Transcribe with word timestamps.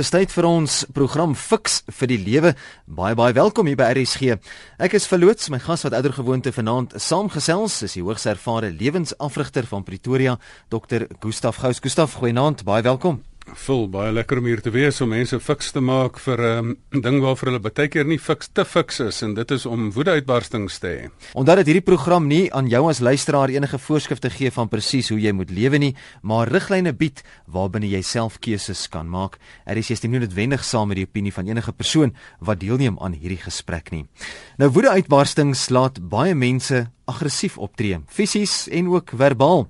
Dis 0.00 0.08
tyd 0.08 0.30
vir 0.32 0.46
ons 0.48 0.74
program 0.96 1.34
Fix 1.36 1.82
vir 1.92 2.08
die 2.08 2.16
lewe. 2.16 2.54
Baie 2.88 3.12
baie 3.18 3.34
welkom 3.36 3.68
hier 3.68 3.76
by 3.76 3.90
RSG. 3.92 4.38
Ek 4.80 4.96
is 4.96 5.04
verloots, 5.10 5.50
my 5.52 5.60
gas 5.60 5.84
wat 5.84 5.92
ouer 5.98 6.14
gewoonte 6.16 6.54
vanaand 6.56 6.96
saamgesels 6.96 7.82
is 7.84 7.98
die 7.98 8.04
hoogs 8.06 8.24
ervare 8.32 8.72
lewensafrigter 8.72 9.68
van 9.68 9.84
Pretoria, 9.84 10.38
Dr. 10.72 11.04
Gustaf 11.20 11.60
Gous. 11.60 11.84
Gustaf, 11.84 12.16
goeienaand, 12.16 12.64
baie 12.64 12.86
welkom 12.86 13.20
voel 13.54 13.88
baie 13.90 14.12
lekker 14.12 14.38
om 14.38 14.46
hier 14.48 14.60
te 14.62 14.70
wees 14.70 15.00
om 15.00 15.10
mense 15.10 15.38
fiks 15.40 15.72
te 15.72 15.80
maak 15.80 16.18
vir 16.18 16.38
'n 16.38 16.58
um, 16.58 16.76
ding 17.02 17.20
waarvoor 17.20 17.48
hulle 17.50 17.60
baie 17.60 17.88
keer 17.88 18.04
nie 18.04 18.18
fiks 18.18 18.48
te 18.52 18.64
fiks 18.64 19.00
is 19.00 19.22
en 19.22 19.34
dit 19.34 19.50
is 19.50 19.66
om 19.66 19.90
woedeuitbarstings 19.92 20.78
te 20.78 20.86
hê. 20.86 21.10
Omdat 21.34 21.56
dit 21.56 21.66
hierdie 21.66 21.84
program 21.84 22.26
nie 22.26 22.52
aan 22.52 22.68
jou 22.68 22.88
as 22.88 23.00
luisteraar 23.00 23.48
enige 23.48 23.78
voorskrifte 23.78 24.30
gee 24.30 24.50
van 24.50 24.68
presies 24.68 25.08
hoe 25.08 25.20
jy 25.20 25.32
moet 25.32 25.50
lewe 25.50 25.78
nie, 25.78 25.94
maar 26.22 26.48
riglyne 26.48 26.92
bied 26.92 27.22
waarbinne 27.46 27.88
jy 27.88 28.02
self 28.02 28.38
keuses 28.38 28.88
kan 28.88 29.08
maak. 29.08 29.38
Er 29.66 29.76
is 29.76 29.88
jy 29.88 29.96
nie 30.08 30.20
noodwendig 30.20 30.64
saam 30.64 30.88
met 30.88 30.96
die 30.96 31.06
opinie 31.06 31.32
van 31.32 31.46
enige 31.46 31.72
persoon 31.72 32.14
wat 32.40 32.60
deelneem 32.60 32.98
aan 33.00 33.12
hierdie 33.12 33.42
gesprek 33.42 33.90
nie. 33.90 34.06
Nou 34.58 34.70
woedeuitbarstings 34.70 35.70
laat 35.70 36.00
baie 36.08 36.34
mense 36.34 36.90
aggressief 37.06 37.58
optree, 37.58 38.00
fisies 38.06 38.68
en 38.68 38.88
ook 38.88 39.10
verbaal. 39.16 39.68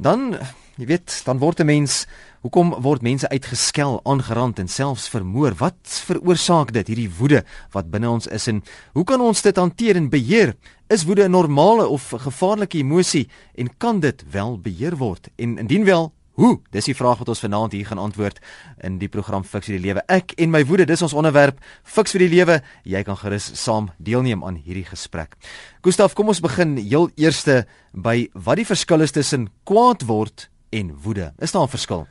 Dan, 0.00 0.38
jy 0.80 0.86
weet, 0.86 1.22
dan 1.24 1.38
word 1.38 1.60
'n 1.60 1.66
mens 1.66 2.06
Hoekom 2.40 2.70
word 2.80 3.02
mense 3.04 3.28
uitgeskel, 3.28 3.98
aangerand 4.08 4.62
en 4.62 4.68
selfs 4.72 5.10
vermoor? 5.12 5.52
Wat 5.60 5.76
veroorsaak 6.06 6.70
dit 6.72 6.88
hierdie 6.88 7.10
woede 7.18 7.42
wat 7.74 7.90
binne 7.92 8.08
ons 8.08 8.28
is 8.32 8.46
en 8.48 8.62
hoe 8.96 9.02
kan 9.04 9.20
ons 9.20 9.42
dit 9.44 9.58
hanteer 9.60 9.98
en 10.00 10.06
beheer? 10.08 10.54
Is 10.88 11.04
woede 11.04 11.28
'n 11.28 11.36
normale 11.36 11.84
of 11.86 12.08
gevaarlike 12.08 12.78
emosie 12.78 13.28
en 13.54 13.68
kan 13.76 14.00
dit 14.00 14.24
wel 14.32 14.56
beheer 14.58 14.96
word? 14.96 15.28
En 15.36 15.58
indien 15.58 15.84
wel, 15.84 16.12
hoe? 16.32 16.60
Dis 16.70 16.84
die 16.84 16.94
vraag 16.94 17.18
wat 17.18 17.28
ons 17.28 17.40
vanaand 17.40 17.72
hier 17.72 17.86
gaan 17.86 17.98
antwoord 17.98 18.38
in 18.80 18.98
die 18.98 19.08
program 19.08 19.44
Fix 19.44 19.66
vir 19.66 19.76
die 19.76 19.86
Lewe. 19.86 20.02
Ek 20.08 20.32
en 20.38 20.50
my 20.50 20.64
woede, 20.64 20.86
dis 20.86 21.02
ons 21.02 21.12
onderwerp. 21.12 21.58
Fix 21.84 22.10
vir 22.12 22.20
die 22.20 22.36
Lewe. 22.36 22.62
Jy 22.84 23.02
kan 23.02 23.16
gerus 23.16 23.50
saam 23.54 23.90
deelneem 23.98 24.44
aan 24.44 24.56
hierdie 24.56 24.86
gesprek. 24.88 25.36
Gustaf, 25.82 26.14
kom 26.14 26.28
ons 26.28 26.40
begin 26.40 26.78
heel 26.78 27.10
eerste 27.16 27.66
by 27.92 28.30
wat 28.32 28.56
die 28.56 28.66
verskil 28.66 29.00
is 29.00 29.12
tussen 29.12 29.50
kwaad 29.64 30.06
word 30.06 30.48
en 30.70 30.96
woede. 31.02 31.34
Is 31.38 31.52
daar 31.52 31.64
'n 31.64 31.68
verskil? 31.68 32.06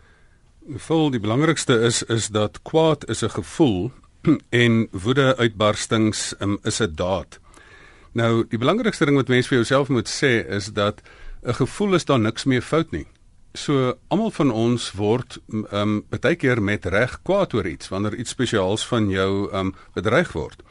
Vol 0.77 1.07
die 1.09 1.19
belangrikste 1.19 1.73
is 1.81 2.03
is 2.03 2.27
dat 2.29 2.59
kwaad 2.61 3.07
is 3.09 3.23
'n 3.23 3.29
gevoel 3.29 3.91
en 4.63 4.87
woede 4.91 5.37
uitbarstings 5.37 6.35
um, 6.39 6.59
is 6.63 6.79
'n 6.79 6.95
daad. 6.95 7.39
Nou, 8.11 8.45
die 8.49 8.57
belangrikste 8.57 9.05
ding 9.05 9.15
wat 9.17 9.27
mens 9.27 9.47
vir 9.47 9.57
jouself 9.57 9.89
moet 9.89 10.09
sê 10.09 10.45
is 10.47 10.65
dat 10.73 11.01
'n 11.43 11.53
gevoel 11.53 11.93
is 11.93 12.05
daar 12.05 12.19
niks 12.19 12.43
meer 12.43 12.61
fout 12.61 12.91
nie. 12.91 13.07
So 13.53 13.97
almal 14.07 14.31
van 14.31 14.51
ons 14.51 14.91
word 14.91 15.39
ehm 15.49 15.65
um, 15.71 16.05
baie 16.09 16.35
keer 16.35 16.61
met 16.61 16.85
reg 16.85 17.19
kwaad 17.23 17.53
oor 17.53 17.67
iets 17.67 17.89
wanneer 17.89 18.15
iets 18.15 18.29
spesiaals 18.29 18.85
van 18.85 19.09
jou 19.09 19.49
ehm 19.51 19.59
um, 19.59 19.75
bedreig 19.93 20.31
word. 20.31 20.61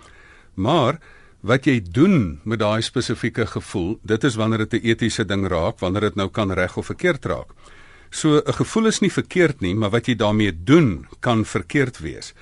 Maar 0.54 1.00
wat 1.40 1.64
jy 1.64 1.82
doen 1.82 2.40
met 2.44 2.58
daai 2.58 2.82
spesifieke 2.82 3.46
gevoel, 3.46 3.98
dit 4.02 4.24
is 4.24 4.34
wanneer 4.34 4.58
dit 4.58 4.72
'n 4.72 4.86
etiese 4.86 5.24
ding 5.24 5.48
raak, 5.48 5.78
wanneer 5.78 6.00
dit 6.00 6.14
nou 6.14 6.28
kan 6.28 6.52
reg 6.52 6.76
of 6.76 6.86
verkeerd 6.86 7.24
raak. 7.24 7.50
So 8.10 8.40
'n 8.40 8.52
gevoel 8.52 8.86
is 8.86 9.00
nie 9.00 9.12
verkeerd 9.12 9.60
nie, 9.60 9.74
maar 9.74 9.90
wat 9.90 10.06
jy 10.06 10.14
daarmee 10.14 10.52
doen 10.64 11.06
kan 11.20 11.44
verkeerd 11.44 11.98
wees. 11.98 12.34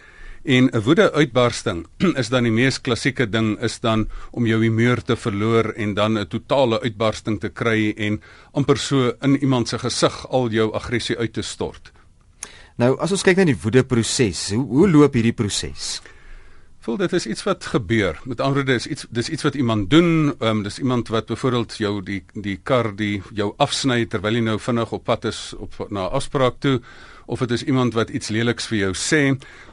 En 0.44 0.70
'n 0.70 0.82
woedeuitbarsting 0.82 1.86
is 2.22 2.28
dan 2.28 2.42
die 2.42 2.52
mees 2.52 2.80
klassieke 2.80 3.26
ding 3.26 3.58
is 3.60 3.80
dan 3.80 4.08
om 4.30 4.46
jou 4.46 4.62
humeur 4.62 5.02
te 5.02 5.16
verloor 5.16 5.72
en 5.74 5.94
dan 5.94 6.18
'n 6.18 6.26
totale 6.26 6.80
uitbarsting 6.80 7.40
te 7.40 7.48
kry 7.48 7.94
en 7.96 8.22
amper 8.52 8.78
so 8.78 9.12
in 9.20 9.36
iemand 9.42 9.68
se 9.68 9.78
gesig 9.78 10.28
al 10.28 10.50
jou 10.50 10.72
aggressie 10.72 11.18
uit 11.18 11.32
te 11.32 11.42
stort. 11.42 11.92
Nou, 12.76 12.98
as 12.98 13.10
ons 13.10 13.22
kyk 13.22 13.36
na 13.36 13.44
die 13.44 13.58
woedeproses, 13.62 14.50
hoe 14.50 14.66
hoe 14.66 14.90
loop 14.90 15.14
hierdie 15.14 15.32
proses? 15.32 16.02
Voel 16.86 17.00
dit 17.00 17.14
is 17.18 17.26
iets 17.26 17.42
wat 17.42 17.66
gebeur. 17.66 18.18
Met 18.30 18.40
ander 18.40 18.62
woorde 18.62 18.76
is 18.78 18.86
iets 18.86 19.06
dis 19.10 19.28
iets 19.34 19.42
wat 19.42 19.56
iemand 19.58 19.90
doen. 19.90 20.34
Ehm 20.38 20.48
um, 20.48 20.62
dis 20.62 20.78
iemand 20.78 21.08
wat 21.10 21.26
byvoorbeeld 21.26 21.78
jou 21.82 22.02
die 22.02 22.20
die 22.34 22.60
kar 22.62 22.92
die 22.96 23.22
jou 23.34 23.54
afsny 23.56 24.04
terwyl 24.06 24.38
jy 24.38 24.42
nou 24.46 24.58
vinnig 24.62 24.92
op 24.94 25.04
pad 25.04 25.26
is 25.26 25.40
op 25.58 25.74
na 25.90 26.06
afspraak 26.18 26.60
toe 26.62 26.76
of 27.26 27.42
dit 27.42 27.56
is 27.56 27.64
iemand 27.66 27.98
wat 27.98 28.12
iets 28.14 28.30
leliks 28.30 28.70
vir 28.70 28.78
jou 28.78 28.92
sê 28.94 29.22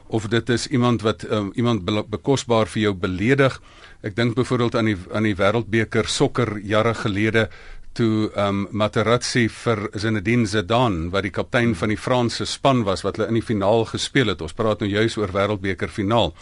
of 0.06 0.26
dit 0.28 0.50
is 0.56 0.66
iemand 0.66 1.06
wat 1.06 1.22
um, 1.30 1.52
iemand 1.54 1.84
be 1.84 2.02
bekosbaar 2.16 2.66
vir 2.66 2.82
jou 2.82 2.94
beledig. 3.06 3.60
Ek 4.02 4.18
dink 4.18 4.34
byvoorbeeld 4.34 4.74
aan 4.74 4.90
die 4.90 4.98
aan 5.12 5.30
die 5.30 5.38
Wêreldbeker 5.38 6.10
sokker 6.10 6.58
jare 6.58 6.98
gelede 7.04 7.48
toe 7.94 8.30
um, 8.34 8.66
Materazzi 8.70 9.46
vir 9.62 9.86
Zinedine 9.94 10.50
Zidane 10.50 11.12
wat 11.14 11.22
die 11.22 11.36
kaptein 11.38 11.78
van 11.78 11.94
die 11.94 12.02
Franse 12.10 12.44
span 12.44 12.82
was 12.82 13.06
wat 13.06 13.16
hulle 13.16 13.30
in 13.30 13.38
die 13.38 13.48
finaal 13.54 13.84
gespeel 13.94 14.34
het. 14.34 14.42
Ons 14.42 14.58
praat 14.58 14.82
nou 14.82 14.90
juis 14.90 15.16
oor 15.16 15.30
Wêreldbeker 15.30 15.88
finaal 16.02 16.34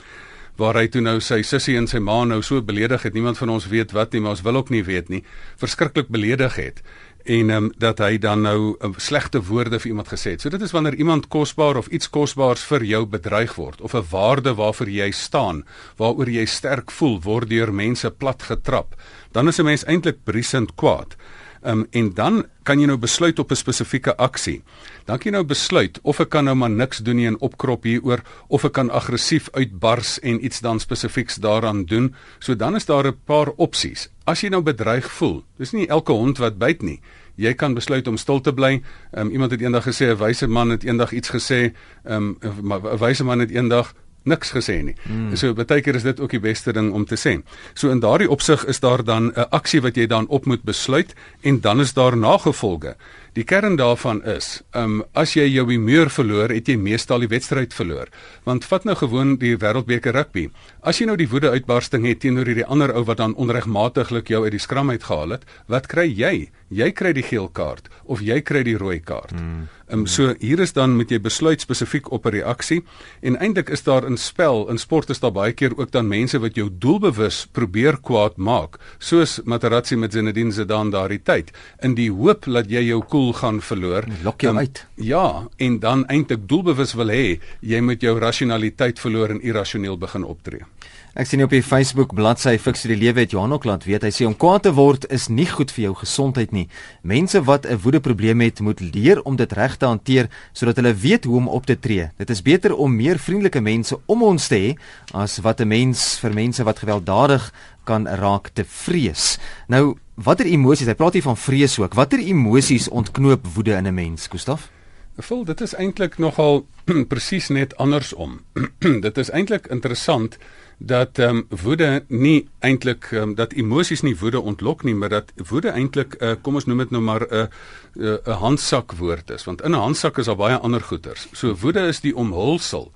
waar 0.57 0.75
hy 0.75 0.89
toe 0.89 1.01
nou 1.01 1.21
sy 1.21 1.43
sussie 1.43 1.77
en 1.77 1.87
sy 1.87 1.99
ma 1.99 2.25
nou 2.25 2.43
so 2.43 2.63
beledig 2.63 3.03
het. 3.03 3.15
Niemand 3.15 3.39
van 3.39 3.49
ons 3.49 3.67
weet 3.67 3.93
wat 3.93 4.13
nie, 4.13 4.21
maar 4.21 4.37
ons 4.37 4.43
wil 4.43 4.57
ook 4.57 4.71
nie 4.71 4.85
weet 4.85 5.09
nie. 5.09 5.25
Verskriklik 5.57 6.09
beledig 6.09 6.57
het 6.57 6.83
en 7.25 7.51
um, 7.51 7.73
dat 7.79 8.01
hy 8.03 8.17
dan 8.19 8.43
nou 8.43 8.75
um, 8.83 8.95
slegte 8.99 9.43
woorde 9.47 9.79
vir 9.83 9.93
iemand 9.93 10.11
gesê 10.11 10.35
het. 10.35 10.43
So 10.43 10.51
dit 10.51 10.63
is 10.63 10.73
wanneer 10.75 10.97
iemand 10.99 11.29
kosbaar 11.31 11.79
of 11.79 11.87
iets 11.95 12.11
kosbaars 12.11 12.65
vir 12.67 12.85
jou 12.87 13.05
bedreig 13.07 13.55
word 13.55 13.81
of 13.81 13.95
'n 13.95 14.07
waarde 14.11 14.55
waarvoor 14.55 14.91
jy 14.91 15.11
staan, 15.11 15.65
waaroor 15.97 16.29
jy 16.29 16.47
sterk 16.47 16.91
voel, 16.91 17.21
word 17.21 17.49
deur 17.49 17.73
mense 17.73 18.11
plat 18.11 18.43
getrap. 18.43 18.95
Dan 19.33 19.49
is 19.49 19.59
'n 19.59 19.65
mens 19.65 19.85
eintlik 19.85 20.25
briesend 20.25 20.75
kwaad. 20.75 21.17
Um, 21.65 21.87
en 21.91 22.15
dan 22.15 22.45
kan 22.63 22.81
jy 22.81 22.87
nou 22.87 22.99
besluit 22.99 23.39
op 23.39 23.51
'n 23.51 23.57
spesifieke 23.57 24.17
aksie. 24.17 24.63
Dan 25.05 25.19
kan 25.19 25.31
jy 25.31 25.37
nou 25.39 25.45
besluit 25.45 25.99
of 26.03 26.21
ek 26.21 26.29
kan 26.29 26.45
nou 26.45 26.55
maar 26.55 26.71
niks 26.71 26.99
doen 26.99 27.17
nie 27.17 27.27
en 27.27 27.41
opkrop 27.41 27.83
hieroor 27.83 28.23
of 28.49 28.65
ek 28.65 28.73
kan 28.73 28.91
aggressief 28.91 29.49
uitbars 29.53 30.21
en 30.21 30.45
iets 30.45 30.61
dan 30.61 30.81
spesifieks 30.81 31.37
daaraan 31.37 31.85
doen. 31.85 32.15
So 32.39 32.57
dan 32.57 32.75
is 32.75 32.85
daar 32.85 33.07
'n 33.07 33.19
paar 33.25 33.49
opsies. 33.57 34.11
As 34.25 34.41
jy 34.41 34.49
nou 34.49 34.63
bedreig 34.63 35.13
voel, 35.13 35.45
dis 35.59 35.73
nie 35.73 35.89
elke 35.89 36.13
hond 36.13 36.39
wat 36.39 36.59
byt 36.59 36.83
nie. 36.83 37.01
Jy 37.35 37.55
kan 37.55 37.75
besluit 37.75 38.07
om 38.09 38.17
stil 38.17 38.41
te 38.41 38.53
bly. 38.53 38.83
Um, 39.13 39.31
iemand 39.31 39.51
het 39.51 39.61
eendag 39.61 39.85
gesê 39.85 40.13
'n 40.13 40.17
wyse 40.17 40.47
man 40.47 40.71
het 40.71 40.85
eendag 40.85 41.13
iets 41.13 41.31
gesê, 41.31 41.73
um, 42.05 42.39
'n 42.41 42.99
wyse 42.99 43.25
man 43.25 43.39
het 43.39 43.51
eendag 43.51 43.95
niks 44.25 44.53
gesê 44.55 44.83
nie. 44.83 44.95
Mm. 45.07 45.37
So 45.37 45.55
baie 45.55 45.83
keer 45.83 45.99
is 45.99 46.07
dit 46.07 46.21
ook 46.21 46.31
die 46.31 46.43
beste 46.43 46.73
ding 46.73 46.93
om 46.93 47.05
te 47.05 47.17
sê. 47.17 47.39
So 47.75 47.91
in 47.91 48.01
daardie 48.01 48.31
opsig 48.31 48.65
is 48.71 48.81
daar 48.81 49.05
dan 49.05 49.33
'n 49.33 49.49
aksie 49.51 49.81
wat 49.81 49.97
jy 49.97 50.07
dan 50.07 50.27
op 50.29 50.47
moet 50.47 50.63
besluit 50.63 51.15
en 51.43 51.61
dan 51.61 51.81
is 51.81 51.93
daar 51.93 52.17
nagevolge. 52.17 52.97
Die 53.33 53.45
kern 53.49 53.79
daarvan 53.81 54.19
is, 54.29 54.59
ehm 54.77 54.99
um, 54.99 55.05
as 55.17 55.33
jy 55.33 55.47
jou 55.49 55.65
humeur 55.71 56.11
verloor, 56.13 56.53
het 56.53 56.69
jy 56.69 56.75
meestal 56.77 57.23
die 57.25 57.31
wedstryd 57.33 57.73
verloor. 57.73 58.11
Want 58.45 58.67
vat 58.69 58.85
nou 58.85 58.93
gewoon 59.01 59.39
die 59.41 59.55
Wêreldbeker 59.57 60.13
rugby. 60.13 60.51
As 60.85 61.01
jy 61.01 61.07
nou 61.09 61.17
die 61.17 61.31
woede 61.33 61.49
uitbarsting 61.49 62.05
het 62.05 62.21
teenoor 62.21 62.51
hierdie 62.51 62.69
ander 62.69 62.93
ou 62.93 63.07
wat 63.09 63.23
dan 63.23 63.33
onregmatiglik 63.41 64.29
jou 64.29 64.45
uit 64.45 64.53
die 64.53 64.61
skram 64.61 64.93
uitgehaal 64.93 65.39
het, 65.39 65.47
wat 65.73 65.89
kry 65.89 66.11
jy? 66.13 66.51
Jy 66.73 66.89
kry 66.97 67.13
die 67.17 67.25
geel 67.25 67.49
kaart 67.49 67.89
of 68.05 68.21
jy 68.21 68.41
kry 68.45 68.63
die 68.69 68.77
rooi 68.77 69.01
kaart. 69.01 69.33
Hmm. 69.33 69.69
Ehm 69.89 70.05
um, 70.05 70.07
so 70.07 70.35
hier 70.41 70.61
is 70.61 70.73
dan 70.73 70.97
moet 70.97 71.11
jy 71.13 71.19
besluit 71.21 71.61
spesifiek 71.61 72.13
op 72.13 72.27
'n 72.27 72.37
reaksie 72.37 72.83
en 73.21 73.37
eintlik 73.37 73.69
is 73.71 73.83
daar 73.83 74.05
in 74.09 74.17
spel 74.17 74.69
in 74.69 74.79
sport 74.79 75.11
is 75.11 75.21
daar 75.21 75.33
baie 75.33 75.53
keer 75.53 75.73
ook 75.77 75.91
dan 75.91 76.09
mense 76.09 76.39
wat 76.39 76.57
jou 76.57 76.69
doelbewus 76.71 77.47
probeer 77.53 77.97
kwaad 78.01 78.37
maak, 78.37 78.79
soos 78.99 79.41
Materazzi 79.45 79.97
met 79.97 80.13
Zinedine 80.13 80.53
Zidane 80.53 80.91
daardie 80.91 81.23
tyd, 81.23 81.53
in 81.83 81.95
die 81.95 82.11
hoop 82.11 82.45
dat 82.45 82.71
jy 82.71 82.81
jou 82.89 83.03
cool 83.09 83.22
doel 83.23 83.33
gaan 83.39 83.61
verloor. 83.63 84.07
Lok 84.23 84.43
jou 84.43 84.53
um, 84.53 84.59
uit. 84.59 84.87
Ja, 84.95 85.47
en 85.57 85.79
dan 85.79 86.07
eintlik 86.11 86.49
doelbewus 86.51 86.97
wil 86.99 87.13
hê 87.15 87.27
jy 87.61 87.81
moet 87.85 88.03
jou 88.03 88.17
rasionaliteit 88.19 88.99
verloor 89.03 89.37
en 89.37 89.43
irrasioneel 89.43 89.99
begin 90.01 90.27
optree. 90.27 90.67
Ek 91.13 91.29
sien 91.29 91.43
op 91.45 91.53
die 91.53 91.61
Facebook 91.61 92.15
bladsy 92.17 92.55
vir 92.57 92.77
die 92.89 92.97
Lewe 92.97 93.21
het 93.21 93.35
Johan 93.35 93.53
ook 93.53 93.67
laat 93.69 93.85
weet 93.85 94.07
hy 94.07 94.11
sê 94.17 94.25
om 94.25 94.33
kwaad 94.33 94.63
te 94.65 94.71
word 94.73 95.05
is 95.13 95.27
nie 95.29 95.45
goed 95.45 95.71
vir 95.77 95.91
jou 95.91 95.95
gesondheid 96.01 96.55
nie. 96.57 96.69
Mense 97.03 97.43
wat 97.45 97.67
'n 97.67 97.77
woedeprobleem 97.85 98.41
het, 98.41 98.61
moet 98.61 98.81
leer 98.81 99.21
om 99.23 99.37
dit 99.37 99.53
reg 99.53 99.77
te 99.77 99.87
hanteer 99.87 100.31
sodat 100.55 100.77
hulle 100.77 100.95
weet 100.95 101.25
hoe 101.25 101.37
om 101.37 101.49
op 101.49 101.67
te 101.67 101.77
tree. 101.77 102.11
Dit 102.17 102.31
is 102.31 102.43
beter 102.43 102.75
om 102.75 102.97
meer 102.97 103.19
vriendelike 103.19 103.61
mense 103.61 103.99
om 104.07 104.23
ons 104.23 104.49
te 104.49 104.57
hê 104.57 104.79
as 105.13 105.39
wat 105.39 105.61
'n 105.61 105.69
mens 105.69 106.19
vir 106.19 106.33
mense 106.33 106.65
wat 106.65 106.79
gewelddadig 106.79 107.53
kan 107.85 108.07
raak 108.07 108.49
te 108.55 108.65
vrees. 108.65 109.39
Nou, 109.69 109.99
watter 110.23 110.47
emosies? 110.47 110.87
Hy 110.87 110.95
praat 110.99 111.19
hier 111.19 111.27
van 111.27 111.37
vrees 111.37 111.79
ook. 111.79 111.95
Watter 111.99 112.23
emosies 112.23 112.89
ontknoop 112.89 113.47
woede 113.55 113.75
in 113.79 113.87
'n 113.87 113.95
mens, 113.95 114.27
Gustaf? 114.27 114.71
Vol, 115.17 115.45
dit 115.45 115.61
is 115.61 115.75
eintlik 115.75 116.19
nogal 116.19 116.67
presies 117.13 117.49
net 117.49 117.77
andersom. 117.77 118.41
dit 119.07 119.19
is 119.19 119.31
eintlik 119.31 119.67
interessant 119.67 120.39
dat 120.79 121.19
ehm 121.19 121.37
um, 121.37 121.59
woede 121.63 122.05
nie 122.09 122.49
eintlik 122.59 123.11
um, 123.13 123.35
dat 123.35 123.53
emosies 123.53 124.03
nie 124.03 124.17
woede 124.19 124.41
ontlok 124.41 124.83
nie, 124.85 124.95
maar 124.95 125.09
dat 125.09 125.33
woede 125.37 125.69
eintlik 125.69 126.17
uh, 126.21 126.33
kom 126.43 126.55
ons 126.55 126.67
noem 126.67 126.79
dit 126.79 126.91
nou 126.91 127.03
maar 127.03 127.27
'n 127.29 127.35
uh, 127.35 127.47
'n 127.95 128.03
uh, 128.03 128.17
'n 128.27 128.39
handsak 128.41 128.93
woord 128.93 129.31
is, 129.31 129.45
want 129.45 129.63
in 129.63 129.71
'n 129.71 129.85
handsak 129.85 130.19
is 130.19 130.27
daar 130.27 130.37
baie 130.37 130.57
ander 130.57 130.81
goeders. 130.81 131.29
So 131.33 131.55
woede 131.55 131.87
is 131.87 132.01
die 132.01 132.17
omhulsel. 132.17 132.93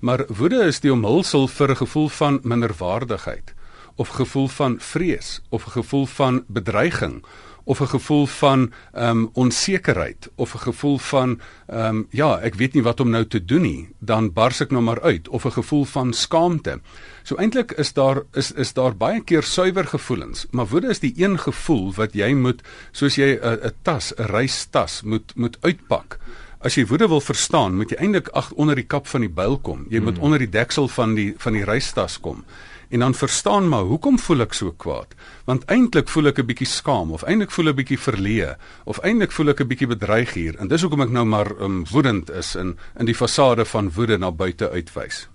Maar 0.00 0.24
woede 0.28 0.64
is 0.64 0.80
die 0.80 0.92
omhulsel 0.92 1.48
vir 1.48 1.70
'n 1.70 1.76
gevoel 1.76 2.08
van 2.08 2.40
minderwaardigheid 2.42 3.54
of 3.96 4.08
gevoel 4.08 4.48
van 4.48 4.76
vrees 4.78 5.40
of 5.48 5.62
gevoel 5.62 6.06
van 6.06 6.44
bedreiging 6.46 7.24
of 7.66 7.80
'n 7.80 7.86
gevoel 7.86 8.26
van 8.26 8.72
ehm 8.92 9.08
um, 9.08 9.30
onsekerheid 9.32 10.30
of 10.34 10.54
'n 10.54 10.58
gevoel 10.58 10.98
van 10.98 11.40
ehm 11.66 11.84
um, 11.84 12.06
ja, 12.10 12.38
ek 12.38 12.54
weet 12.54 12.72
nie 12.72 12.82
wat 12.82 13.00
om 13.00 13.10
nou 13.10 13.26
te 13.26 13.44
doen 13.44 13.62
nie, 13.62 13.88
dan 13.98 14.32
bars 14.32 14.60
ek 14.60 14.70
nou 14.70 14.82
maar 14.82 15.02
uit 15.02 15.28
of 15.28 15.44
'n 15.44 15.50
gevoel 15.50 15.84
van 15.84 16.12
skaamte. 16.12 16.80
So 17.22 17.34
eintlik 17.36 17.72
is 17.72 17.92
daar 17.92 18.22
is 18.32 18.52
is 18.52 18.72
daar 18.72 18.96
baie 18.96 19.20
keer 19.20 19.42
suiwer 19.42 19.86
gevoelens, 19.86 20.46
maar 20.50 20.66
woede 20.66 20.88
is 20.88 20.98
die 20.98 21.14
een 21.16 21.38
gevoel 21.38 21.94
wat 21.94 22.14
jy 22.14 22.32
moet 22.34 22.62
soos 22.92 23.14
jy 23.14 23.38
'n 23.42 23.58
'n 23.66 23.72
tas, 23.82 24.12
'n 24.16 24.22
reistas 24.22 25.02
moet 25.02 25.32
moet 25.34 25.56
uitpak. 25.60 26.18
As 26.60 26.74
jy 26.74 26.86
woede 26.86 27.08
wil 27.08 27.20
verstaan, 27.20 27.76
moet 27.76 27.90
jy 27.90 27.96
eintlik 27.96 28.28
ag 28.32 28.52
onder 28.56 28.74
die 28.74 28.86
kap 28.86 29.06
van 29.06 29.20
die 29.20 29.32
byl 29.32 29.58
kom. 29.58 29.86
Jy 29.90 30.00
moet 30.00 30.16
hmm. 30.16 30.24
onder 30.24 30.38
die 30.38 30.50
deksel 30.50 30.88
van 30.88 31.14
die 31.14 31.34
van 31.38 31.52
die 31.52 31.64
reistas 31.64 32.20
kom 32.20 32.44
en 32.88 32.98
dan 32.98 33.14
verstaan 33.14 33.68
maar 33.68 33.82
hoekom 33.82 34.18
voel 34.18 34.40
ek 34.40 34.54
so 34.54 34.72
kwaad? 34.72 35.14
Want 35.44 35.64
eintlik 35.70 36.08
voel 36.08 36.30
ek 36.30 36.38
'n 36.38 36.46
bietjie 36.46 36.66
skaam 36.66 37.12
of 37.12 37.22
eintlik 37.22 37.50
voel 37.50 37.68
ek 37.68 37.74
'n 37.74 37.76
bietjie 37.82 37.98
verleë 37.98 38.56
of 38.84 38.98
eintlik 39.02 39.32
voel 39.32 39.48
ek 39.48 39.60
'n 39.60 39.68
bietjie 39.68 39.86
bedreig 39.86 40.34
hier 40.34 40.54
en 40.58 40.68
dis 40.68 40.82
hoekom 40.82 41.02
ek 41.02 41.10
nou 41.10 41.24
maar 41.24 41.50
um, 41.60 41.84
woedend 41.90 42.30
is 42.30 42.54
in 42.54 42.78
in 42.98 43.06
die 43.06 43.14
fasade 43.14 43.64
van 43.64 43.90
woede 43.90 44.18
na 44.18 44.30
buite 44.30 44.70
uitwys. 44.70 45.28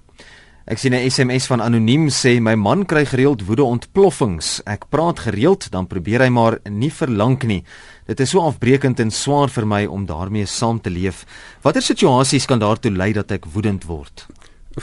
Ek 0.66 0.78
sien 0.78 0.94
'n 0.94 1.10
SMS 1.10 1.48
van 1.48 1.62
anoniem 1.62 2.08
sê 2.10 2.40
my 2.40 2.56
man 2.56 2.86
kry 2.86 3.06
gereeld 3.06 3.46
woede 3.46 3.64
ontploffings. 3.64 4.62
Ek 4.66 4.86
praat 4.90 5.20
gereeld 5.20 5.72
dan 5.72 5.88
probeer 5.88 6.22
hy 6.22 6.30
maar 6.30 6.60
nie 6.70 6.92
verlang 6.92 7.44
nie. 7.44 7.64
Dit 8.12 8.20
is 8.20 8.34
so 8.34 8.42
afbreekend 8.44 9.00
en 9.00 9.12
swaar 9.12 9.48
vir 9.48 9.64
my 9.64 9.86
om 9.88 10.04
daarmee 10.06 10.46
saam 10.46 10.82
te 10.84 10.92
leef. 10.92 11.22
Watter 11.64 11.84
situasies 11.86 12.44
kan 12.46 12.60
daartoe 12.60 12.92
lei 12.92 13.14
dat 13.16 13.32
ek 13.32 13.48
woedend 13.54 13.86
word? 13.88 14.26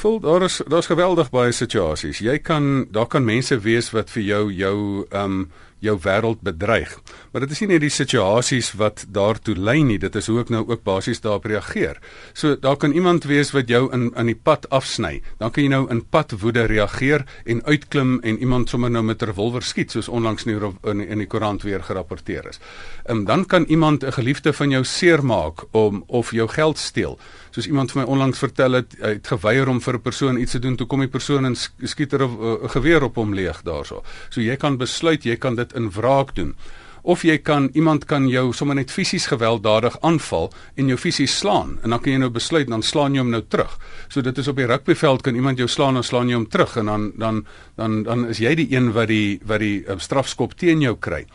Voel 0.01 0.17
daar 0.25 0.47
is 0.47 0.57
daar's 0.65 0.89
geweldig 0.89 1.29
baie 1.33 1.53
situasies. 1.53 2.23
Jy 2.25 2.39
kan 2.41 2.87
daar 2.93 3.09
kan 3.13 3.29
mense 3.29 3.59
wees 3.61 3.91
wat 3.93 4.09
vir 4.17 4.25
jou 4.25 4.43
jou 4.53 4.77
ehm 5.11 5.25
um, 5.25 5.43
jou 5.85 5.99
wêreld 6.03 6.41
bedreig. 6.43 6.93
Maar 7.33 7.47
dit 7.47 7.51
is 7.51 7.61
nie 7.61 7.69
net 7.69 7.81
die 7.85 7.93
situasies 7.93 8.73
wat 8.79 9.05
daartoe 9.15 9.55
lei 9.57 9.83
nie, 9.87 9.99
dit 9.99 10.15
is 10.19 10.27
hoe 10.27 10.41
ek 10.43 10.51
nou 10.51 10.65
ook 10.67 10.83
basies 10.87 11.21
daarop 11.25 11.47
reageer. 11.51 12.01
So 12.33 12.57
daar 12.57 12.77
kan 12.77 12.93
iemand 12.93 13.29
wees 13.31 13.53
wat 13.55 13.69
jou 13.69 13.87
in 13.93 14.09
in 14.19 14.27
die 14.27 14.37
pad 14.37 14.67
afsny. 14.75 15.23
Dan 15.39 15.51
kan 15.51 15.63
jy 15.63 15.71
nou 15.71 15.85
in 15.91 16.03
pad 16.05 16.35
woede 16.41 16.67
reageer 16.67 17.25
en 17.45 17.63
uitklim 17.65 18.19
en 18.21 18.39
iemand 18.39 18.69
sommer 18.69 18.91
nou 18.91 19.03
met 19.03 19.23
'n 19.23 19.27
revolver 19.27 19.63
skiet 19.63 19.91
soos 19.91 20.09
onlangs 20.09 20.45
nie 20.45 20.57
in 20.85 21.01
in 21.01 21.19
die 21.19 21.27
koerant 21.27 21.63
weer 21.63 21.83
gerapporteer 21.83 22.49
is. 22.49 22.61
Ehm 23.07 23.25
dan 23.25 23.47
kan 23.47 23.65
iemand 23.65 24.05
'n 24.05 24.13
geliefde 24.13 24.53
van 24.53 24.71
jou 24.71 24.85
seermaak 24.85 25.65
om 25.71 26.05
of 26.07 26.31
jou 26.31 26.49
geld 26.49 26.79
steel 26.79 27.19
soos 27.59 27.67
iemand 27.67 27.91
vir 27.91 28.05
my 28.05 28.07
onlangs 28.15 28.39
vertel 28.39 28.79
het, 28.79 28.95
hy 29.03 29.17
het 29.17 29.31
geweier 29.33 29.69
om 29.69 29.81
vir 29.83 29.95
'n 29.95 30.03
persoon 30.03 30.39
iets 30.39 30.53
te 30.53 30.61
doen, 30.61 30.77
toe 30.77 30.87
kom 30.87 31.01
die 31.01 31.11
persoon 31.11 31.45
en 31.45 31.57
skiet 31.57 32.15
'n 32.15 32.23
uh, 32.23 32.69
geweer 32.71 33.03
op 33.03 33.17
hom 33.17 33.35
leeg 33.35 33.63
daarso. 33.63 34.03
So 34.31 34.41
jy 34.41 34.57
kan 34.57 34.79
besluit 34.79 35.25
jy 35.25 35.37
kan 35.37 35.57
dit 35.57 35.73
in 35.73 35.91
wraak 35.91 36.35
doen. 36.35 36.55
Of 37.03 37.23
jy 37.23 37.39
kan 37.39 37.71
iemand 37.75 38.05
kan 38.05 38.29
jou 38.29 38.53
sommer 38.53 38.77
net 38.77 38.91
fisies 38.91 39.27
gewelddadig 39.27 39.97
aanval 40.01 40.53
en 40.77 40.89
jou 40.89 40.99
fisies 40.99 41.39
slaan 41.39 41.79
en 41.83 41.91
dan 41.91 42.01
kan 42.01 42.13
jy 42.13 42.19
nou 42.19 42.31
besluit 42.31 42.69
dan 42.69 42.83
slaan 42.83 43.15
jy 43.15 43.21
hom 43.21 43.31
nou 43.31 43.43
terug. 43.49 43.79
So 44.09 44.21
dit 44.21 44.39
is 44.39 44.49
op 44.49 44.57
die 44.57 44.67
rugbyveld 44.67 45.23
kan 45.23 45.35
iemand 45.35 45.59
jou 45.59 45.69
slaan 45.69 45.97
en 45.97 46.05
slaan 46.05 46.29
jy 46.29 46.35
hom 46.35 46.49
terug 46.49 46.77
en 46.77 46.87
dan 46.87 47.13
dan 47.17 47.47
dan 47.77 48.03
dan 48.03 48.29
is 48.29 48.39
jy 48.39 48.55
die 48.55 48.75
een 48.75 48.93
wat 48.93 49.09
die 49.09 49.41
wat 49.45 49.61
die 49.61 49.85
uh, 49.87 49.99
strafskop 49.99 50.55
teen 50.55 50.81
jou 50.81 50.97
kry. 50.97 51.27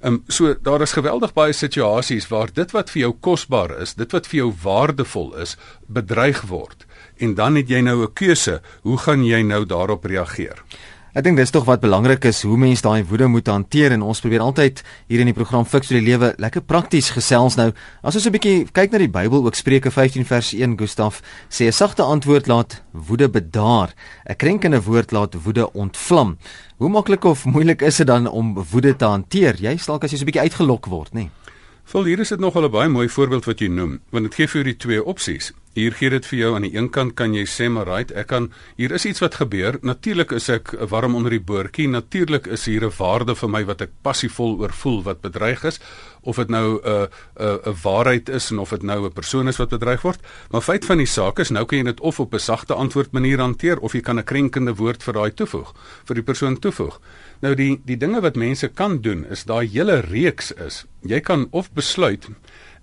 Ehm 0.00 0.14
um, 0.14 0.22
so 0.28 0.54
daar 0.62 0.80
is 0.80 0.92
geweldig 0.96 1.32
baie 1.36 1.52
situasies 1.52 2.28
waar 2.28 2.48
dit 2.54 2.70
wat 2.72 2.90
vir 2.90 3.00
jou 3.02 3.10
kosbaar 3.20 3.74
is, 3.82 3.94
dit 3.94 4.12
wat 4.16 4.26
vir 4.26 4.38
jou 4.38 4.52
waardevol 4.62 5.34
is, 5.42 5.56
bedreig 5.88 6.40
word. 6.48 6.86
En 7.20 7.34
dan 7.34 7.56
het 7.60 7.68
jy 7.68 7.82
nou 7.84 8.02
'n 8.02 8.12
keuse, 8.14 8.62
hoe 8.82 8.96
gaan 8.98 9.24
jy 9.24 9.42
nou 9.42 9.66
daarop 9.66 10.04
reageer? 10.04 10.64
Ek 11.10 11.24
dink 11.26 11.40
dis 11.40 11.50
tog 11.50 11.64
wat 11.66 11.80
belangrik 11.82 12.22
is 12.28 12.44
hoe 12.46 12.54
mense 12.54 12.84
daai 12.86 13.02
woede 13.02 13.26
moet 13.26 13.48
hanteer 13.50 13.90
en 13.90 14.04
ons 14.06 14.20
probeer 14.22 14.44
altyd 14.44 14.78
hier 15.10 15.18
in 15.24 15.26
die 15.26 15.34
program 15.34 15.64
Fix 15.66 15.88
vir 15.90 15.96
die 15.98 16.04
Lewe 16.06 16.28
lekker 16.38 16.62
prakties 16.62 17.08
gesels 17.10 17.56
nou. 17.58 17.72
As 18.06 18.14
ons 18.14 18.26
'n 18.26 18.30
bietjie 18.30 18.70
kyk 18.70 18.92
na 18.92 18.98
die 18.98 19.10
Bybel 19.10 19.42
ook 19.42 19.58
Spreuke 19.58 19.90
15 19.90 20.24
vers 20.24 20.52
1 20.54 20.78
Gustaf 20.78 21.20
sê 21.50 21.66
'n 21.66 21.72
sagte 21.72 22.02
antwoord 22.02 22.46
laat 22.46 22.82
woede 22.92 23.28
bedaar. 23.28 23.90
'n 24.28 24.36
Krenkende 24.36 24.80
woord 24.82 25.10
laat 25.10 25.34
woede 25.34 25.72
ontvlam. 25.72 26.38
Hoe 26.78 26.88
maklik 26.88 27.24
of 27.24 27.44
moeilik 27.44 27.82
is 27.82 27.96
dit 27.96 28.06
dan 28.06 28.28
om 28.28 28.54
woede 28.70 28.96
te 28.96 29.04
hanteer? 29.04 29.56
Jy 29.58 29.80
dalk 29.86 30.04
as 30.04 30.12
jy 30.12 30.18
so 30.18 30.22
'n 30.22 30.30
bietjie 30.30 30.42
uitgelok 30.42 30.86
word, 30.86 31.12
nê? 31.12 31.26
Nee? 31.26 31.30
Vol 31.84 32.04
hier 32.04 32.20
is 32.20 32.28
dit 32.28 32.38
nogal 32.38 32.64
'n 32.64 32.70
baie 32.70 32.88
mooi 32.88 33.08
voorbeeld 33.08 33.44
wat 33.46 33.58
jy 33.58 33.66
noem, 33.66 34.00
want 34.10 34.24
dit 34.24 34.34
gee 34.34 34.46
vir 34.46 34.62
jou 34.62 34.64
die 34.64 34.76
twee 34.76 35.04
opsies. 35.04 35.52
Hier 35.78 35.94
gee 35.94 36.10
dit 36.10 36.24
vir 36.26 36.38
jou 36.38 36.48
aan 36.56 36.64
die 36.66 36.72
een 36.74 36.88
kant 36.90 37.12
kan 37.14 37.30
jy 37.30 37.44
sê 37.46 37.68
maar 37.70 37.86
right, 37.86 38.10
ek 38.18 38.26
kan 38.32 38.48
hier 38.74 38.90
is 38.90 39.04
iets 39.06 39.22
wat 39.22 39.36
gebeur. 39.38 39.76
Natuurlik 39.86 40.32
is 40.34 40.48
ek 40.50 40.72
warm 40.90 41.14
onder 41.14 41.30
die 41.30 41.42
boortjie. 41.46 41.86
Natuurlik 41.86 42.48
is 42.50 42.64
hier 42.66 42.82
'n 42.82 42.90
waarde 42.98 43.36
vir 43.38 43.48
my 43.48 43.64
wat 43.64 43.82
ek 43.82 43.90
passievol 44.02 44.58
oor 44.58 44.72
voel 44.72 45.02
wat 45.02 45.20
bedreig 45.22 45.62
is 45.64 45.78
of 46.22 46.36
dit 46.36 46.48
nou 46.48 46.80
'n 46.82 46.88
uh, 46.88 47.06
'n 47.06 47.44
uh, 47.44 47.70
'n 47.70 47.76
waarheid 47.82 48.28
is 48.28 48.50
en 48.50 48.58
of 48.58 48.70
dit 48.70 48.82
nou 48.82 49.06
'n 49.06 49.12
persoon 49.12 49.48
is 49.48 49.56
wat 49.58 49.68
bedreig 49.68 50.02
word. 50.02 50.20
Maar 50.50 50.60
feit 50.60 50.84
van 50.84 50.96
die 50.96 51.06
saak 51.06 51.38
is 51.38 51.50
nou 51.50 51.64
kan 51.64 51.78
jy 51.78 51.84
dit 51.84 52.00
of 52.00 52.20
op 52.20 52.34
'n 52.34 52.38
sagte 52.38 52.74
antwoord 52.74 53.12
manier 53.12 53.38
hanteer 53.38 53.78
of 53.78 53.92
jy 53.92 54.00
kan 54.00 54.18
'n 54.18 54.24
krenkende 54.24 54.74
woord 54.74 55.02
vir 55.02 55.14
daai 55.14 55.34
toevoeg, 55.34 55.72
vir 56.04 56.14
die 56.14 56.24
persoon 56.24 56.58
toevoeg. 56.58 57.00
Nou 57.40 57.54
die 57.54 57.80
die 57.84 57.96
dinge 57.96 58.20
wat 58.20 58.36
mense 58.36 58.68
kan 58.68 59.00
doen 59.00 59.24
is 59.30 59.44
daai 59.44 59.68
hele 59.68 60.00
reeks 60.00 60.52
is. 60.52 60.86
Jy 61.02 61.20
kan 61.20 61.46
of 61.50 61.72
besluit 61.72 62.28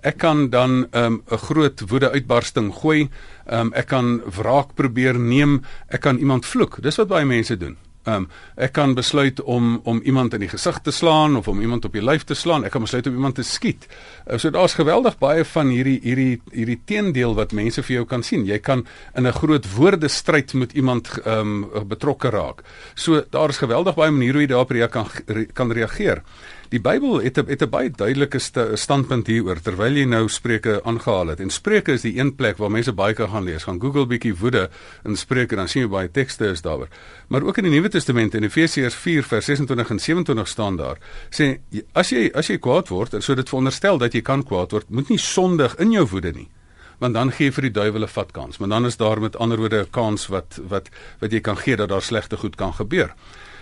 ek 0.02 0.18
kan 0.18 0.50
dan 0.50 0.88
'n 0.92 0.98
um, 1.04 1.22
groot 1.26 1.82
woede 1.90 2.10
uitbarsting 2.12 2.74
gooi. 2.74 3.10
Um, 3.52 3.74
ek 3.74 3.88
kan 3.88 4.22
wraak 4.26 4.76
probeer 4.76 5.20
neem. 5.20 5.64
Ek 5.90 6.02
kan 6.02 6.18
iemand 6.18 6.46
vloek. 6.46 6.82
Dis 6.82 6.96
wat 6.96 7.08
baie 7.08 7.26
mense 7.26 7.58
doen. 7.58 7.78
Um, 8.08 8.30
ek 8.56 8.72
kan 8.72 8.94
besluit 8.96 9.42
om 9.44 9.82
om 9.84 10.00
iemand 10.04 10.34
in 10.34 10.40
die 10.46 10.48
gesig 10.48 10.80
te 10.80 10.92
slaan 10.92 11.36
of 11.36 11.48
om 11.52 11.60
iemand 11.62 11.86
op 11.86 11.92
die 11.92 12.04
lyf 12.04 12.24
te 12.24 12.36
slaan. 12.40 12.64
Ek 12.64 12.72
kan 12.72 12.86
besluit 12.86 13.08
om 13.08 13.18
iemand 13.20 13.36
te 13.36 13.44
skiet. 13.44 13.88
Uh, 14.24 14.38
so 14.38 14.50
daar's 14.50 14.78
geweldig 14.80 15.18
baie 15.20 15.44
van 15.46 15.68
hierdie 15.68 16.00
hierdie 16.04 16.40
hierdie 16.54 16.80
teendeel 16.88 17.36
wat 17.36 17.52
mense 17.52 17.84
vir 17.84 17.96
jou 17.98 18.06
kan 18.08 18.24
sien. 18.24 18.46
Jy 18.48 18.60
kan 18.64 18.86
in 19.16 19.28
'n 19.28 19.34
groot 19.34 19.68
woordestryd 19.76 20.54
met 20.54 20.74
iemand 20.74 21.10
um, 21.26 21.68
betrokke 21.88 22.30
raak. 22.30 22.64
So 22.96 23.24
daar's 23.30 23.58
geweldig 23.58 23.96
baie 23.96 24.12
maniere 24.12 24.34
hoe 24.34 24.42
jy 24.42 24.48
daarop 24.48 24.72
rea 24.72 24.88
kan 24.88 25.08
kan 25.54 25.72
reageer. 25.72 26.24
Die 26.68 26.82
Bybel 26.84 27.22
het 27.24 27.38
'n 27.38 27.48
het 27.48 27.62
'n 27.64 27.70
baie 27.70 27.90
duidelike 27.90 28.40
st 28.40 28.58
standpunt 28.74 29.28
hieroor 29.28 29.62
terwyl 29.62 29.96
jy 29.96 30.06
nou 30.06 30.28
Spreuke 30.28 30.84
aangehaal 30.84 31.28
het. 31.28 31.40
En 31.40 31.50
Spreuke 31.50 31.92
is 31.92 32.02
die 32.02 32.20
een 32.20 32.36
plek 32.36 32.58
waar 32.58 32.72
mense 32.72 32.94
baie 32.94 33.14
kan 33.14 33.30
gaan 33.30 33.44
lees. 33.44 33.64
Gaan 33.64 33.82
Google 33.82 34.06
bietjie 34.06 34.36
woede 34.36 34.70
in 35.04 35.16
Spreuke 35.16 35.56
dan 35.56 35.68
sien 35.68 35.82
jy 35.82 35.88
baie 35.88 36.12
tekste 36.12 36.46
is 36.46 36.62
daaroor. 36.62 36.88
Maar 37.28 37.44
ook 37.44 37.58
in 37.58 37.64
die 37.64 37.72
Nuwe 37.72 37.90
Testament 37.90 38.34
in 38.34 38.44
Efesiërs 38.44 38.96
4 38.96 39.24
vers 39.24 39.46
26 39.46 39.90
en 39.90 40.00
27 40.00 40.48
staan 40.48 40.76
daar 40.76 40.98
sê 41.30 41.60
as 41.94 42.10
jy 42.10 42.32
as 42.34 42.48
jy 42.48 42.58
kwaad 42.58 42.88
word, 42.88 43.24
so 43.24 43.36
dit 43.36 43.50
veronderstel 43.50 43.98
dat 43.98 44.14
jy 44.14 44.22
kan 44.22 44.44
kwaad 44.44 44.72
word, 44.72 44.90
moet 44.90 45.10
nie 45.10 45.20
sondig 45.20 45.76
in 45.76 45.92
jou 45.92 46.08
woede 46.08 46.32
nie 46.32 46.50
want 46.98 47.14
dan 47.14 47.32
gee 47.32 47.48
jy 47.48 47.54
vir 47.54 47.62
die 47.62 47.72
duiwel 47.72 48.04
'n 48.04 48.08
vat 48.08 48.32
kans. 48.32 48.58
Maar 48.58 48.70
dan 48.70 48.86
is 48.86 48.98
daar 48.98 49.22
met 49.22 49.38
ander 49.38 49.58
woorde 49.58 49.82
'n 49.82 49.90
kans 49.90 50.28
wat 50.28 50.60
wat 50.68 50.90
wat 51.20 51.32
jy 51.32 51.40
kan 51.40 51.58
gee 51.58 51.76
dat 51.76 51.90
daar 51.90 52.02
slegte 52.02 52.38
goed 52.38 52.56
kan 52.56 52.74
gebeur. 52.74 53.14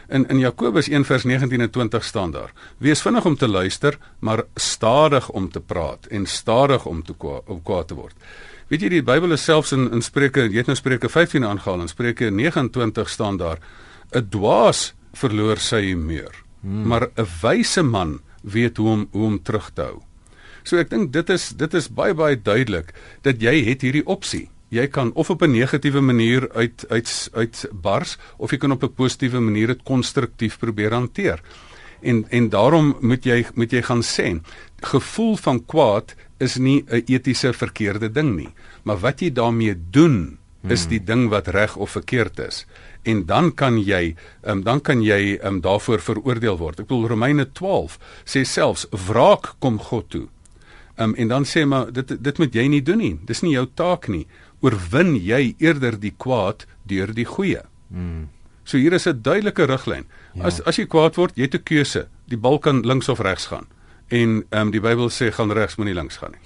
In 0.07 0.27
in 0.29 0.39
Jakobus 0.39 0.89
1 0.89 1.05
vers 1.05 1.23
19 1.23 1.61
en 1.61 1.69
20 1.69 2.03
staan 2.03 2.31
daar: 2.31 2.53
Wees 2.77 3.01
vinnig 3.01 3.25
om 3.25 3.35
te 3.35 3.47
luister, 3.47 3.97
maar 4.19 4.43
stadig 4.55 5.29
om 5.29 5.49
te 5.51 5.59
praat 5.59 6.05
en 6.05 6.25
stadig 6.25 6.85
om 6.85 7.03
te 7.03 7.13
kwa 7.13 7.41
om 7.45 7.61
kwaad 7.63 7.87
te 7.87 7.95
word. 7.95 8.15
Weet 8.67 8.81
jy 8.81 8.89
die 8.89 9.03
Bybel 9.03 9.31
is 9.31 9.43
selfs 9.43 9.71
in 9.71 9.91
in 9.93 10.01
Spreuke, 10.01 10.47
jy 10.49 10.57
het 10.63 10.67
nou 10.67 10.77
Spreuke 10.77 11.09
15 11.09 11.45
aangehaal 11.45 11.81
en 11.81 11.87
Spreuke 11.87 12.29
29 12.29 13.09
staan 13.09 13.37
daar: 13.37 13.59
'n 14.11 14.29
Dwaas 14.29 14.93
verloor 15.13 15.57
sy 15.57 15.81
humeur, 15.81 16.33
hmm. 16.61 16.87
maar 16.87 17.09
'n 17.15 17.27
wyse 17.41 17.83
man 17.83 18.19
weet 18.41 18.77
hoe 18.77 18.89
om 18.89 19.07
hoe 19.11 19.25
om 19.25 19.41
terug 19.41 19.71
te 19.73 19.81
hou. 19.81 20.01
So 20.63 20.77
ek 20.77 20.89
dink 20.89 21.13
dit 21.13 21.29
is 21.29 21.49
dit 21.49 21.73
is 21.73 21.89
baie 21.89 22.13
baie 22.13 22.41
duidelik 22.41 22.93
dat 23.21 23.41
jy 23.41 23.63
het 23.65 23.81
hierdie 23.81 24.05
opsie 24.05 24.49
jy 24.69 24.87
kan 24.87 25.11
of 25.13 25.29
op 25.29 25.41
'n 25.41 25.51
negatiewe 25.51 26.01
manier 26.01 26.49
uit 26.51 26.85
uit 26.89 27.29
uit 27.33 27.67
bars 27.71 28.17
of 28.37 28.51
jy 28.51 28.57
kan 28.57 28.71
op 28.71 28.83
'n 28.83 28.93
positiewe 28.93 29.39
manier 29.39 29.67
dit 29.67 29.83
konstruktief 29.83 30.57
probeer 30.59 30.91
hanteer. 30.91 31.41
En 32.01 32.25
en 32.29 32.49
daarom 32.49 32.95
moet 32.99 33.23
jy 33.23 33.45
moet 33.53 33.71
jy 33.71 33.81
gaan 33.81 34.03
sê, 34.03 34.41
gevoel 34.79 35.35
van 35.37 35.65
kwaad 35.65 36.15
is 36.37 36.55
nie 36.55 36.83
'n 36.87 37.03
etiese 37.05 37.53
verkeerde 37.53 38.11
ding 38.11 38.35
nie, 38.35 38.53
maar 38.83 38.99
wat 38.99 39.19
jy 39.19 39.31
daarmee 39.31 39.75
doen 39.91 40.37
is 40.67 40.81
hmm. 40.81 40.89
die 40.89 41.03
ding 41.03 41.29
wat 41.29 41.47
reg 41.47 41.75
of 41.75 41.89
verkeerd 41.89 42.39
is. 42.39 42.65
En 43.03 43.25
dan 43.25 43.53
kan 43.53 43.77
jy, 43.77 44.15
um, 44.43 44.63
dan 44.63 44.81
kan 44.81 45.03
jy 45.03 45.39
um, 45.43 45.61
daarvoor 45.61 46.01
veroordeel 46.01 46.57
word. 46.57 46.79
Ek 46.79 46.87
bedoel 46.87 47.07
Romeine 47.07 47.51
12 47.51 47.99
sê 48.25 48.41
selfs 48.43 48.87
wraak 48.89 49.55
kom 49.59 49.79
God 49.79 50.09
toe. 50.09 50.27
Um, 50.97 51.13
en 51.15 51.27
dan 51.27 51.43
sê 51.43 51.65
maar 51.65 51.91
dit 51.93 52.23
dit 52.23 52.37
moet 52.37 52.53
jy 52.53 52.67
nie 52.67 52.81
doen 52.81 52.97
nie. 52.97 53.19
Dis 53.25 53.41
nie 53.41 53.51
jou 53.51 53.67
taak 53.73 54.07
nie 54.07 54.25
oorwin 54.65 55.13
jy 55.15 55.53
eerder 55.61 55.99
die 56.01 56.13
kwaad 56.17 56.65
deur 56.89 57.13
die 57.13 57.27
goeie. 57.29 57.61
Mm. 57.93 58.25
So 58.65 58.81
hier 58.81 58.93
is 58.93 59.07
'n 59.07 59.21
duidelike 59.21 59.65
riglyn. 59.65 60.05
Ja. 60.33 60.45
As 60.49 60.61
as 60.65 60.77
jy 60.77 60.85
kwaad 60.85 61.15
word, 61.15 61.35
jy 61.35 61.43
het 61.43 61.55
'n 61.55 61.63
keuse. 61.63 62.07
Die 62.27 62.37
bal 62.37 62.59
kan 62.59 62.81
links 62.81 63.09
of 63.09 63.19
regs 63.19 63.45
gaan. 63.45 63.67
En 64.07 64.45
ehm 64.49 64.61
um, 64.61 64.71
die 64.71 64.81
Bybel 64.81 65.09
sê 65.09 65.31
gaan 65.31 65.51
regs, 65.51 65.75
moenie 65.75 65.93
links 65.93 66.17
gaan 66.17 66.31
nie. 66.31 66.39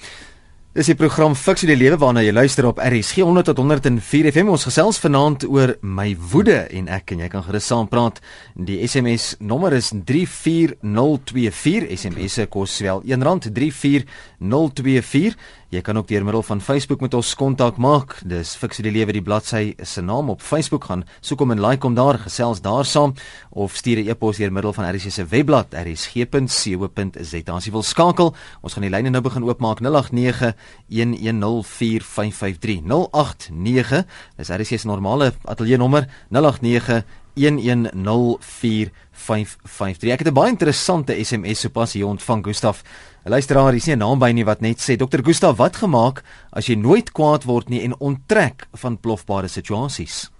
Dis 0.69 0.85
die 0.85 0.93
program 0.93 1.33
Fix 1.33 1.63
die 1.65 1.73
lewe 1.73 1.97
waarna 1.97 2.21
jy 2.21 2.29
luister 2.29 2.61
op 2.69 2.77
RSG 2.77 3.25
100 3.25 3.47
tot 3.49 3.57
104 3.57 4.29
FM. 4.29 4.53
Ons 4.53 4.67
gesels 4.67 4.99
vanaand 5.01 5.41
oor 5.49 5.71
my 5.81 6.13
woede 6.29 6.69
en 6.77 6.85
ek 6.93 7.09
en 7.15 7.23
jy 7.23 7.29
kan 7.33 7.41
gerus 7.41 7.65
saam 7.71 7.89
praat. 7.89 8.21
Die 8.53 8.77
SMS 8.85 9.41
nommer 9.41 9.73
is 9.73 9.89
34024. 10.05 11.89
SMS 11.89 12.37
se 12.37 12.45
kos 12.53 12.77
wel 12.85 13.01
R1.34024. 13.01 15.33
Jy 15.69 15.83
kan 15.85 15.97
ook 15.99 16.07
deur 16.09 16.23
middel 16.25 16.41
van 16.41 16.61
Facebook 16.65 16.97
met 17.01 17.13
ons 17.13 17.35
kontak 17.37 17.77
maak. 17.77 18.15
Dis 18.25 18.55
Fix 18.57 18.79
die 18.81 18.89
lewe 18.89 19.13
die 19.13 19.21
bladsy 19.21 19.75
se 19.85 20.01
naam 20.01 20.31
op 20.33 20.41
Facebook 20.41 20.87
gaan. 20.89 21.03
Soek 21.21 21.43
hom 21.43 21.51
en 21.53 21.61
like 21.61 21.85
hom 21.85 21.93
daar, 21.93 22.17
gesels 22.23 22.57
daar 22.65 22.85
saam 22.89 23.13
of 23.53 23.75
stuur 23.77 24.01
'n 24.01 24.09
e-pos 24.09 24.37
deur 24.37 24.51
middel 24.51 24.73
van 24.73 24.89
RSG 24.95 25.11
se 25.11 25.25
webblad 25.25 25.73
rsg.co.za. 25.73 27.53
As 27.53 27.65
jy 27.65 27.71
wil 27.71 27.83
skakel, 27.83 28.35
ons 28.61 28.73
gaan 28.73 28.81
die 28.81 28.89
lyne 28.89 29.09
nou 29.09 29.21
begin 29.21 29.43
oopmaak 29.43 29.79
089 29.79 30.55
1104553 30.89 32.81
089 32.81 34.05
dis 34.37 34.49
RC 34.49 34.79
se 34.79 34.87
normale 34.87 35.33
ateljee 35.45 35.77
nommer 35.77 36.07
089 36.29 37.03
1104553 37.35 40.11
Ek 40.11 40.19
het 40.19 40.27
'n 40.27 40.33
baie 40.33 40.49
interessante 40.49 41.23
SMS 41.23 41.59
sopas 41.59 41.93
hier 41.93 42.07
ontvang 42.07 42.45
Gustaf. 42.45 42.83
'n 43.25 43.29
luisteraar 43.29 43.71
hier 43.71 43.81
sê 43.81 43.91
'n 43.91 43.97
naam 43.97 44.19
by 44.19 44.31
nie 44.31 44.45
wat 44.45 44.61
net 44.61 44.79
sê 44.79 44.95
Dr 44.95 45.23
Gustaf 45.23 45.57
wat 45.57 45.75
gemaak 45.75 46.23
as 46.51 46.67
jy 46.67 46.75
nooit 46.75 47.11
kwaad 47.11 47.43
word 47.43 47.69
nie 47.69 47.83
en 47.83 47.99
onttrek 47.99 48.67
van 48.73 48.99
plofbare 48.99 49.47
situasies 49.47 50.31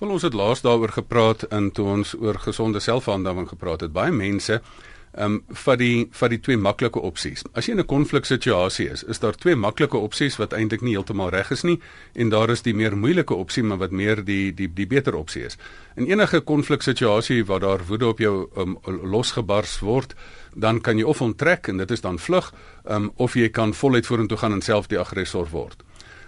Wel 0.00 0.10
ons 0.10 0.22
het 0.22 0.32
laas 0.32 0.62
daaroor 0.64 0.88
gepraat 0.88 1.42
in 1.52 1.66
toe 1.76 1.84
ons 1.86 2.14
oor 2.16 2.38
gesonde 2.40 2.80
selfverhandeling 2.80 3.48
gepraat 3.48 3.82
het. 3.84 3.92
Baie 3.92 4.10
mense 4.10 4.62
ehm 5.10 5.34
um, 5.34 5.56
vir 5.64 5.76
die 5.76 6.08
vir 6.14 6.30
die 6.30 6.38
twee 6.38 6.56
maklike 6.56 7.00
opsies. 7.02 7.42
As 7.52 7.66
jy 7.66 7.72
in 7.72 7.80
'n 7.80 7.86
konfliksituasie 7.86 8.88
is, 8.90 9.02
is 9.02 9.18
daar 9.18 9.34
twee 9.34 9.56
maklike 9.56 9.96
opsies 9.96 10.36
wat 10.38 10.52
eintlik 10.52 10.82
nie 10.82 10.94
heeltemal 10.94 11.30
reg 11.30 11.50
is 11.50 11.64
nie 11.64 11.80
en 12.14 12.30
daar 12.30 12.50
is 12.50 12.62
die 12.62 12.74
meer 12.74 12.96
moeilike 12.96 13.34
opsie 13.34 13.62
maar 13.62 13.78
wat 13.78 13.90
meer 13.90 14.24
die 14.24 14.54
die 14.54 14.68
die 14.68 14.86
beter 14.86 15.14
opsie 15.14 15.44
is. 15.44 15.58
In 15.96 16.06
enige 16.06 16.40
konfliksituasie 16.40 17.44
waar 17.44 17.60
daar 17.60 17.86
woede 17.86 18.06
op 18.06 18.18
jou 18.18 18.48
um, 18.56 18.78
losgebars 18.86 19.80
word, 19.80 20.14
dan 20.54 20.80
kan 20.80 20.98
jy 20.98 21.04
of 21.04 21.20
onttrek 21.20 21.68
en 21.68 21.76
dit 21.76 21.90
is 21.90 22.00
dan 22.00 22.18
vlug, 22.18 22.52
um, 22.88 23.10
of 23.16 23.34
jy 23.34 23.48
kan 23.48 23.74
voluit 23.74 24.06
vorentoe 24.06 24.38
gaan 24.38 24.52
en 24.52 24.62
self 24.62 24.86
die 24.86 24.98
aggressor 24.98 25.48
word. 25.50 25.82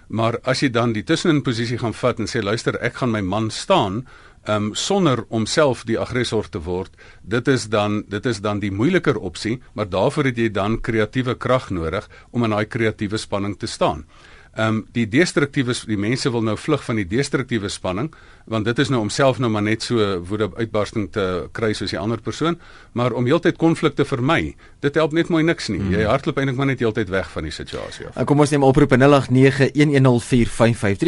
Maar 0.07 0.37
as 0.43 0.59
jy 0.59 0.69
dan 0.69 0.93
die 0.93 1.03
tussenin 1.03 1.41
posisie 1.41 1.77
gaan 1.77 1.93
vat 1.93 2.19
en 2.19 2.27
sê 2.27 2.43
luister, 2.43 2.75
ek 2.81 2.99
gaan 2.99 3.11
my 3.11 3.21
man 3.21 3.49
staan, 3.51 4.03
um, 4.47 4.71
sonder 4.75 5.25
om 5.29 5.45
self 5.45 5.83
die 5.87 5.99
aggressor 5.99 6.49
te 6.49 6.61
word, 6.63 6.95
dit 7.21 7.47
is 7.47 7.67
dan 7.69 8.03
dit 8.09 8.25
is 8.25 8.41
dan 8.41 8.59
die 8.59 8.71
moeiliker 8.71 9.17
opsie, 9.17 9.61
maar 9.73 9.89
daarvoor 9.89 10.31
het 10.31 10.37
jy 10.37 10.49
dan 10.51 10.79
kreatiewe 10.81 11.35
krag 11.35 11.69
nodig 11.69 12.09
om 12.31 12.43
in 12.43 12.55
daai 12.55 12.65
kreatiewe 12.65 13.17
spanning 13.17 13.57
te 13.59 13.67
staan. 13.67 14.05
Ehm 14.53 14.67
um, 14.67 14.85
die 14.93 15.07
destruktiewe 15.09 15.73
die 15.89 15.97
mense 15.97 16.29
wil 16.29 16.43
nou 16.45 16.53
vlug 16.57 16.83
van 16.85 16.95
die 17.01 17.07
destruktiewe 17.09 17.69
spanning 17.73 18.13
want 18.45 18.65
dit 18.67 18.79
is 18.79 18.89
nou 18.93 19.01
om 19.01 19.09
self 19.09 19.39
nou 19.39 19.49
maar 19.49 19.63
net 19.65 19.81
so 19.81 20.21
woede 20.29 20.51
uitbarsting 20.59 21.11
te 21.15 21.49
kry 21.57 21.73
soos 21.73 21.89
die 21.89 21.99
ander 21.99 22.21
persoon, 22.21 22.59
maar 22.91 23.13
om 23.17 23.25
heeltyd 23.25 23.57
konflik 23.57 23.95
te 23.95 24.05
vermy, 24.05 24.55
dit 24.85 24.95
help 24.99 25.13
net 25.15 25.29
mooi 25.33 25.43
niks 25.43 25.69
nie. 25.71 25.79
Mm. 25.79 25.91
Jy 25.95 26.03
hardloop 26.05 26.37
eintlik 26.37 26.57
maar 26.59 26.67
net 26.69 26.79
heeltyd 26.83 27.09
weg 27.09 27.31
van 27.33 27.43
die 27.47 27.55
situasie 27.55 28.07
af. 28.07 28.17
En 28.19 28.25
kom 28.29 28.39
ons 28.43 28.51
neem 28.53 28.63
oproep 28.67 28.93
0891104553 28.99 29.01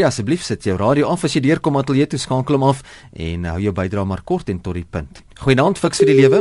asseblief 0.07 0.43
sit 0.47 0.65
jou 0.65 0.77
radio 0.79 1.03
af 1.13 1.23
as 1.27 1.33
jy 1.35 1.41
deurkom 1.45 1.77
ateljee 1.77 2.07
toe 2.15 2.19
skakel 2.19 2.55
hom 2.57 2.65
af 2.71 2.79
en 3.13 3.45
hou 3.51 3.59
jou 3.67 3.73
bydrae 3.75 4.05
maar 4.09 4.23
kort 4.25 4.49
en 4.49 4.59
tot 4.61 4.73
die 4.79 4.87
punt. 4.89 5.21
Goeienaand 5.43 5.77
fiks 5.77 5.99
vir 6.01 6.09
die 6.15 6.21
lewe. 6.23 6.39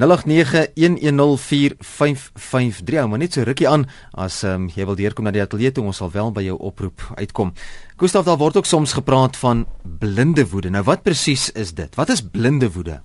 0891104553 0.00 0.04
maar 3.08 3.18
net 3.18 3.32
so 3.32 3.42
rukkie 3.46 3.68
aan 3.68 3.86
as 4.10 4.42
um, 4.42 4.68
jy 4.74 4.84
wil 4.86 4.98
deurkom 4.98 5.24
na 5.24 5.30
die 5.34 5.42
ateljee 5.42 5.72
toe 5.72 5.84
ons 5.86 5.96
sal 6.02 6.10
wel 6.10 6.30
by 6.34 6.42
jou 6.42 6.58
oproep 6.58 6.98
uitkom. 7.14 7.52
Gustaf 8.00 8.24
daar 8.26 8.40
word 8.40 8.56
ook 8.56 8.66
soms 8.66 8.92
gepraat 8.98 9.36
van 9.36 9.66
blinde 9.82 10.48
woede. 10.50 10.70
Nou 10.70 10.84
wat 10.84 11.02
presies 11.02 11.50
is 11.52 11.74
dit? 11.74 11.94
Wat 11.94 12.08
is 12.08 12.22
blinde 12.22 12.72
woede? 12.72 13.00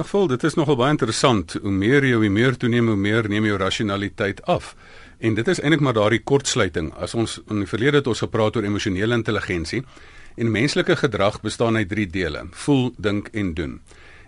Ag 0.00 0.08
vol, 0.08 0.30
dit 0.32 0.44
is 0.48 0.54
nogal 0.56 0.76
baie 0.80 0.94
interessant. 0.94 1.58
Hoe 1.60 1.72
meer 1.74 2.04
jy 2.06 2.16
hoe 2.16 2.28
meer 2.32 2.56
toeneem, 2.56 2.86
hoe 2.88 2.96
meer 2.96 3.28
neem 3.28 3.44
jou 3.44 3.58
rasionaliteit 3.60 4.40
af. 4.48 4.76
En 5.20 5.34
dit 5.36 5.48
is 5.48 5.60
eintlik 5.60 5.82
maar 5.84 5.98
daardie 5.98 6.22
kortsluiting. 6.24 6.94
As 6.96 7.12
ons 7.14 7.36
in 7.50 7.60
die 7.60 7.68
verlede 7.68 8.00
het 8.00 8.08
ons 8.08 8.22
gepraat 8.24 8.56
oor 8.56 8.64
emosionele 8.64 9.14
intelligensie 9.18 9.84
en 10.40 10.50
menslike 10.50 10.96
gedrag 10.96 11.40
bestaan 11.44 11.76
uit 11.76 11.88
drie 11.90 12.06
dele: 12.08 12.46
voel, 12.64 12.94
dink 12.96 13.28
en 13.36 13.54
doen. 13.54 13.80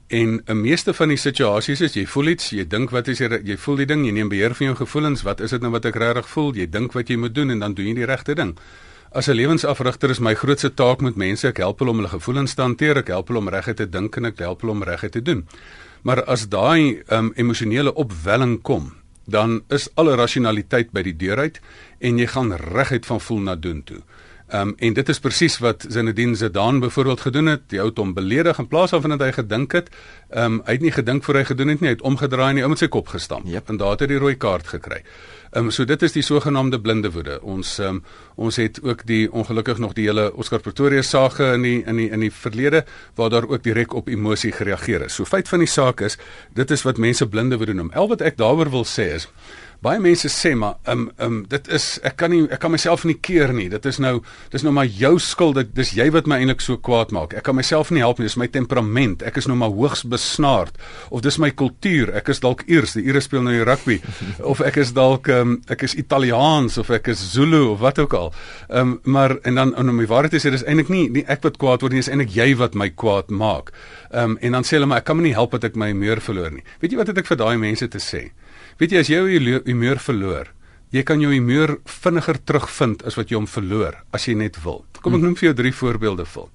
En 0.06 0.42
'n 0.44 0.61
meeste 0.61 0.94
van 0.94 1.09
die 1.09 1.16
situasies 1.16 1.80
is 1.80 1.94
jy 1.94 2.06
voel 2.06 2.26
iets, 2.26 2.50
jy 2.50 2.66
dink 2.66 2.90
wat 2.90 3.09
is 3.09 3.18
jy 3.18 3.40
jy 3.44 3.56
voel 3.56 3.76
die 3.76 3.87
ding, 3.87 4.04
jy 4.04 4.12
neem 4.12 4.28
beheer 4.28 4.54
van 4.54 4.66
jou 4.66 4.76
gevoelens, 4.76 5.23
wat 5.23 5.40
is 5.40 5.50
dit 5.50 5.61
nou 5.61 5.71
wat 5.71 5.85
ek 5.85 5.94
regtig 5.94 6.28
voel? 6.28 6.54
Jy 6.54 6.66
dink 6.71 6.92
wat 6.92 7.09
jy 7.09 7.16
moet 7.16 7.35
doen 7.35 7.50
en 7.50 7.59
dan 7.59 7.75
doen 7.75 7.87
jy 7.87 7.94
die 7.94 8.06
regte 8.06 8.35
ding. 8.35 8.59
As 9.12 9.28
'n 9.28 9.35
lewensafrigter 9.35 10.11
is 10.11 10.21
my 10.21 10.35
grootste 10.35 10.75
taak 10.75 11.00
met 11.00 11.16
mense, 11.16 11.49
ek 11.49 11.56
help 11.56 11.78
hulle 11.78 11.90
om 11.90 11.97
hulle 11.97 12.09
gevoelens 12.09 12.54
te 12.54 12.62
hanteer, 12.62 12.97
ek 12.97 13.09
help 13.09 13.28
hulle 13.28 13.38
om 13.38 13.49
reguit 13.49 13.76
te 13.76 13.87
dink 13.87 14.16
en 14.16 14.25
ek 14.25 14.38
help 14.38 14.61
hulle 14.61 14.73
om 14.73 14.82
reguit 14.82 15.12
te 15.12 15.23
doen. 15.23 15.47
Maar 16.02 16.25
as 16.25 16.49
daai 16.49 17.02
um, 17.11 17.32
emosionele 17.37 17.94
opwelling 17.94 18.62
kom, 18.62 18.92
dan 19.26 19.62
is 19.68 19.88
alle 19.94 20.16
rasionaliteit 20.16 20.90
by 20.92 21.02
die 21.02 21.16
deur 21.16 21.38
uit 21.38 21.61
en 22.00 22.18
jy 22.18 22.26
gaan 22.26 22.52
reguit 22.52 23.06
van 23.06 23.21
voel 23.21 23.40
na 23.40 23.54
doen 23.54 23.82
toe. 23.85 24.00
Ehm 24.52 24.68
um, 24.68 24.75
en 24.78 24.92
dit 24.92 25.09
is 25.09 25.18
presies 25.18 25.54
wat 25.64 25.85
Zinedine 25.88 26.35
Zidane 26.35 26.78
byvoorbeeld 26.78 27.21
gedoen 27.21 27.47
het. 27.47 27.62
Die 27.73 27.78
ou 27.80 27.87
het 27.88 27.97
hom 27.97 28.11
beledig 28.14 28.59
in 28.59 28.66
plaas 28.68 28.90
van 28.90 29.14
dat 29.14 29.21
hy 29.25 29.30
gedink 29.32 29.73
het. 29.73 29.88
Ehm 30.28 30.44
um, 30.44 30.59
hy 30.66 30.73
het 30.76 30.82
nie 30.85 30.92
gedink 30.92 31.25
voor 31.25 31.38
hy 31.40 31.44
gedoen 31.44 31.73
het 31.73 31.80
nie. 31.80 31.88
Hy 31.88 31.94
het 31.94 32.04
omgedraai 32.04 32.50
en 32.50 32.61
hy 32.61 32.68
met 32.68 32.82
sy 32.82 32.88
kop 32.92 33.09
gestamp. 33.09 33.49
Yep. 33.49 33.73
En 33.73 33.80
daar 33.80 33.97
het 33.97 34.04
hy 34.04 34.11
die 34.12 34.18
rooi 34.21 34.35
kaart 34.37 34.68
gekry. 34.75 35.00
Ehm 35.52 35.64
um, 35.64 35.71
so 35.71 35.88
dit 35.88 36.02
is 36.02 36.12
die 36.12 36.23
sogenaamde 36.23 36.80
blinde 36.80 37.12
woede. 37.16 37.40
Ons 37.40 37.78
ehm 37.78 38.02
um, 38.02 38.04
ons 38.35 38.56
het 38.56 38.82
ook 38.82 39.06
die 39.06 39.32
ongelukkig 39.32 39.78
nog 39.78 39.97
die 39.97 40.04
hele 40.11 40.28
Oscar 40.37 40.61
Pretorius 40.61 41.09
sage 41.09 41.52
in 41.54 41.62
die 41.62 41.82
in 41.87 41.97
die 41.97 42.11
in 42.11 42.21
die 42.21 42.32
verlede 42.32 42.85
waar 43.14 43.30
daar 43.30 43.49
ook 43.49 43.62
direk 43.62 43.94
op 43.94 44.09
emosie 44.09 44.52
gereageer 44.52 45.09
is. 45.09 45.14
So 45.14 45.25
feit 45.25 45.49
van 45.49 45.64
die 45.64 45.68
saak 45.68 46.00
is, 46.00 46.18
dit 46.52 46.71
is 46.71 46.82
wat 46.82 46.99
mense 46.99 47.28
blinde 47.28 47.56
woede 47.56 47.73
noem. 47.73 47.90
Al 47.94 48.09
wat 48.09 48.21
ek 48.21 48.37
daaroor 48.37 48.71
wil 48.71 48.85
sê 48.85 49.14
is 49.16 49.28
baie 49.83 49.99
mense 49.99 50.29
sê 50.31 50.53
maar 50.55 50.77
um 50.91 51.09
um 51.19 51.41
dit 51.51 51.69
is 51.75 51.87
ek 52.07 52.15
kan 52.21 52.31
nie 52.31 52.45
ek 52.55 52.61
kan 52.62 52.71
myself 52.71 53.03
nie 53.09 53.17
keer 53.19 53.51
nie. 53.55 53.67
Dit 53.73 53.87
is 53.91 53.99
nou 54.03 54.21
dis 54.53 54.62
nou 54.62 54.73
maar 54.75 54.87
jou 54.87 55.17
skuld. 55.19 55.57
Dit 55.59 55.73
dis 55.75 55.91
jy 55.99 56.07
wat 56.15 56.29
my 56.31 56.39
eintlik 56.39 56.62
so 56.62 56.79
kwaad 56.79 57.11
maak. 57.15 57.35
Ek 57.35 57.43
kan 57.49 57.59
myself 57.59 57.91
nie 57.91 58.05
help 58.05 58.21
nie. 58.21 58.29
Dis 58.31 58.39
my 58.39 58.47
temperament. 58.47 59.25
Ek 59.27 59.41
is 59.41 59.49
nou 59.51 59.57
maar 59.59 59.75
hoogs 59.75 60.05
besnaard 60.07 60.79
of 61.11 61.25
dis 61.27 61.39
my 61.43 61.51
kultuur. 61.51 62.12
Ek 62.21 62.31
is 62.31 62.43
dalk 62.45 62.62
Iers, 62.71 62.95
die 62.95 63.03
Iere 63.09 63.23
speel 63.25 63.43
nou 63.43 63.57
die 63.57 63.67
rugby 63.67 63.99
of 64.53 64.62
ek 64.62 64.79
is 64.85 64.95
dalk 64.95 65.31
um 65.35 65.59
ek 65.73 65.83
is 65.89 65.97
Italiaans 65.99 66.79
of 66.79 66.93
ek 66.95 67.11
is 67.15 67.25
Zulu 67.33 67.65
of 67.73 67.83
wat 67.83 67.99
ook 68.03 68.15
al. 68.19 68.31
Um 68.71 69.01
maar 69.03 69.39
en 69.43 69.59
dan 69.59 69.75
om 69.75 69.91
my 69.97 70.07
waarheid 70.07 70.37
te 70.37 70.43
sê 70.43 70.55
dis 70.55 70.62
eintlik 70.62 70.93
nie, 70.95 71.09
nie 71.11 71.27
ek 71.27 71.43
wat 71.49 71.59
kwaad 71.59 71.83
word 71.83 71.97
nie, 71.97 72.05
dis 72.05 72.12
eintlik 72.12 72.37
jy 72.37 72.53
wat 72.62 72.79
my 72.79 72.93
kwaad 72.95 73.35
maak. 73.35 73.75
Um 74.15 74.39
en 74.39 74.61
dan 74.61 74.69
sê 74.69 74.79
hulle 74.79 74.87
maar 74.87 75.03
ek 75.03 75.11
kan 75.11 75.19
my 75.19 75.27
nie 75.27 75.35
help 75.35 75.59
dat 75.59 75.73
ek 75.73 75.77
my 75.81 75.91
humeur 75.91 76.23
verloor 76.23 76.55
nie. 76.55 76.62
Weet 76.79 76.95
jy 76.95 77.03
wat 77.03 77.11
het 77.11 77.19
ek 77.25 77.33
vir 77.33 77.43
daai 77.43 77.59
mense 77.59 77.91
te 77.91 77.99
sê? 77.99 78.29
Weet 78.83 78.97
jy 78.97 78.99
as 78.99 79.09
jy 79.12 79.21
jou 79.23 79.59
humeur 79.62 80.01
verloor, 80.03 80.49
jy 80.91 81.05
kan 81.07 81.21
jou 81.23 81.29
humeur 81.31 81.77
vinniger 81.87 82.41
terugvind 82.43 83.05
as 83.07 83.15
wat 83.15 83.31
jy 83.31 83.37
hom 83.39 83.47
verloor 83.47 84.01
as 84.11 84.27
jy 84.27 84.35
net 84.35 84.59
wil. 84.65 84.81
Kom 84.99 85.15
ek 85.15 85.21
hmm. 85.21 85.27
noem 85.29 85.37
vir 85.39 85.47
jou 85.47 85.53
drie 85.61 85.71
voorbeelde 85.71 86.27
vol. 86.27 86.49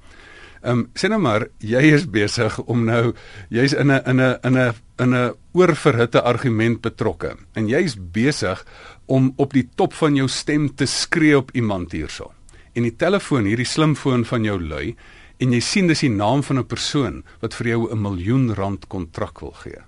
Ehm 0.58 0.74
um, 0.74 0.82
sê 0.92 1.08
nou 1.08 1.22
maar 1.24 1.46
jy 1.64 1.86
is 1.96 2.04
besig 2.12 2.60
om 2.68 2.84
nou 2.84 3.14
jy's 3.48 3.78
in 3.80 3.96
'n 3.96 4.04
in 4.12 4.20
'n 4.20 4.36
in 4.44 4.60
'n 4.60 4.76
in 5.06 5.16
'n 5.16 5.34
oorverhitte 5.56 6.20
argument 6.20 6.82
betrokke 6.82 7.38
en 7.56 7.70
jy's 7.70 7.96
besig 7.96 8.66
om 9.06 9.32
op 9.38 9.54
die 9.54 9.70
top 9.78 9.94
van 9.94 10.16
jou 10.16 10.28
stem 10.28 10.68
te 10.76 10.86
skree 10.86 11.38
op 11.38 11.56
iemand 11.56 11.92
hierso. 11.92 12.34
En 12.76 12.84
die 12.84 12.96
telefoon, 12.96 13.46
hierdie 13.46 13.66
slimfoon 13.66 14.26
van 14.26 14.44
jou 14.44 14.60
lui 14.60 14.96
en 15.40 15.54
jy 15.54 15.62
sien 15.62 15.88
dis 15.88 16.04
die 16.04 16.10
naam 16.10 16.44
van 16.44 16.60
'n 16.60 16.68
persoon 16.68 17.24
wat 17.40 17.54
vir 17.54 17.68
jou 17.68 17.88
'n 17.92 18.02
miljoen 18.02 18.54
rand 18.54 18.88
kontrak 18.88 19.40
wil 19.40 19.56
gee. 19.64 19.87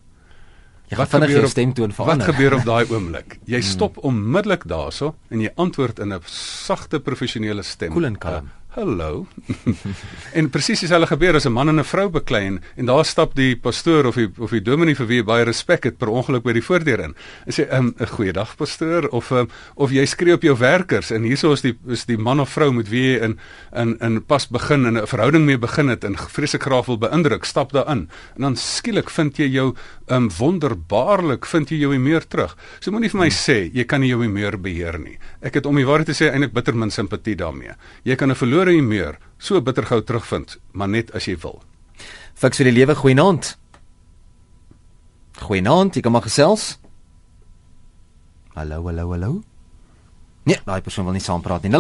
Jy 0.90 0.98
gaan 0.98 1.10
vinnig 1.12 1.34
jou 1.36 1.48
stemtoon 1.48 1.92
verander. 1.94 2.26
Wat 2.26 2.36
gebeur 2.36 2.56
op 2.58 2.64
daai 2.66 2.86
oomblik? 2.90 3.36
Jy 3.54 3.60
hmm. 3.60 3.68
stop 3.70 4.00
onmiddellik 4.10 4.66
daarso 4.70 5.14
en 5.30 5.44
jy 5.46 5.52
antwoord 5.56 6.00
in 6.00 6.14
'n 6.14 6.22
sagte 6.34 7.00
professionele 7.00 7.64
stem. 7.64 7.94
Cool 7.94 8.10
en 8.10 8.18
kalm. 8.18 8.50
Hallo. 8.80 9.28
en 10.40 10.48
presies 10.48 10.86
is 10.86 10.92
hulle 10.96 11.08
gebeur 11.10 11.36
as 11.36 11.46
'n 11.46 11.52
man 11.52 11.68
en 11.68 11.80
'n 11.80 11.84
vrou 11.84 12.08
beklei 12.10 12.46
en, 12.48 12.62
en 12.80 12.86
daar 12.86 13.04
stap 13.06 13.36
die 13.36 13.58
pastoor 13.60 14.06
of 14.06 14.16
die 14.16 14.30
of 14.38 14.52
die 14.56 14.62
dominee 14.64 14.96
vir 14.96 15.08
wie 15.08 15.24
baie 15.24 15.44
respek 15.44 15.84
het 15.84 15.98
per 15.98 16.08
ongeluk 16.08 16.44
by 16.44 16.54
die 16.54 16.64
voordeur 16.64 17.00
in. 17.00 17.16
En 17.46 17.52
sê 17.52 17.68
um, 17.76 17.94
'n 18.00 18.08
goeiedag 18.08 18.56
pastoor 18.56 19.10
of 19.12 19.32
um, 19.32 19.50
of 19.76 19.92
jy 19.92 20.06
skree 20.06 20.34
op 20.34 20.44
jou 20.44 20.56
werkers 20.56 21.12
en 21.12 21.24
hierso 21.24 21.52
is 21.52 21.62
die 21.62 21.76
is 21.90 22.06
die 22.06 22.18
man 22.18 22.40
of 22.40 22.50
vrou 22.50 22.72
met 22.72 22.88
wie 22.88 23.04
jy 23.04 23.20
in 23.20 23.40
in 23.76 23.98
in 24.00 24.22
pas 24.24 24.48
begin 24.48 24.86
en 24.86 24.98
'n 24.98 25.08
verhouding 25.08 25.46
mee 25.46 25.58
begin 25.58 25.90
het 25.90 26.04
en 26.04 26.16
vreeslik 26.16 26.64
graag 26.64 26.86
wil 26.86 26.98
beïndruk, 26.98 27.44
stap 27.44 27.74
daarin. 27.74 28.08
En 28.36 28.42
dan 28.42 28.56
skielik 28.56 29.10
vind 29.10 29.38
jy 29.38 29.48
jou 29.48 29.76
um, 30.08 30.30
wonderbaarlik 30.30 31.46
vind 31.46 31.70
jy 31.70 31.80
jou 31.80 31.98
meer 31.98 32.28
terug. 32.28 32.56
So 32.80 32.92
moenie 32.92 33.10
vir 33.10 33.20
my 33.20 33.30
sê 33.30 33.70
jy 33.74 33.84
kan 33.84 34.00
nie 34.00 34.10
jou 34.10 34.28
meer 34.28 34.58
beheer 34.58 35.00
nie. 35.00 35.20
Ek 35.42 35.54
het 35.54 35.66
om 35.66 35.76
die 35.76 35.86
waarheid 35.86 36.08
te 36.08 36.14
sê 36.14 36.32
eintlik 36.32 36.54
bitter 36.54 36.76
min 36.76 36.92
simpatie 36.92 37.36
daarmee. 37.36 37.76
Jy 38.04 38.16
kan 38.16 38.32
'n 38.32 38.36
verlore 38.36 38.69
humeur 38.72 39.18
so 39.38 39.62
bitter 39.62 39.86
gou 39.86 40.02
terugvind, 40.04 40.58
maar 40.72 40.90
net 40.90 41.12
as 41.16 41.26
jy 41.26 41.36
wil. 41.44 41.62
Fiks 42.40 42.62
vir 42.62 42.70
die 42.70 42.78
lewe 42.80 42.96
goeienaand. 42.96 43.56
Goeienaand, 45.40 45.96
jy 45.96 46.04
kom 46.04 46.16
maar 46.16 46.28
gesels. 46.28 46.74
Hallo, 48.56 48.84
hallo, 48.88 49.12
hallo. 49.14 49.32
Nee, 50.50 50.58
daai 50.66 50.82
persoon 50.82 51.06
wil 51.06 51.14
nie 51.14 51.24
saampraat 51.24 51.62
nie. 51.64 51.72
0891104553 51.72 51.78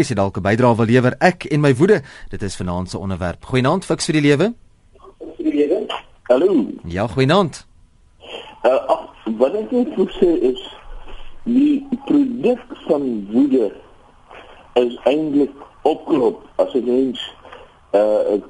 is 0.00 0.08
dalk 0.14 0.36
'n 0.38 0.42
bydrae 0.42 0.76
wil 0.76 0.86
lewer. 0.86 1.14
Ek 1.18 1.44
en 1.44 1.60
my 1.60 1.74
woede. 1.74 2.02
Dit 2.30 2.42
is 2.42 2.56
vanaand 2.56 2.90
se 2.90 2.98
onderwerp. 2.98 3.44
Goeienaand, 3.44 3.84
fiks 3.84 4.04
vir 4.04 4.14
die 4.14 4.22
lewe. 4.22 4.54
Vir 5.36 5.44
die 5.44 5.54
lewe. 5.54 5.86
Hallo. 6.22 6.66
Ja, 6.84 7.06
goeienaand. 7.06 7.66
Uh, 8.62 9.06
wat 9.38 9.54
ek 9.54 9.70
wil 9.70 10.08
sê 10.20 10.40
is 10.52 10.76
die 11.44 11.86
produk 12.06 12.60
van 12.86 13.26
woede 13.32 13.72
is 14.74 14.96
eintlik 15.04 15.52
opkrop 15.82 16.46
as 16.56 16.74
'n 16.74 16.84
mens 16.84 17.34
uh 17.92 18.40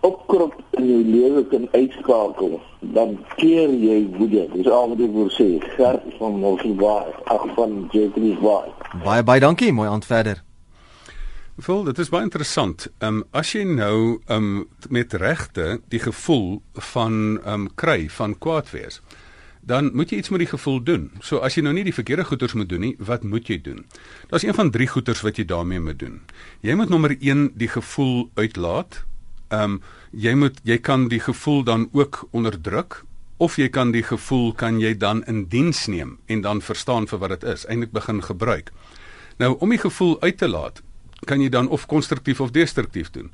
opkrop 0.00 0.54
in 0.70 0.86
jou 0.86 1.02
lewe 1.04 1.44
kan 1.46 1.68
uitskakel 1.72 2.60
dan 2.80 3.18
keer 3.36 3.68
jy 3.68 4.08
woede. 4.16 4.48
Dis 4.54 4.68
al 4.70 4.88
wat 4.88 5.00
ek 5.00 5.12
wil 5.12 5.28
sê. 5.30 5.48
Gert 5.76 6.02
van 6.18 6.38
Mosselbaai 6.40 7.12
ag 7.24 7.44
van 7.54 7.88
Jeffrey 7.92 8.38
Baai 8.40 8.72
baie 9.04 9.22
baie 9.22 9.40
dankie. 9.40 9.72
Mooi 9.72 9.88
aand 9.88 10.06
verder. 10.06 10.42
Vol, 11.58 11.84
dit 11.84 11.98
is 11.98 12.08
baie 12.08 12.22
interessant. 12.22 12.86
Ehm 12.98 13.20
um, 13.20 13.24
as 13.30 13.52
jy 13.52 13.64
nou 13.66 14.18
ehm 14.26 14.36
um, 14.36 14.68
met 14.88 15.12
regte 15.12 15.80
die 15.88 16.00
gevoel 16.00 16.62
van 16.92 17.40
ehm 17.44 17.54
um, 17.54 17.68
kry 17.74 18.08
van 18.08 18.38
kwaad 18.38 18.70
wees 18.70 19.02
dan 19.68 19.90
moet 19.92 20.10
jy 20.10 20.22
iets 20.22 20.32
met 20.32 20.40
die 20.40 20.48
gevoel 20.48 20.80
doen. 20.82 21.10
So 21.20 21.42
as 21.44 21.58
jy 21.58 21.62
nou 21.66 21.74
nie 21.76 21.84
die 21.84 21.94
verkeerde 21.94 22.24
goeders 22.24 22.54
moet 22.56 22.70
doen 22.70 22.80
nie, 22.86 22.94
wat 23.04 23.24
moet 23.28 23.50
jy 23.50 23.58
doen? 23.60 23.84
Daar's 24.30 24.46
een 24.46 24.56
van 24.56 24.70
drie 24.72 24.88
goeders 24.88 25.20
wat 25.26 25.36
jy 25.36 25.44
daarmee 25.44 25.82
moet 25.84 25.98
doen. 26.00 26.22
Jy 26.64 26.76
moet 26.78 26.88
nommer 26.88 27.12
1 27.18 27.50
die 27.60 27.68
gevoel 27.68 28.30
uitlaat. 28.40 29.04
Ehm 29.52 29.78
um, 29.78 29.80
jy 30.10 30.32
moet 30.34 30.56
jy 30.64 30.78
kan 30.80 31.08
die 31.12 31.20
gevoel 31.20 31.62
dan 31.64 31.88
ook 31.92 32.22
onderdruk 32.32 33.02
of 33.36 33.58
jy 33.60 33.68
kan 33.68 33.92
die 33.92 34.02
gevoel 34.02 34.54
kan 34.56 34.80
jy 34.80 34.94
dan 34.96 35.20
in 35.28 35.44
diens 35.52 35.86
neem 35.86 36.16
en 36.26 36.40
dan 36.40 36.62
verstaan 36.64 37.06
vir 37.06 37.18
wat 37.18 37.36
dit 37.36 37.44
is, 37.52 37.66
eintlik 37.68 37.92
begin 37.92 38.22
gebruik. 38.24 38.72
Nou 39.36 39.54
om 39.60 39.70
die 39.70 39.78
gevoel 39.78 40.16
uit 40.20 40.38
te 40.38 40.48
laat, 40.48 40.82
kan 41.28 41.40
jy 41.44 41.48
dan 41.48 41.68
of 41.68 41.86
konstruktief 41.86 42.40
of 42.40 42.50
destruktief 42.56 43.10
doen 43.10 43.30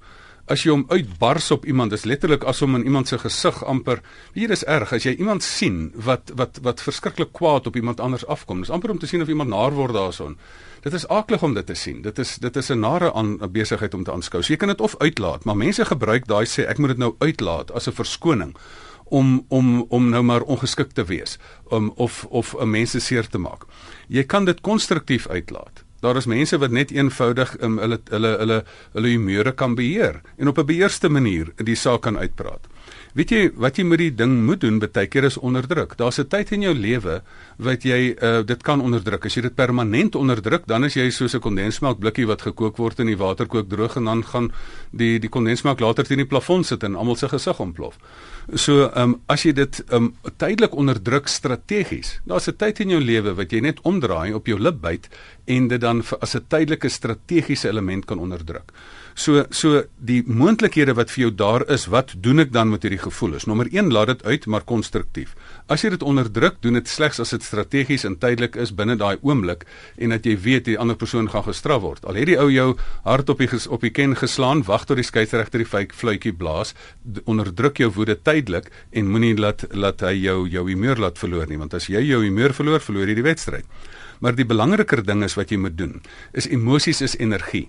as 0.47 0.65
jy 0.65 0.71
hom 0.75 0.85
uitbars 0.91 1.51
op 1.55 1.65
iemand, 1.65 1.91
dis 1.95 2.05
letterlik 2.05 2.45
as 2.45 2.63
om 2.63 2.75
in 2.77 2.85
iemand 2.85 3.09
se 3.09 3.19
gesig 3.19 3.63
amper, 3.65 4.03
hier 4.37 4.51
is 4.51 4.65
erg 4.69 4.93
as 4.93 5.07
jy 5.07 5.15
iemand 5.17 5.43
sien 5.43 5.93
wat 5.95 6.33
wat 6.37 6.61
wat 6.63 6.83
verskriklik 6.85 7.33
kwaad 7.33 7.67
op 7.67 7.77
iemand 7.77 8.01
anders 8.01 8.27
afkom. 8.27 8.61
Dis 8.61 8.73
amper 8.75 8.91
om 8.91 8.99
te 8.99 9.09
sien 9.09 9.23
of 9.23 9.29
iemand 9.29 9.51
naar 9.51 9.73
word 9.73 9.97
daarson. 9.97 10.37
Dit 10.85 10.93
is 10.93 11.09
aaklig 11.09 11.43
om 11.43 11.55
dit 11.55 11.67
te 11.67 11.75
sien. 11.75 12.03
Dit 12.03 12.19
is 12.19 12.37
dit 12.37 12.57
is 12.57 12.71
'n 12.71 12.81
nare 12.81 13.13
aan 13.13 13.39
'n 13.41 13.53
besigheid 13.53 13.95
om 13.95 14.05
te 14.05 14.13
aanskou. 14.13 14.43
So 14.43 14.53
jy 14.53 14.59
kan 14.59 14.69
dit 14.69 14.81
of 14.81 14.97
uitlaat, 14.99 15.45
maar 15.45 15.57
mense 15.57 15.85
gebruik 15.85 16.27
daai 16.27 16.45
sê 16.45 16.69
ek 16.69 16.79
moet 16.79 16.89
dit 16.89 16.99
nou 16.99 17.15
uitlaat 17.19 17.71
as 17.73 17.89
'n 17.89 17.93
verskoning 17.93 18.55
om 19.05 19.45
om 19.49 19.87
om 19.89 20.09
nou 20.09 20.23
maar 20.23 20.43
ongeskik 20.43 20.93
te 20.93 21.05
wees 21.05 21.39
om 21.65 21.93
of 21.97 22.25
of 22.25 22.55
'n 22.61 22.71
mense 22.71 23.01
seer 23.01 23.29
te 23.29 23.39
maak. 23.39 23.65
Jy 24.09 24.25
kan 24.25 24.45
dit 24.45 24.61
konstruktief 24.61 25.27
uitlaat. 25.29 25.84
Daar 26.05 26.17
is 26.21 26.27
mense 26.29 26.59
wat 26.61 26.71
net 26.71 26.91
eenvoudig 26.93 27.55
um, 27.65 27.79
hulle 27.81 27.97
hulle 28.13 28.33
hulle 28.43 28.59
hulle 28.93 29.13
humore 29.15 29.55
kan 29.57 29.73
beheer 29.79 30.21
en 30.37 30.51
op 30.53 30.59
'n 30.61 30.67
beheerste 30.69 31.09
manier 31.09 31.53
die 31.57 31.77
saak 31.77 32.03
kan 32.05 32.19
uitpraat. 32.19 32.69
Weet 33.14 33.30
jy 33.30 33.42
wat 33.62 33.76
jy 33.78 33.85
met 33.87 34.00
die 34.02 34.11
ding 34.11 34.33
moet 34.42 34.59
doen 34.64 34.80
baie 34.83 35.06
keer 35.06 35.28
is 35.28 35.37
onderdruk. 35.38 35.92
Daar's 35.94 36.18
'n 36.18 36.26
tyd 36.26 36.50
in 36.50 36.62
jou 36.62 36.75
lewe 36.75 37.23
wat 37.59 37.85
jy 37.85 38.16
uh, 38.18 38.42
dit 38.42 38.62
kan 38.62 38.80
onderdruk. 38.80 39.26
As 39.26 39.35
jy 39.37 39.42
dit 39.42 39.54
permanent 39.54 40.16
onderdruk, 40.16 40.66
dan 40.66 40.85
is 40.85 40.94
jy 40.94 41.11
soos 41.11 41.35
'n 41.35 41.40
kondensmelk 41.40 42.00
blikkie 42.00 42.26
wat 42.26 42.42
gekook 42.42 42.76
word 42.76 42.99
in 42.99 43.06
die 43.06 43.16
water 43.16 43.47
kook 43.47 43.68
droog 43.71 43.97
en 43.97 44.04
dan 44.04 44.25
gaan 44.25 44.50
die 44.90 45.21
die 45.21 45.28
kondensmelk 45.28 45.80
later 45.80 46.04
teen 46.04 46.18
die 46.18 46.26
plafon 46.26 46.64
sit 46.64 46.83
en 46.83 46.97
almal 46.97 47.14
se 47.14 47.28
gesig 47.28 47.61
ontplof. 47.61 47.99
So, 48.54 48.90
ehm 48.90 49.02
um, 49.02 49.21
as 49.28 49.44
jy 49.44 49.52
dit 49.52 49.85
ehm 49.90 50.04
um, 50.04 50.14
tydelik 50.37 50.75
onderdruk 50.75 51.28
strategies, 51.28 52.21
daar's 52.26 52.49
'n 52.49 52.56
tyd 52.56 52.80
in 52.80 52.90
jou 52.90 53.00
lewe 53.00 53.35
wat 53.35 53.52
jy 53.52 53.61
net 53.61 53.80
omdraai 53.83 54.35
op 54.35 54.47
jou 54.47 54.59
lip 54.59 54.80
byt 54.80 55.09
en 55.47 55.68
dit 55.68 55.80
dan 55.80 56.02
as 56.21 56.35
'n 56.35 56.47
tydelike 56.49 56.88
strategiese 56.88 57.68
element 57.68 58.04
kan 58.06 58.18
onderdruk. 58.18 58.73
So 59.14 59.44
so 59.54 59.85
die 60.02 60.25
moontlikhede 60.26 60.97
wat 60.99 61.12
vir 61.14 61.28
jou 61.28 61.30
daar 61.38 61.62
is, 61.71 61.85
wat 61.87 62.16
doen 62.18 62.42
ek 62.42 62.50
dan 62.50 62.73
met 62.73 62.83
hierdie 62.83 62.99
gevoelens? 62.99 63.44
Nommer 63.47 63.68
1, 63.71 63.92
laat 63.94 64.11
dit 64.11 64.25
uit, 64.26 64.47
maar 64.50 64.64
konstruktief. 64.66 65.37
As 65.71 65.85
jy 65.85 65.92
dit 65.94 66.02
onderdruk, 66.02 66.56
doen 66.66 66.75
dit 66.75 66.90
slegs 66.90 67.23
as 67.23 67.30
dit 67.30 67.47
strategies 67.47 68.02
en 68.09 68.16
tydelik 68.18 68.59
is 68.59 68.75
binne 68.75 68.97
daai 68.99 69.23
oomblik 69.23 69.62
en 70.02 70.11
dat 70.11 70.26
jy 70.26 70.35
weet 70.42 70.66
die 70.66 70.75
ander 70.83 70.99
persoon 70.99 71.30
gaan 71.30 71.47
gestraf 71.47 71.85
word. 71.87 72.02
Al 72.11 72.18
het 72.18 72.33
die 72.33 72.38
ou 72.42 72.49
jou 72.50 72.66
hard 73.04 73.30
op 73.30 73.38
die 73.38 73.49
op 73.71 73.87
die 73.87 73.92
ken 73.94 74.18
geslaan, 74.18 74.64
wag 74.66 74.88
tot 74.90 74.99
die 74.99 75.06
skeieregter 75.06 75.62
die 75.62 75.87
fluitjie 75.94 76.35
blaas, 76.35 76.74
onderdruk 77.24 77.79
jou 77.79 77.92
woede 77.94 78.18
tydelik 78.18 78.72
en 78.90 79.14
moenie 79.14 79.37
laat 79.38 79.62
laat 79.70 80.03
hy 80.03 80.16
jou 80.24 80.40
jou 80.50 80.66
humeur 80.66 80.98
laat 80.98 81.22
verloor 81.22 81.46
nie, 81.46 81.61
want 81.62 81.79
as 81.79 81.87
jy 81.87 82.03
jou 82.03 82.24
humeur 82.27 82.50
verloor, 82.53 82.83
verloor 82.83 83.07
jy 83.07 83.20
die 83.22 83.31
wedstryd. 83.31 83.87
Maar 84.18 84.35
die 84.35 84.46
belangriker 84.46 85.07
ding 85.07 85.22
is 85.22 85.38
wat 85.38 85.55
jy 85.55 85.59
moet 85.61 85.79
doen, 85.79 86.00
is 86.35 86.50
emosies 86.50 87.03
is 87.05 87.14
energie. 87.22 87.68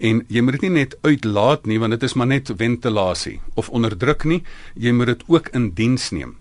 En 0.00 0.22
jy 0.32 0.40
moet 0.40 0.56
dit 0.56 0.68
nie 0.68 0.76
net 0.80 0.96
uitlaat 1.04 1.66
nie 1.68 1.78
want 1.80 1.92
dit 1.92 2.04
is 2.08 2.16
maar 2.16 2.30
net 2.30 2.52
ventilasie 2.56 3.38
of 3.60 3.68
onderdruk 3.68 4.24
nie, 4.24 4.40
jy 4.74 4.94
moet 4.96 5.12
dit 5.12 5.24
ook 5.28 5.52
in 5.56 5.70
diens 5.76 6.10
neem. 6.16 6.36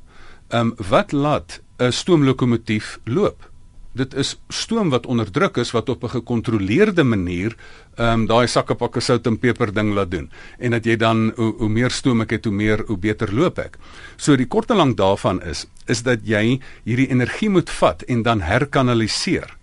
Ehm 0.49 0.71
um, 0.71 0.87
wat 0.89 1.11
laat 1.11 1.59
'n 1.79 1.91
stoomlokomotief 1.91 2.99
loop? 3.03 3.49
Dit 3.91 4.13
is 4.13 4.37
stoom 4.49 4.89
wat 4.89 5.05
onderdruk 5.05 5.57
is 5.57 5.71
wat 5.71 5.89
op 5.89 6.03
'n 6.03 6.09
gekontroleerde 6.09 7.03
manier 7.03 7.55
ehm 7.97 8.21
um, 8.21 8.25
daai 8.25 8.47
sakkepakke 8.47 8.99
sout 8.99 9.27
en 9.27 9.39
peper 9.39 9.73
ding 9.73 9.93
laat 9.93 10.11
doen 10.11 10.31
en 10.57 10.71
dat 10.71 10.85
jy 10.85 10.95
dan 10.95 11.33
hoe, 11.35 11.53
hoe 11.57 11.69
meer 11.69 11.91
stoom 11.91 12.21
ek 12.21 12.29
het 12.29 12.45
hoe 12.45 12.53
meer 12.53 12.83
hoe 12.87 12.97
beter 12.97 13.33
loop 13.33 13.59
ek. 13.59 13.77
So 14.17 14.35
die 14.35 14.47
kort 14.47 14.71
en 14.71 14.77
lank 14.77 14.97
daarvan 14.97 15.41
is 15.41 15.67
is 15.85 16.03
dat 16.03 16.19
jy 16.23 16.61
hierdie 16.83 17.09
energie 17.09 17.49
moet 17.49 17.69
vat 17.69 18.01
en 18.01 18.23
dan 18.23 18.41
herkanaliseer. 18.41 19.58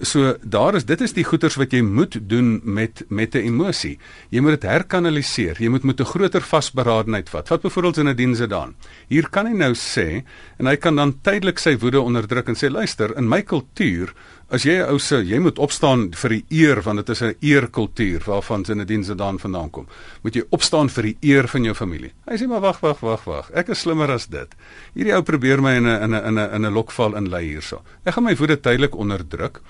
So 0.00 0.34
daar 0.44 0.74
is 0.76 0.84
dit 0.84 1.00
is 1.00 1.14
die 1.16 1.24
goeters 1.24 1.54
wat 1.56 1.72
jy 1.72 1.80
moet 1.80 2.18
doen 2.28 2.60
met 2.64 3.02
met 3.08 3.34
'n 3.34 3.48
emosie. 3.48 3.98
Jy 4.28 4.40
moet 4.40 4.60
dit 4.60 4.70
herkanaliseer. 4.70 5.56
Jy 5.58 5.68
moet 5.68 5.84
met 5.84 6.00
'n 6.00 6.04
groter 6.04 6.42
vasberadenheid 6.42 7.28
vat. 7.28 7.48
Vat 7.48 7.62
byvoorbeeld 7.62 7.96
in 7.96 8.08
'n 8.08 8.16
diense 8.16 8.46
daan. 8.46 8.74
Hier 9.08 9.28
kan 9.30 9.46
hy 9.46 9.52
nou 9.52 9.72
sê 9.72 10.24
en 10.58 10.66
hy 10.66 10.76
kan 10.76 10.96
dan 10.96 11.20
tydelik 11.22 11.58
sy 11.58 11.78
woede 11.78 12.00
onderdruk 12.00 12.48
en 12.48 12.54
sê 12.54 12.70
luister, 12.70 13.16
in 13.16 13.28
my 13.28 13.42
kultuur 13.42 14.12
As 14.46 14.62
jy 14.62 14.76
ou 14.86 15.00
se, 15.02 15.18
jy 15.26 15.40
moet 15.42 15.56
opstaan 15.58 16.04
vir 16.14 16.32
die 16.36 16.60
eer 16.60 16.78
want 16.86 17.00
dit 17.02 17.08
is 17.10 17.22
'n 17.22 17.34
eerkultuur 17.42 18.22
waarvan 18.26 18.64
se 18.64 18.74
'n 18.74 18.86
dienste 18.86 19.16
daan 19.16 19.38
vandaan 19.38 19.70
kom. 19.70 19.88
Moet 20.22 20.34
jy 20.34 20.44
opstaan 20.50 20.88
vir 20.88 21.02
die 21.02 21.16
eer 21.20 21.48
van 21.48 21.64
jou 21.64 21.74
familie. 21.74 22.12
Hy 22.30 22.36
sê 22.36 22.46
maar 22.46 22.60
wag, 22.60 22.80
wag, 22.80 23.00
wag, 23.00 23.24
wag. 23.24 23.50
Ek 23.50 23.68
is 23.68 23.80
slimmer 23.80 24.10
as 24.10 24.26
dit. 24.26 24.54
Hierdie 24.94 25.14
ou 25.14 25.22
probeer 25.22 25.60
my 25.60 25.74
in 25.74 25.86
'n 25.86 26.02
in 26.02 26.14
'n 26.14 26.26
in 26.26 26.38
'n 26.38 26.54
in 26.54 26.66
'n 26.66 26.72
lokval 26.72 27.16
inlei 27.16 27.44
hierso. 27.44 27.82
Ek 28.04 28.14
gaan 28.14 28.24
my 28.24 28.36
woede 28.36 28.60
tydelik 28.60 28.94
onderdruk. 28.94 29.60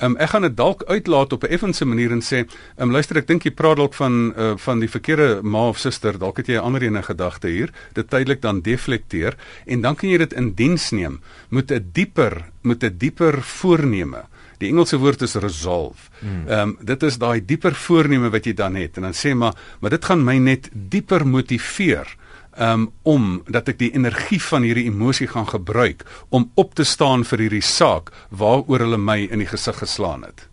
Um, 0.00 0.16
ek 0.16 0.32
gaan 0.32 0.46
dit 0.46 0.56
dalk 0.56 0.82
uitlaat 0.88 1.32
op 1.32 1.44
'n 1.44 1.52
effense 1.52 1.84
manier 1.84 2.10
en 2.10 2.22
sê, 2.22 2.48
um, 2.78 2.90
luister, 2.90 3.16
ek 3.16 3.26
dink 3.26 3.42
jy 3.44 3.50
praat 3.50 3.76
dalk 3.76 3.94
van 3.94 4.32
uh, 4.36 4.56
van 4.56 4.80
die 4.80 4.88
verkeerde 4.88 5.42
ma 5.42 5.68
of 5.68 5.78
suster, 5.78 6.18
dalk 6.18 6.36
het 6.36 6.46
jy 6.46 6.54
'n 6.54 6.64
ander 6.64 6.82
ene 6.82 7.02
gedagte 7.02 7.48
hier. 7.48 7.70
Dit 7.92 8.10
tydelik 8.10 8.40
dan 8.40 8.60
deflekteer 8.60 9.36
en 9.66 9.80
dan 9.80 9.94
kan 9.96 10.08
jy 10.08 10.18
dit 10.18 10.32
in 10.32 10.54
diens 10.54 10.90
neem 10.90 11.20
met 11.48 11.70
'n 11.70 11.90
dieper 11.92 12.50
met 12.62 12.82
'n 12.84 12.94
dieper 12.98 13.42
voorneme. 13.42 14.24
Die 14.58 14.68
Engelse 14.68 14.96
woord 14.96 15.22
is 15.22 15.34
resolve. 15.34 16.08
Hmm. 16.20 16.48
Ehm 16.48 16.68
um, 16.68 16.76
dit 16.80 17.02
is 17.02 17.18
daai 17.18 17.44
dieper 17.44 17.74
voorneme 17.74 18.30
wat 18.30 18.44
jy 18.44 18.54
dan 18.54 18.74
het 18.74 18.96
en 18.96 19.02
dan 19.02 19.14
sê 19.14 19.34
maar, 19.34 19.54
maar 19.80 19.90
dit 19.90 20.04
gaan 20.04 20.24
my 20.24 20.36
net 20.38 20.68
dieper 20.72 21.26
motiveer 21.26 22.16
um, 22.60 22.90
om 23.02 23.40
dat 23.48 23.68
ek 23.72 23.80
die 23.80 23.92
energie 23.96 24.40
van 24.50 24.66
hierdie 24.66 24.86
emosie 24.90 25.28
gaan 25.30 25.48
gebruik 25.48 26.04
om 26.28 26.50
op 26.60 26.76
te 26.78 26.84
staan 26.84 27.24
vir 27.24 27.46
hierdie 27.46 27.64
saak 27.64 28.12
waaroor 28.30 28.84
hulle 28.86 29.00
my 29.00 29.22
in 29.30 29.42
die 29.42 29.50
gesig 29.50 29.80
geslaan 29.80 30.28
het. 30.28 30.46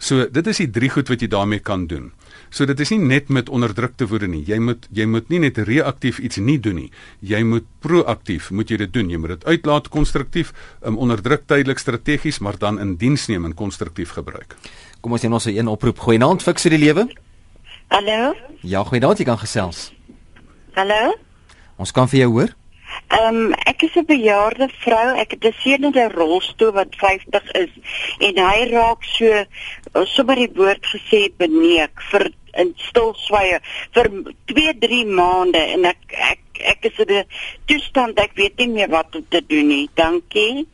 So 0.00 0.24
dit 0.32 0.46
is 0.48 0.62
die 0.62 0.70
drie 0.72 0.88
goed 0.88 1.10
wat 1.12 1.20
jy 1.20 1.28
daarmee 1.28 1.60
kan 1.60 1.84
doen. 1.86 2.08
So 2.50 2.64
dit 2.66 2.80
is 2.80 2.90
nie 2.94 3.02
net 3.04 3.28
met 3.28 3.50
onderdrukte 3.52 4.08
woede 4.08 4.26
nie. 4.32 4.40
Jy 4.48 4.56
moet 4.64 4.88
jy 4.96 5.04
moet 5.06 5.28
nie 5.28 5.42
net 5.44 5.60
reaktief 5.68 6.18
iets 6.24 6.40
nie 6.40 6.56
doen 6.58 6.80
nie. 6.80 6.88
Jy 7.20 7.42
moet 7.44 7.68
proaktief 7.84 8.48
moet 8.50 8.72
jy 8.72 8.80
dit 8.80 8.94
doen. 8.96 9.12
Jy 9.12 9.20
moet 9.20 9.36
dit 9.36 9.46
uitlaat 9.52 9.92
konstruktief, 9.92 10.54
um, 10.80 10.96
onderdruk 10.96 11.44
tydelik 11.46 11.78
strategies, 11.78 12.40
maar 12.40 12.58
dan 12.58 12.80
in 12.80 12.96
diens 12.96 13.28
neem 13.28 13.44
en 13.44 13.54
konstruktief 13.54 14.16
gebruik. 14.16 14.56
Kom 15.00 15.12
ons 15.12 15.20
sien 15.20 15.32
ons 15.32 15.46
'n 15.46 15.56
een 15.56 15.68
oproep. 15.68 15.98
Goeienaand, 15.98 16.42
fiks 16.42 16.62
vir 16.62 16.70
die 16.70 16.84
lewe. 16.86 17.08
Hallo? 17.88 18.34
Ja, 18.62 18.84
goeienaand, 18.84 19.18
jy 19.18 19.24
kan 19.24 19.38
gesels. 19.38 19.92
Hallo? 20.72 21.14
Ons 21.80 21.94
kan 21.96 22.08
vir 22.12 22.24
jou 22.24 22.32
hoor. 22.36 22.50
Ehm 23.10 23.36
um, 23.36 23.52
ek 23.70 23.82
is 23.86 23.94
'n 23.96 24.06
bejaarde 24.06 24.68
vrou. 24.84 25.08
Ek 25.22 25.30
het 25.34 25.44
'n 25.44 25.54
seun 25.62 25.84
in 25.88 25.96
'n 25.96 26.12
rolstoel 26.14 26.72
wat 26.72 26.94
50 26.96 27.50
is 27.64 27.72
en 28.18 28.34
hy 28.36 28.58
raak 28.70 29.02
so 29.04 29.44
sommer 30.04 30.36
die 30.36 30.52
woord 30.54 30.84
gesê 30.94 31.20
beneek 31.36 32.02
vir 32.10 32.30
in 32.62 32.74
stil 32.76 33.14
sweye 33.14 33.60
vir 33.94 34.10
2, 34.44 34.74
3 34.78 35.06
maande 35.06 35.62
en 35.74 35.84
ek 35.84 36.02
ek 36.32 36.40
ek 36.72 36.84
is 36.90 36.98
in 36.98 37.14
'n 37.14 37.24
toestand 37.66 38.18
ek 38.18 38.34
weet 38.34 38.58
nie 38.58 38.68
meer 38.68 38.90
wat 38.90 39.16
om 39.16 39.24
te 39.28 39.42
doen 39.46 39.66
nie. 39.66 39.88
Dankie. 39.94 40.66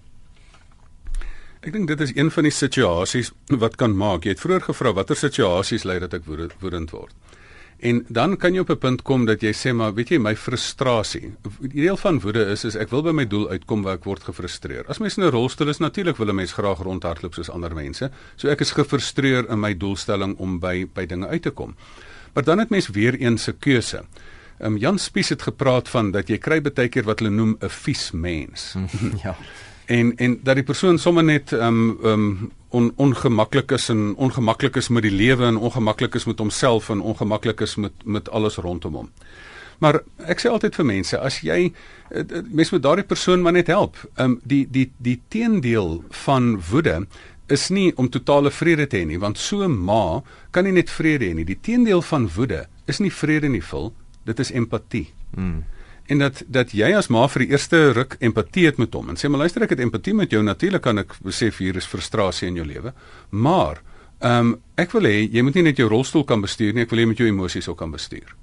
Ek 1.63 1.73
dink 1.73 1.89
dit 1.89 2.01
is 2.01 2.13
een 2.17 2.31
van 2.31 2.43
die 2.43 2.53
situasies 2.53 3.33
wat 3.49 3.77
kan 3.77 3.97
maak. 3.97 4.25
Jy 4.25 4.31
het 4.31 4.41
vroeër 4.41 4.61
gevra 4.61 4.93
watter 4.93 5.17
situasies 5.17 5.85
lei 5.85 5.99
dat 5.99 6.15
ek 6.15 6.25
woedend 6.61 6.91
word. 6.91 7.15
En 7.79 8.05
dan 8.09 8.37
kan 8.37 8.55
jy 8.55 8.61
op 8.61 8.71
'n 8.71 8.79
punt 8.79 9.03
kom 9.03 9.25
dat 9.25 9.41
jy 9.41 9.53
sê 9.53 9.75
maar 9.75 9.95
weet 9.95 10.09
jy 10.09 10.19
my 10.19 10.37
frustrasie. 10.37 11.35
Die 11.61 11.83
deel 11.83 11.97
van 11.97 12.21
woede 12.21 12.45
is 12.45 12.65
is 12.65 12.75
ek 12.75 12.91
wil 12.91 13.03
by 13.03 13.11
my 13.11 13.27
doel 13.27 13.49
uitkom 13.49 13.83
waar 13.83 13.95
ek 13.95 14.05
word 14.05 14.23
gefrustreer. 14.23 14.85
As 14.89 14.99
mens 14.99 15.17
in 15.17 15.25
'n 15.25 15.31
rolstoel 15.31 15.69
is 15.69 15.79
natuurlik 15.79 16.17
wil 16.17 16.29
'n 16.29 16.35
mens 16.35 16.53
graag 16.53 16.79
rondhardloop 16.79 17.35
soos 17.35 17.51
ander 17.51 17.75
mense. 17.75 18.11
So 18.37 18.49
ek 18.49 18.61
is 18.61 18.73
gefrustreer 18.73 19.51
in 19.51 19.61
my 19.61 19.77
doelstelling 19.77 20.37
om 20.37 20.59
by 20.59 20.87
by 20.95 21.07
dinge 21.07 21.27
uit 21.27 21.43
te 21.43 21.51
kom. 21.51 21.77
Maar 22.33 22.45
dan 22.45 22.59
het 22.59 22.71
mens 22.71 22.89
weer 22.89 23.15
eens 23.15 23.49
'n 23.49 23.59
keuse. 23.59 24.05
Ehm 24.59 24.73
um, 24.73 24.77
Jan 24.77 24.99
Spies 24.99 25.29
het 25.29 25.43
gepraat 25.43 25.89
van 25.89 26.11
dat 26.11 26.29
jy 26.29 26.39
kry 26.39 26.63
baie 26.63 26.89
keer 26.89 27.05
wat 27.05 27.19
hulle 27.19 27.31
noem 27.31 27.57
'n 27.61 27.69
vies 27.69 28.11
mens. 28.11 28.75
ja. 29.25 29.37
En 29.87 30.17
en 30.17 30.39
dat 30.43 30.55
die 30.59 30.65
persoon 30.67 30.99
sommer 30.99 31.25
net 31.25 31.53
ehm 31.53 31.63
um, 31.63 31.99
ehm 32.03 32.13
um, 32.13 32.53
on, 32.69 32.93
ongemaklik 32.97 33.71
is 33.71 33.89
en 33.89 34.15
ongemaklik 34.15 34.77
is 34.77 34.89
met 34.89 35.03
die 35.03 35.15
lewe 35.15 35.45
en 35.47 35.57
ongemaklik 35.57 36.15
is 36.15 36.25
met 36.25 36.39
homself 36.39 36.89
en 36.91 37.01
ongemaklik 37.01 37.61
is 37.61 37.77
met 37.77 37.93
met 38.05 38.31
alles 38.31 38.57
rondom 38.57 38.95
hom. 38.95 39.11
Maar 39.79 40.01
ek 40.27 40.41
sê 40.41 40.51
altyd 40.51 40.75
vir 40.75 40.89
mense, 40.89 41.19
as 41.19 41.39
jy 41.45 41.59
eh, 42.11 42.21
eh, 42.21 42.43
mens 42.49 42.73
moet 42.73 42.83
daardie 42.83 43.07
persoon 43.07 43.43
maar 43.43 43.53
net 43.53 43.71
help. 43.71 44.01
Ehm 44.17 44.31
um, 44.31 44.41
die 44.43 44.67
die 44.71 44.91
die 44.97 45.21
teendeel 45.29 46.03
van 46.25 46.57
woede 46.71 47.07
is 47.47 47.69
nie 47.69 47.93
om 47.97 48.09
totale 48.11 48.51
vrede 48.51 48.87
te 48.87 48.99
hê 48.99 49.07
nie, 49.07 49.21
want 49.23 49.39
so 49.39 49.63
'n 49.63 49.79
ma 49.85 50.23
kan 50.51 50.65
nie 50.65 50.73
net 50.73 50.91
vrede 50.91 51.31
hê 51.31 51.35
nie. 51.35 51.45
Die 51.45 51.61
teendeel 51.61 52.03
van 52.03 52.29
woede 52.35 52.67
is 52.87 52.99
nie 52.99 53.13
vrede 53.13 53.49
nie, 53.49 53.63
vul, 53.63 53.93
dit 54.25 54.39
is 54.39 54.51
empatie. 54.51 55.07
Mm 55.37 55.65
en 56.09 56.19
dat 56.19 56.43
dat 56.47 56.73
jy 56.73 56.93
as 56.97 57.09
ma 57.09 57.27
vir 57.29 57.45
die 57.45 57.51
eerste 57.55 57.93
ruk 57.93 58.17
empatie 58.21 58.67
het 58.67 58.79
met 58.79 58.95
hom 58.95 59.11
en 59.11 59.17
sê 59.17 59.29
maar 59.29 59.45
luister 59.45 59.63
ek 59.63 59.75
het 59.75 59.81
empatie 59.81 60.15
met 60.15 60.31
jou. 60.31 60.43
Natuurlik 60.43 60.83
kan 60.83 60.99
ek 60.99 61.19
besef 61.25 61.59
hier 61.59 61.77
is 61.77 61.87
frustrasie 61.87 62.49
in 62.49 62.57
jou 62.57 62.67
lewe 62.67 62.95
maar 63.31 63.83
ehm 64.21 64.53
um, 64.53 64.57
ek 64.77 64.93
wil 64.93 65.09
hê 65.09 65.29
jy 65.29 65.43
moet 65.43 65.55
nie 65.55 65.69
net 65.69 65.79
jou 65.79 65.89
rolstoel 65.89 66.25
kan 66.25 66.41
bestuur 66.41 66.75
nie 66.75 66.87
ek 66.87 66.91
wil 66.91 66.99
hê 66.99 67.07
jy 67.07 67.13
moet 67.13 67.23
jou 67.25 67.29
emosies 67.29 67.69
ook 67.69 67.79
kan 67.79 67.91
bestuur. 67.91 68.37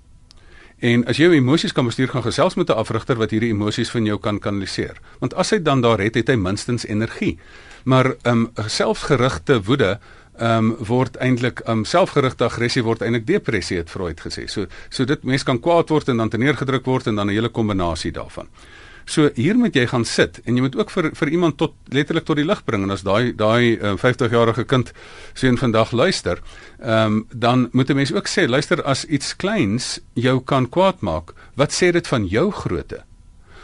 En 0.83 1.05
as 1.07 1.17
jy 1.17 1.29
jou 1.29 1.35
emosies 1.37 1.71
kan 1.71 1.87
bestuur 1.87 2.09
gaan 2.11 2.25
gesels 2.25 2.55
met 2.59 2.69
'n 2.69 2.75
afrigter 2.75 3.15
wat 3.15 3.31
hierdie 3.31 3.53
emosies 3.53 3.89
van 3.89 4.05
jou 4.05 4.19
kan 4.19 4.39
kanaliseer. 4.39 4.99
Want 5.19 5.33
as 5.33 5.51
hy 5.51 5.59
dan 5.59 5.81
daar 5.81 5.99
het 5.99 6.15
het 6.15 6.27
hy 6.27 6.35
minstens 6.35 6.85
energie. 6.85 7.39
Maar 7.85 8.15
ehm 8.23 8.47
um, 8.57 8.67
selfgerigte 8.67 9.61
woede 9.63 9.99
um, 10.43 10.75
word 10.87 11.17
eintlik 11.17 11.63
ehm 11.65 11.83
um, 11.83 11.85
selfgerigte 11.85 12.45
aggressie 12.45 12.83
word 12.83 13.01
eintlik 13.01 13.27
depressie 13.27 13.77
het 13.77 13.89
Freud 13.89 14.21
gesê. 14.21 14.47
So 14.47 14.67
so 14.89 15.05
dit 15.05 15.23
mense 15.23 15.45
kan 15.45 15.59
kwaad 15.59 15.89
word 15.89 16.09
en 16.09 16.17
dan 16.17 16.29
teneergedruk 16.29 16.85
word 16.85 17.07
en 17.07 17.15
dan 17.15 17.27
'n 17.27 17.35
hele 17.35 17.49
kombinasie 17.49 18.11
daarvan. 18.11 18.47
So 19.05 19.29
hier 19.35 19.57
moet 19.59 19.75
jy 19.75 19.83
gaan 19.87 20.05
sit 20.07 20.39
en 20.47 20.55
jy 20.55 20.63
moet 20.63 20.75
ook 20.79 20.91
vir 20.93 21.09
vir 21.15 21.29
iemand 21.29 21.57
tot 21.57 21.73
letterlik 21.91 22.25
tot 22.25 22.39
die 22.39 22.45
lig 22.45 22.63
bring 22.65 22.83
en 22.83 22.91
as 22.91 23.03
daai 23.03 23.33
daai 23.35 23.75
uh, 23.75 23.95
50 23.99 24.31
jarige 24.31 24.63
kind 24.63 24.93
sien 25.33 25.57
vandag 25.57 25.91
luister, 25.91 26.39
ehm 26.79 27.05
um, 27.05 27.25
dan 27.31 27.69
moet 27.71 27.89
'n 27.89 27.95
mens 27.95 28.13
ook 28.13 28.27
sê 28.27 28.47
luister 28.47 28.83
as 28.83 29.05
iets 29.05 29.35
kleins 29.35 29.99
jou 30.13 30.39
kan 30.39 30.69
kwaad 30.69 31.01
maak, 31.01 31.33
wat 31.55 31.71
sê 31.71 31.91
dit 31.91 32.07
van 32.07 32.27
jou 32.27 32.51
grootte? 32.51 33.03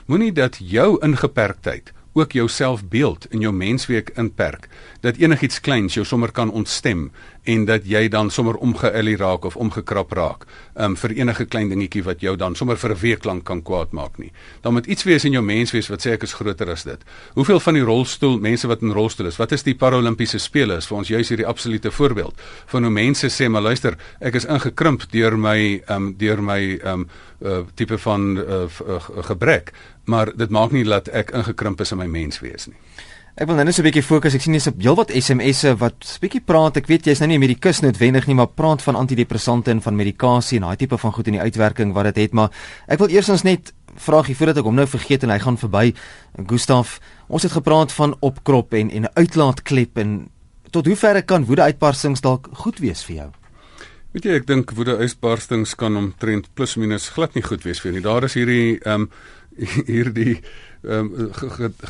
Moenie 0.06 0.32
dat 0.32 0.58
jou 0.60 0.98
ingeperktheid 1.02 1.94
ook 2.19 2.36
jou 2.38 2.47
selfbeeld 2.49 3.25
in 3.34 3.41
jou 3.41 3.53
mensweek 3.53 4.12
inperk 4.15 4.69
dat 5.01 5.17
enigiets 5.17 5.60
kleins 5.63 5.93
jou 5.93 6.05
sommer 6.05 6.32
kan 6.32 6.51
ontstem 6.51 7.10
en 7.43 7.65
dat 7.65 7.86
jy 7.88 8.08
dan 8.12 8.29
sommer 8.29 8.58
omgeëlie 8.60 9.17
raak 9.17 9.45
of 9.47 9.55
omgekrap 9.58 10.12
raak 10.17 10.45
um, 10.75 10.95
vir 10.99 11.15
enige 11.17 11.45
klein 11.49 11.69
dingetjie 11.71 12.03
wat 12.05 12.21
jou 12.21 12.36
dan 12.38 12.55
sommer 12.55 12.77
vir 12.77 12.91
'n 12.91 12.99
week 13.01 13.25
lank 13.25 13.43
kan 13.43 13.62
kwaad 13.62 13.91
maak 13.91 14.17
nie. 14.17 14.32
Dan 14.62 14.73
moet 14.73 14.86
iets 14.86 15.03
wees 15.03 15.25
in 15.25 15.32
jou 15.32 15.43
menswees 15.43 15.88
wat 15.89 16.05
sê 16.05 16.12
ek 16.12 16.23
is 16.23 16.34
groter 16.34 16.69
as 16.69 16.84
dit. 16.84 17.01
Hoeveel 17.34 17.60
van 17.60 17.73
die 17.73 17.84
rolstoel 17.84 18.39
mense 18.39 18.67
wat 18.67 18.82
in 18.82 18.91
rolstoel 18.91 19.27
is, 19.27 19.38
wat 19.38 19.51
is 19.51 19.63
die 19.63 19.75
paralimpiese 19.75 20.39
spele 20.39 20.77
is 20.77 20.88
vir 20.88 20.97
ons 20.97 21.08
juis 21.08 21.29
hierdie 21.29 21.47
absolute 21.47 21.91
voorbeeld 21.91 22.36
van 22.67 22.84
hoe 22.84 22.91
mense 22.91 23.27
sê 23.27 23.49
maar 23.49 23.62
luister, 23.62 23.97
ek 24.19 24.36
is 24.36 24.45
ingekrimp 24.45 25.12
deur 25.12 25.38
my 25.38 25.82
um, 25.89 26.15
deur 26.17 26.41
my 26.41 26.79
um, 26.84 27.10
uh, 27.41 27.63
tipe 27.75 27.97
van 27.97 28.38
uh, 28.38 28.65
gebrek, 29.30 29.73
maar 30.06 30.32
dit 30.36 30.49
maak 30.49 30.71
nie 30.71 30.84
dat 30.84 31.08
ek 31.08 31.32
ingekrimp 31.32 31.82
is 31.82 31.91
in 31.91 31.97
my 31.97 32.08
menswees 32.08 32.67
nie. 32.67 32.78
Ek 33.39 33.47
wil 33.47 33.56
nou 33.56 33.63
net 33.63 33.75
so 33.75 33.82
'n 33.82 33.88
bietjie 33.88 34.04
fokus. 34.04 34.34
Ek 34.36 34.41
sien 34.41 34.54
jy's 34.54 34.67
op 34.67 34.82
heelwat 34.82 35.12
SMS'e 35.15 35.78
wat 35.80 36.17
bietjie 36.19 36.41
praat. 36.43 36.78
Ek 36.78 36.88
weet 36.88 37.06
jy's 37.06 37.19
nou 37.19 37.30
nie 37.30 37.39
medikus 37.39 37.80
noodwendig 37.80 38.28
nie, 38.28 38.36
maar 38.36 38.47
praat 38.47 38.82
van 38.82 38.95
antidepressante 38.95 39.71
en 39.71 39.82
van 39.82 39.95
medikasie 39.95 40.58
en 40.60 40.67
daai 40.67 40.75
tipe 40.75 40.97
van 40.97 41.12
goed 41.12 41.28
en 41.28 41.34
die 41.34 41.41
uitwerking 41.41 41.93
wat 41.93 42.04
dit 42.04 42.17
het, 42.17 42.34
maar 42.34 42.52
ek 42.88 42.99
wil 42.99 43.08
eers 43.08 43.30
ons 43.30 43.43
net 43.43 43.73
vraagie 43.95 44.36
voordat 44.36 44.58
ek 44.58 44.65
hom 44.65 44.75
nou 44.75 44.88
vergeet 44.88 45.23
en 45.23 45.30
hy 45.30 45.39
gaan 45.39 45.58
verby. 45.58 45.93
Gustaf, 46.47 46.99
ons 47.28 47.43
het 47.43 47.52
gepraat 47.52 47.91
van 47.91 48.15
opkrop 48.19 48.73
en 48.73 48.89
en 48.89 49.04
'n 49.04 49.13
uitlaatklep 49.13 49.97
en 49.97 50.30
tot 50.71 50.86
hoe 50.86 50.95
ver 50.95 51.23
kan 51.23 51.45
woede 51.45 51.62
uitbarstings 51.62 52.21
dalk 52.21 52.49
goed 52.52 52.80
wees 52.80 53.04
vir 53.04 53.15
jou? 53.15 53.38
Weet 54.10 54.26
jy, 54.26 54.38
ek 54.39 54.48
dink 54.50 54.72
woede 54.74 54.95
uitbarstings 54.98 55.76
kan 55.78 55.98
omtrent 55.98 56.48
plus 56.58 56.74
minus 56.82 57.12
glad 57.13 57.36
nie 57.38 57.45
goed 57.45 57.62
wees 57.67 57.82
vir 57.84 57.93
nie. 57.93 58.02
Daar 58.02 58.26
is 58.26 58.38
hierdie 58.39 58.80
ehm 58.80 59.06
um, 59.06 59.12
hierdie 59.89 60.39
ehm 60.88 61.12
um, 61.13 61.30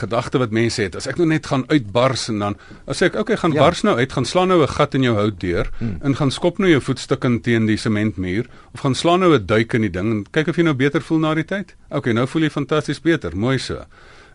gedagte 0.01 0.41
wat 0.41 0.51
mense 0.51 0.81
het. 0.81 0.97
As 0.99 1.07
ek 1.07 1.19
nou 1.21 1.27
net 1.29 1.47
gaan 1.47 1.63
uitbars 1.69 2.27
en 2.33 2.43
dan 2.43 2.57
as 2.89 3.03
ek 3.05 3.15
okay 3.21 3.37
gaan 3.39 3.55
ja. 3.55 3.61
bars 3.61 3.85
nou 3.87 3.95
uit, 3.99 4.11
gaan 4.11 4.25
slaan 4.25 4.51
nou 4.51 4.59
'n 4.63 4.67
gat 4.67 4.95
in 4.99 5.07
jou 5.07 5.15
houtdeur 5.15 5.69
hmm. 5.77 5.99
en 6.01 6.15
gaan 6.15 6.31
skop 6.31 6.59
nou 6.59 6.69
jou 6.69 6.81
voetstukke 6.81 7.39
teen 7.39 7.69
die 7.69 7.77
sementmuur 7.77 8.49
of 8.73 8.81
gaan 8.81 8.95
slaan 8.95 9.19
nou 9.19 9.31
'n 9.37 9.45
duik 9.45 9.73
in 9.73 9.87
die 9.87 9.93
ding 9.93 10.11
en 10.11 10.25
kyk 10.31 10.47
of 10.47 10.57
jy 10.57 10.63
nou 10.63 10.75
beter 10.75 11.01
voel 11.01 11.19
na 11.19 11.33
die 11.35 11.45
tyd. 11.45 11.75
Okay, 11.89 12.13
nou 12.13 12.27
voel 12.27 12.41
jy 12.41 12.49
fantasties 12.49 12.99
beter. 12.99 13.37
Mooi 13.37 13.59
so. 13.59 13.85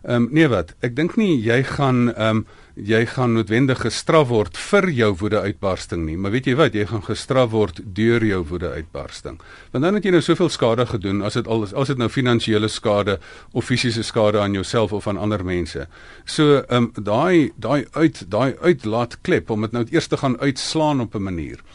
Ehm 0.05 0.15
um, 0.15 0.27
nee 0.31 0.45
wat, 0.47 0.75
ek 0.85 0.93
dink 0.93 1.15
nie 1.17 1.33
jy 1.41 1.63
gaan 1.65 2.11
ehm 2.13 2.43
um, 2.43 2.45
jy 2.75 3.05
gaan 3.07 3.31
noodwendig 3.33 3.79
gestraf 3.81 4.27
word 4.29 4.57
vir 4.59 4.89
jou 4.91 5.07
woede 5.21 5.39
uitbarsting 5.41 6.03
nie, 6.05 6.17
maar 6.19 6.33
weet 6.35 6.49
jy 6.49 6.55
wat, 6.59 6.75
jy 6.75 6.83
gaan 6.89 7.01
gestraf 7.07 7.53
word 7.53 7.79
deur 7.97 8.21
jou 8.27 8.41
woede 8.49 8.69
uitbarsting. 8.75 9.39
Want 9.71 9.87
dan 9.87 9.95
het 9.97 10.05
jy 10.05 10.11
nou 10.11 10.21
soveel 10.21 10.51
skade 10.51 10.85
gedoen 10.91 11.23
as 11.25 11.39
dit 11.39 11.47
al 11.47 11.65
as 11.65 11.89
dit 11.89 11.97
nou 11.97 12.09
finansiële 12.11 12.69
skade 12.69 13.17
of 13.53 13.65
fisiese 13.65 14.03
skade 14.03 14.43
aan 14.43 14.53
jouself 14.53 14.93
of 14.93 15.07
aan 15.07 15.17
ander 15.17 15.41
mense. 15.45 15.87
So 16.25 16.61
ehm 16.61 16.91
um, 16.91 16.91
daai 16.93 17.49
daai 17.57 17.87
uit 17.97 18.21
daai 18.29 18.53
uitlaat 18.61 19.17
klep 19.23 19.49
om 19.49 19.65
dit 19.65 19.73
nou 19.73 19.87
eers 19.89 20.11
te 20.11 20.21
gaan 20.21 20.37
uitslaan 20.37 21.01
op 21.01 21.15
'n 21.15 21.23
manier. 21.31 21.65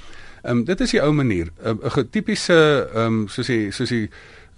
Ehm 0.43 0.59
um, 0.59 0.65
dit 0.65 0.81
is 0.81 0.91
die 0.91 1.03
ou 1.03 1.13
manier, 1.13 1.51
'n 1.65 1.81
um, 1.83 2.11
tipiese 2.11 2.89
ehm 2.95 3.07
um, 3.07 3.29
soos 3.29 3.49
jy 3.49 3.71
soos 3.71 3.91
jy 3.91 4.09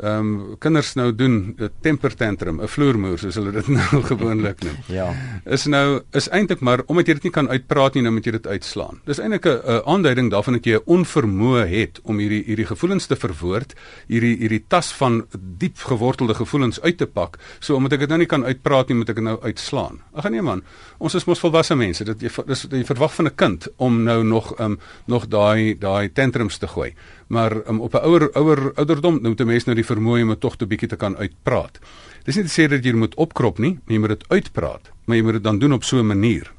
ehm 0.00 0.18
um, 0.18 0.56
kinders 0.58 0.94
nou 0.94 1.14
doen 1.14 1.54
'n 1.58 1.70
temper 1.80 2.14
tantrum, 2.16 2.60
'n 2.60 2.68
vloermoer 2.68 3.18
soos 3.18 3.34
hulle 3.34 3.52
dit 3.52 3.68
nou 3.78 4.02
gewoonlik 4.02 4.64
noem. 4.64 4.76
ja. 4.86 5.12
Is 5.44 5.66
nou 5.66 6.02
is 6.12 6.28
eintlik 6.28 6.60
maar 6.60 6.82
omdat 6.86 7.06
jy 7.06 7.14
dit 7.14 7.22
nie 7.22 7.32
kan 7.32 7.48
uitpraat 7.48 7.94
nie, 7.94 8.02
nou 8.02 8.12
moet 8.12 8.24
jy 8.24 8.32
dit 8.32 8.46
uitslaan. 8.46 9.00
Dis 9.04 9.18
eintlik 9.18 9.46
'n 9.46 9.82
aanduiding 9.84 10.30
daarvan 10.30 10.54
dat 10.54 10.64
jy 10.64 10.76
'n 10.76 10.82
onvermoë 10.86 11.66
het 11.66 12.00
om 12.02 12.18
hierdie 12.18 12.42
hierdie 12.44 12.66
gevoelens 12.66 13.06
te 13.06 13.16
verwoord, 13.16 13.74
hierdie 14.08 14.36
hierdie 14.36 14.64
tas 14.68 14.92
van 14.92 15.26
diep 15.38 15.76
gewortelde 15.76 16.34
gevoelens 16.34 16.80
uit 16.80 16.96
te 16.96 17.06
pak. 17.06 17.38
So 17.60 17.74
omdat 17.74 17.92
ek 17.92 17.98
dit 18.00 18.08
nou 18.08 18.18
nie 18.18 18.26
kan 18.26 18.44
uitpraat 18.44 18.88
nie, 18.88 18.96
moet 18.96 19.08
ek 19.08 19.16
dit 19.16 19.24
nou 19.24 19.40
uitslaan. 19.42 20.00
Ag 20.14 20.30
nee 20.30 20.42
man, 20.42 20.62
ons 20.98 21.14
is 21.14 21.24
mos 21.24 21.40
volwasse 21.40 21.74
mense. 21.74 22.04
Dit 22.04 22.20
jy 22.20 22.30
dis 22.46 22.66
jy 22.70 22.84
verwag 22.84 23.14
van 23.14 23.26
'n 23.26 23.34
kind 23.34 23.68
om 23.76 24.02
nou 24.02 24.22
nog 24.24 24.54
ehm 24.58 24.72
um, 24.72 24.78
nog 25.06 25.28
daai 25.28 25.78
daai 25.78 26.08
tantrums 26.12 26.58
te 26.58 26.66
gooi 26.66 26.94
maar 27.32 27.56
um, 27.68 27.80
op 27.80 27.94
'n 27.94 28.04
ouer 28.04 28.30
ouer 28.32 28.72
ouderdom 28.74 29.18
moet 29.22 29.40
'n 29.40 29.46
mens 29.46 29.64
nou 29.64 29.76
die 29.76 29.90
vermoë 29.92 30.22
om 30.22 30.38
tog 30.38 30.56
'n 30.58 30.68
bietjie 30.68 30.88
te 30.88 30.96
kan 30.96 31.16
uitpraat. 31.16 31.78
Dis 32.24 32.36
nie 32.36 32.44
te 32.44 32.62
sê 32.62 32.68
dat 32.68 32.84
jy 32.84 32.92
moet 32.92 33.14
opkrop 33.14 33.58
nie, 33.58 33.78
jy 33.86 33.98
moet 33.98 34.08
dit 34.08 34.24
uitpraat, 34.28 34.90
maar 35.04 35.16
jy 35.16 35.22
moet 35.22 35.32
dit 35.32 35.42
dan 35.44 35.58
doen 35.58 35.72
op 35.72 35.84
so 35.84 35.98
'n 35.98 36.06
manier 36.06 36.52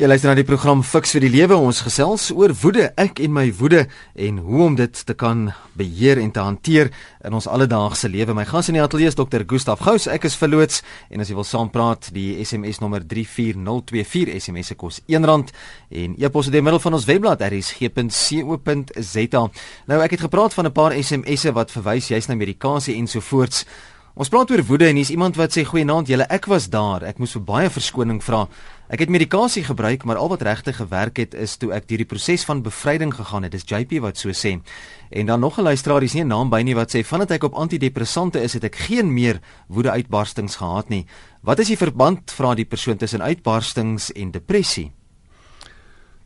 Jy 0.00 0.08
luister 0.08 0.30
na 0.30 0.38
die 0.38 0.46
program 0.48 0.80
Fix 0.80 1.10
vir 1.12 1.20
die 1.26 1.28
Lewe. 1.28 1.58
Ons 1.60 1.82
gesels 1.84 2.30
oor 2.32 2.54
woede, 2.62 2.86
ek 2.96 3.18
en 3.20 3.34
my 3.36 3.42
woede 3.58 3.82
en 4.16 4.38
hoe 4.40 4.62
om 4.64 4.72
dit 4.78 4.96
te 5.04 5.12
kan 5.12 5.52
beheer 5.76 6.16
en 6.22 6.30
te 6.32 6.40
hanteer 6.40 6.88
in 7.28 7.36
ons 7.36 7.44
alledaagse 7.44 8.08
lewe. 8.08 8.32
My 8.32 8.46
gas 8.48 8.72
in 8.72 8.78
die 8.78 8.80
ateljee 8.80 9.12
is 9.12 9.18
Dr. 9.18 9.44
Gustaf 9.44 9.84
Gous. 9.84 10.08
Ek 10.08 10.24
is 10.24 10.38
verloots 10.40 10.80
en 11.12 11.20
as 11.20 11.28
jy 11.28 11.36
wil 11.36 11.44
saampraat, 11.44 12.08
die 12.16 12.40
SMS 12.40 12.80
nommer 12.80 13.04
34024 13.04 14.32
SMS 14.40 14.72
se 14.72 14.76
kos 14.80 15.04
R1 15.04 15.52
en 16.00 16.16
e-pos 16.16 16.48
deur 16.48 16.64
middel 16.64 16.80
van 16.80 16.96
ons 16.96 17.04
webblad 17.04 17.44
rsg.co.za. 17.50 19.42
Nou 19.92 20.00
ek 20.00 20.16
het 20.16 20.24
gepraat 20.30 20.56
van 20.56 20.64
'n 20.64 20.72
paar 20.80 20.96
SMS'e 20.96 21.52
wat 21.52 21.76
verwys 21.76 22.08
juis 22.08 22.26
na 22.32 22.40
medikasie 22.40 22.96
ensovoorts. 22.96 23.68
Ons 24.18 24.26
praat 24.26 24.50
oor 24.50 24.60
woede 24.66 24.88
en 24.90 24.96
hier's 24.98 25.12
iemand 25.14 25.36
wat 25.38 25.54
sê 25.54 25.62
goeienaand 25.62 26.08
julle 26.10 26.24
ek 26.34 26.48
was 26.50 26.64
daar. 26.66 27.04
Ek 27.06 27.20
moes 27.22 27.36
vir 27.36 27.44
baie 27.46 27.68
verskoning 27.70 28.18
vra. 28.26 28.40
Ek 28.90 29.04
het 29.04 29.12
medikasie 29.12 29.62
gebruik 29.62 30.02
maar 30.02 30.18
al 30.18 30.32
wat 30.32 30.42
regtig 30.42 30.80
gewerk 30.80 31.20
het 31.22 31.36
is 31.38 31.54
toe 31.62 31.70
ek 31.76 31.86
deur 31.86 32.02
die 32.02 32.08
proses 32.10 32.42
van 32.48 32.64
bevryding 32.66 33.14
gegaan 33.14 33.46
het. 33.46 33.54
Dis 33.54 33.68
JP 33.70 34.00
wat 34.02 34.18
so 34.18 34.34
sê. 34.34 34.56
En 35.14 35.26
dan 35.30 35.40
nog 35.40 35.58
'n 35.58 35.62
luisteraar 35.62 36.00
dis 36.00 36.14
nie 36.14 36.24
'n 36.24 36.28
naam 36.28 36.50
by 36.50 36.62
nie 36.62 36.74
wat 36.74 36.90
sê 36.90 37.04
vandat 37.04 37.30
ek 37.30 37.44
op 37.44 37.54
antidepressante 37.54 38.42
is 38.42 38.54
het 38.54 38.64
ek 38.64 38.76
geen 38.76 39.14
meer 39.14 39.40
woede 39.68 39.90
uitbarstings 39.90 40.56
gehad 40.56 40.88
nie. 40.88 41.06
Wat 41.42 41.58
is 41.58 41.68
die 41.68 41.76
verband 41.76 42.32
vra 42.32 42.54
die 42.54 42.66
persoon 42.66 42.96
tussen 42.96 43.22
uitbarstings 43.22 44.12
en 44.12 44.30
depressie 44.30 44.92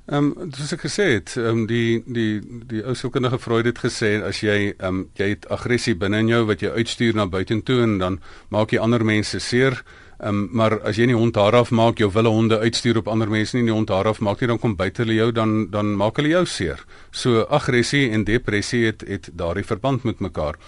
Ehm 0.06 0.34
um, 0.36 0.50
soos 0.52 0.74
ek 0.76 0.82
gesê 0.84 1.04
het, 1.14 1.30
ehm 1.40 1.62
um, 1.62 1.66
die 1.66 2.02
die 2.04 2.40
die 2.68 2.82
ou 2.84 2.92
sielkundige 2.92 3.38
Freud 3.40 3.64
het 3.64 3.78
gesê 3.80 4.18
as 4.20 4.42
jy 4.44 4.74
ehm 4.74 4.88
um, 4.88 4.98
jy 5.16 5.30
het 5.30 5.46
aggressie 5.48 5.94
binne 5.96 6.18
in 6.20 6.28
jou 6.28 6.42
wat 6.50 6.60
jy 6.60 6.68
uitstuur 6.76 7.16
na 7.16 7.24
buitentoe 7.24 7.78
en 7.86 7.94
dan 8.02 8.18
maak 8.52 8.74
jy 8.76 8.82
ander 8.84 9.04
mense 9.04 9.40
seer. 9.40 9.80
Um, 10.20 10.48
maar 10.52 10.76
as 10.84 11.00
jy 11.00 11.06
nie 11.08 11.16
hond 11.16 11.36
haar 11.40 11.56
af 11.56 11.70
maak, 11.70 11.98
jou 11.98 12.10
wille 12.12 12.28
honde 12.28 12.58
uitstuur 12.60 13.00
op 13.00 13.08
ander 13.08 13.32
mense 13.32 13.56
nie, 13.56 13.64
die 13.64 13.72
hond 13.72 13.88
haar 13.88 14.06
af 14.12 14.20
maak 14.20 14.40
nie, 14.40 14.48
dan 14.52 14.60
kom 14.60 14.76
buite 14.76 15.02
hulle 15.02 15.16
jou 15.16 15.32
dan 15.32 15.70
dan 15.70 15.96
maak 15.96 16.20
hulle 16.20 16.34
jou 16.36 16.44
seer. 16.46 16.84
So 17.10 17.46
aggressie 17.48 18.10
en 18.10 18.28
depressie 18.28 18.84
het 18.84 19.08
het 19.08 19.30
daardie 19.32 19.64
verband 19.64 20.04
met 20.04 20.20
mekaar. 20.20 20.60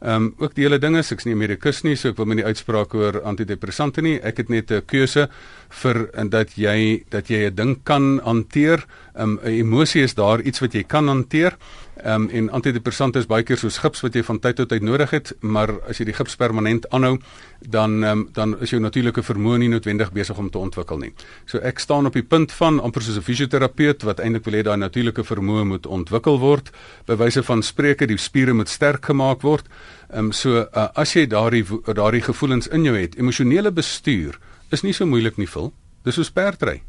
Ehm 0.00 0.14
um, 0.14 0.34
ook 0.38 0.54
die 0.54 0.64
hele 0.64 0.78
ding 0.78 0.96
is 0.96 1.12
ek's 1.12 1.24
nie 1.24 1.34
'n 1.34 1.38
medikus 1.38 1.82
nie, 1.82 1.96
so 1.96 2.08
ek 2.08 2.16
wil 2.16 2.26
my 2.26 2.34
nie 2.34 2.44
uitspraak 2.44 2.94
oor 2.94 3.22
antidepressante 3.22 4.02
nie. 4.02 4.20
Ek 4.20 4.36
het 4.36 4.48
net 4.48 4.70
'n 4.70 4.82
keuse 4.86 5.28
vir 5.70 6.10
en 6.14 6.28
dat 6.28 6.56
jy 6.56 7.04
dat 7.10 7.28
jy 7.28 7.46
'n 7.46 7.54
ding 7.54 7.84
kan 7.84 8.20
hanteer. 8.24 8.84
Ehm 9.16 9.30
um, 9.30 9.38
emosie 9.48 10.02
is 10.02 10.14
daar 10.14 10.40
iets 10.40 10.60
wat 10.60 10.72
jy 10.72 10.82
kan 10.84 11.08
hanteer. 11.08 11.56
Ehm 11.96 12.22
um, 12.22 12.28
en 12.28 12.50
antidepressante 12.50 13.18
is 13.18 13.26
baie 13.26 13.42
keer 13.42 13.56
soos 13.56 13.78
gips 13.80 14.02
wat 14.04 14.14
jy 14.14 14.22
van 14.22 14.38
tyd 14.38 14.56
tot 14.56 14.68
tyd 14.68 14.82
nodig 14.84 15.10
het, 15.10 15.32
maar 15.40 15.72
as 15.88 15.98
jy 15.98 16.04
die 16.10 16.14
gips 16.14 16.36
permanent 16.36 16.84
aanhou, 16.92 17.16
dan 17.60 18.04
um, 18.04 18.26
dan 18.32 18.52
is 18.60 18.70
jou 18.70 18.80
natuurlike 18.80 19.22
vermoë 19.24 19.62
nie 19.62 19.70
noodwendig 19.72 20.12
besig 20.12 20.38
om 20.38 20.50
te 20.50 20.58
ontwikkel 20.58 21.00
nie. 21.00 21.12
So 21.46 21.58
ek 21.58 21.80
staan 21.80 22.06
op 22.06 22.12
die 22.12 22.22
punt 22.22 22.52
van 22.52 22.80
amper 22.80 23.02
soos 23.02 23.16
'n 23.16 23.24
fisioterapeut 23.24 24.02
wat 24.02 24.20
eintlik 24.20 24.44
wil 24.44 24.54
hê 24.54 24.62
daai 24.62 24.76
natuurlike 24.76 25.24
vermoë 25.24 25.64
moet 25.64 25.86
ontwikkel 25.86 26.38
word. 26.38 26.70
By 27.06 27.16
wyse 27.16 27.42
van 27.42 27.62
spreuke, 27.62 28.06
die 28.06 28.18
spiere 28.18 28.52
moet 28.52 28.68
sterk 28.68 29.04
gemaak 29.04 29.42
word. 29.42 29.64
Ehm 30.10 30.26
um, 30.26 30.32
so 30.32 30.60
uh, 30.60 30.88
as 30.94 31.14
jy 31.14 31.26
daardie 31.26 31.64
daardie 31.94 32.22
gevoelens 32.22 32.68
in 32.68 32.84
jou 32.84 32.96
het, 32.96 33.16
emosionele 33.16 33.72
bestuur 33.72 34.38
is 34.70 34.82
nie 34.82 34.92
so 34.92 35.06
moeilik 35.06 35.36
nie, 35.36 35.48
vul. 35.48 35.72
Dis 36.04 36.14
soos 36.14 36.30
perdry. 36.30 36.82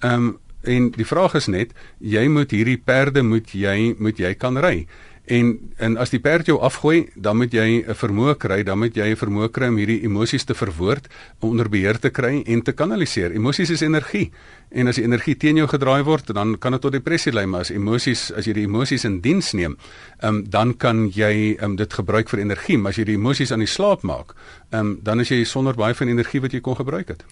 Ehm 0.00 0.14
um, 0.14 0.38
en 0.62 0.90
die 0.90 1.06
vraag 1.06 1.34
is 1.34 1.46
net 1.46 1.74
jy 1.98 2.28
moet 2.28 2.50
hierdie 2.50 2.78
perde 2.78 3.22
moet 3.22 3.54
jy 3.54 3.94
moet 3.98 4.18
jy 4.18 4.34
kan 4.34 4.58
ry. 4.58 4.86
En 5.28 5.58
en 5.76 5.96
as 6.00 6.10
die 6.10 6.20
perd 6.20 6.48
jou 6.48 6.56
afgooi 6.64 7.10
dan 7.14 7.36
moet 7.36 7.52
jy 7.52 7.84
'n 7.84 7.94
vermoë 7.94 8.34
kry 8.38 8.62
dan 8.62 8.78
moet 8.78 8.96
jy 8.96 9.10
'n 9.12 9.16
vermoë 9.16 9.50
kry 9.52 9.68
om 9.68 9.76
hierdie 9.76 10.02
emosies 10.02 10.44
te 10.44 10.54
verwoord 10.54 11.08
onder 11.40 11.68
beheer 11.68 11.98
te 11.98 12.10
kry 12.10 12.42
en 12.46 12.62
te 12.62 12.72
kanaliseer. 12.72 13.32
Emosies 13.32 13.70
is 13.70 13.80
energie. 13.80 14.32
En 14.70 14.86
as 14.86 14.96
die 14.96 15.04
energie 15.04 15.36
teen 15.36 15.56
jou 15.56 15.68
gedraai 15.68 16.02
word 16.02 16.34
dan 16.34 16.58
kan 16.58 16.72
dit 16.72 16.80
tot 16.80 16.92
depressie 16.92 17.32
lei 17.32 17.46
maar 17.46 17.60
as 17.60 17.70
emosies 17.70 18.32
as 18.32 18.46
jy 18.46 18.52
die 18.52 18.64
emosies 18.64 19.04
in 19.04 19.20
diens 19.20 19.52
neem 19.52 19.76
um, 20.22 20.44
dan 20.50 20.76
kan 20.76 21.10
jy 21.14 21.56
um, 21.60 21.76
dit 21.76 21.92
gebruik 21.92 22.28
vir 22.28 22.40
energie. 22.40 22.78
Maar 22.78 22.90
as 22.90 22.96
jy 22.96 23.04
die 23.04 23.16
emosies 23.16 23.52
aan 23.52 23.60
die 23.60 23.66
slaap 23.66 24.02
maak 24.02 24.34
um, 24.70 24.98
dan 25.02 25.20
is 25.20 25.28
jy 25.28 25.44
sonder 25.44 25.74
baie 25.74 25.94
van 25.94 26.08
energie 26.08 26.40
wat 26.40 26.52
jy 26.52 26.60
kon 26.60 26.76
gebruik 26.76 27.08
het 27.08 27.24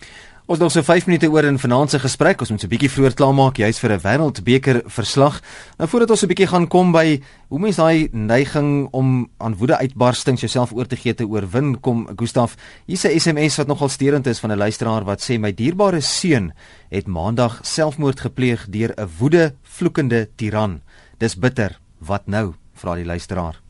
Ons 0.46 0.60
nog 0.62 0.70
so 0.70 0.78
5 0.86 1.08
minute 1.08 1.26
oor 1.26 1.42
in 1.44 1.56
vanaand 1.58 1.90
se 1.90 1.98
gesprek. 1.98 2.38
Ons 2.40 2.52
moet 2.52 2.60
so 2.60 2.66
'n 2.66 2.70
bietjie 2.70 2.90
vroeër 2.90 3.14
klaarmaak 3.18 3.56
juis 3.56 3.80
vir 3.82 3.92
'n 3.92 4.00
wêreldbeker 4.00 4.82
verslag. 4.86 5.42
Nou 5.76 5.88
voordat 5.88 6.10
ons 6.10 6.22
'n 6.22 6.28
bietjie 6.28 6.46
gaan 6.46 6.68
kom 6.68 6.92
by 6.92 7.20
hoe 7.48 7.58
mens 7.58 7.76
daai 7.76 8.08
neiging 8.12 8.88
om 8.92 9.28
aan 9.38 9.56
woede 9.56 9.76
uitbarstings 9.76 10.40
jouself 10.40 10.72
oor 10.72 10.86
te 10.86 10.96
gee 10.96 11.14
te 11.14 11.26
oorwin 11.26 11.80
kom, 11.80 12.08
Gustaf. 12.16 12.54
Hier's 12.86 13.04
'n 13.04 13.18
SMS 13.18 13.56
wat 13.56 13.66
nogal 13.66 13.88
steurend 13.88 14.26
is 14.26 14.38
van 14.38 14.52
'n 14.52 14.58
luisteraar 14.58 15.04
wat 15.04 15.20
sê 15.20 15.36
my 15.36 15.52
dierbare 15.52 16.00
seun 16.00 16.52
het 16.90 17.06
maandag 17.06 17.58
selfmoord 17.62 18.20
gepleeg 18.20 18.66
deur 18.70 18.94
'n 18.96 19.08
woede 19.18 19.54
vloekende 19.62 20.28
tiran. 20.36 20.80
Dis 21.18 21.34
bitter. 21.34 21.80
Wat 21.98 22.26
nou? 22.26 22.54
vra 22.72 22.94
die 22.94 23.04
luisteraar. 23.04 23.65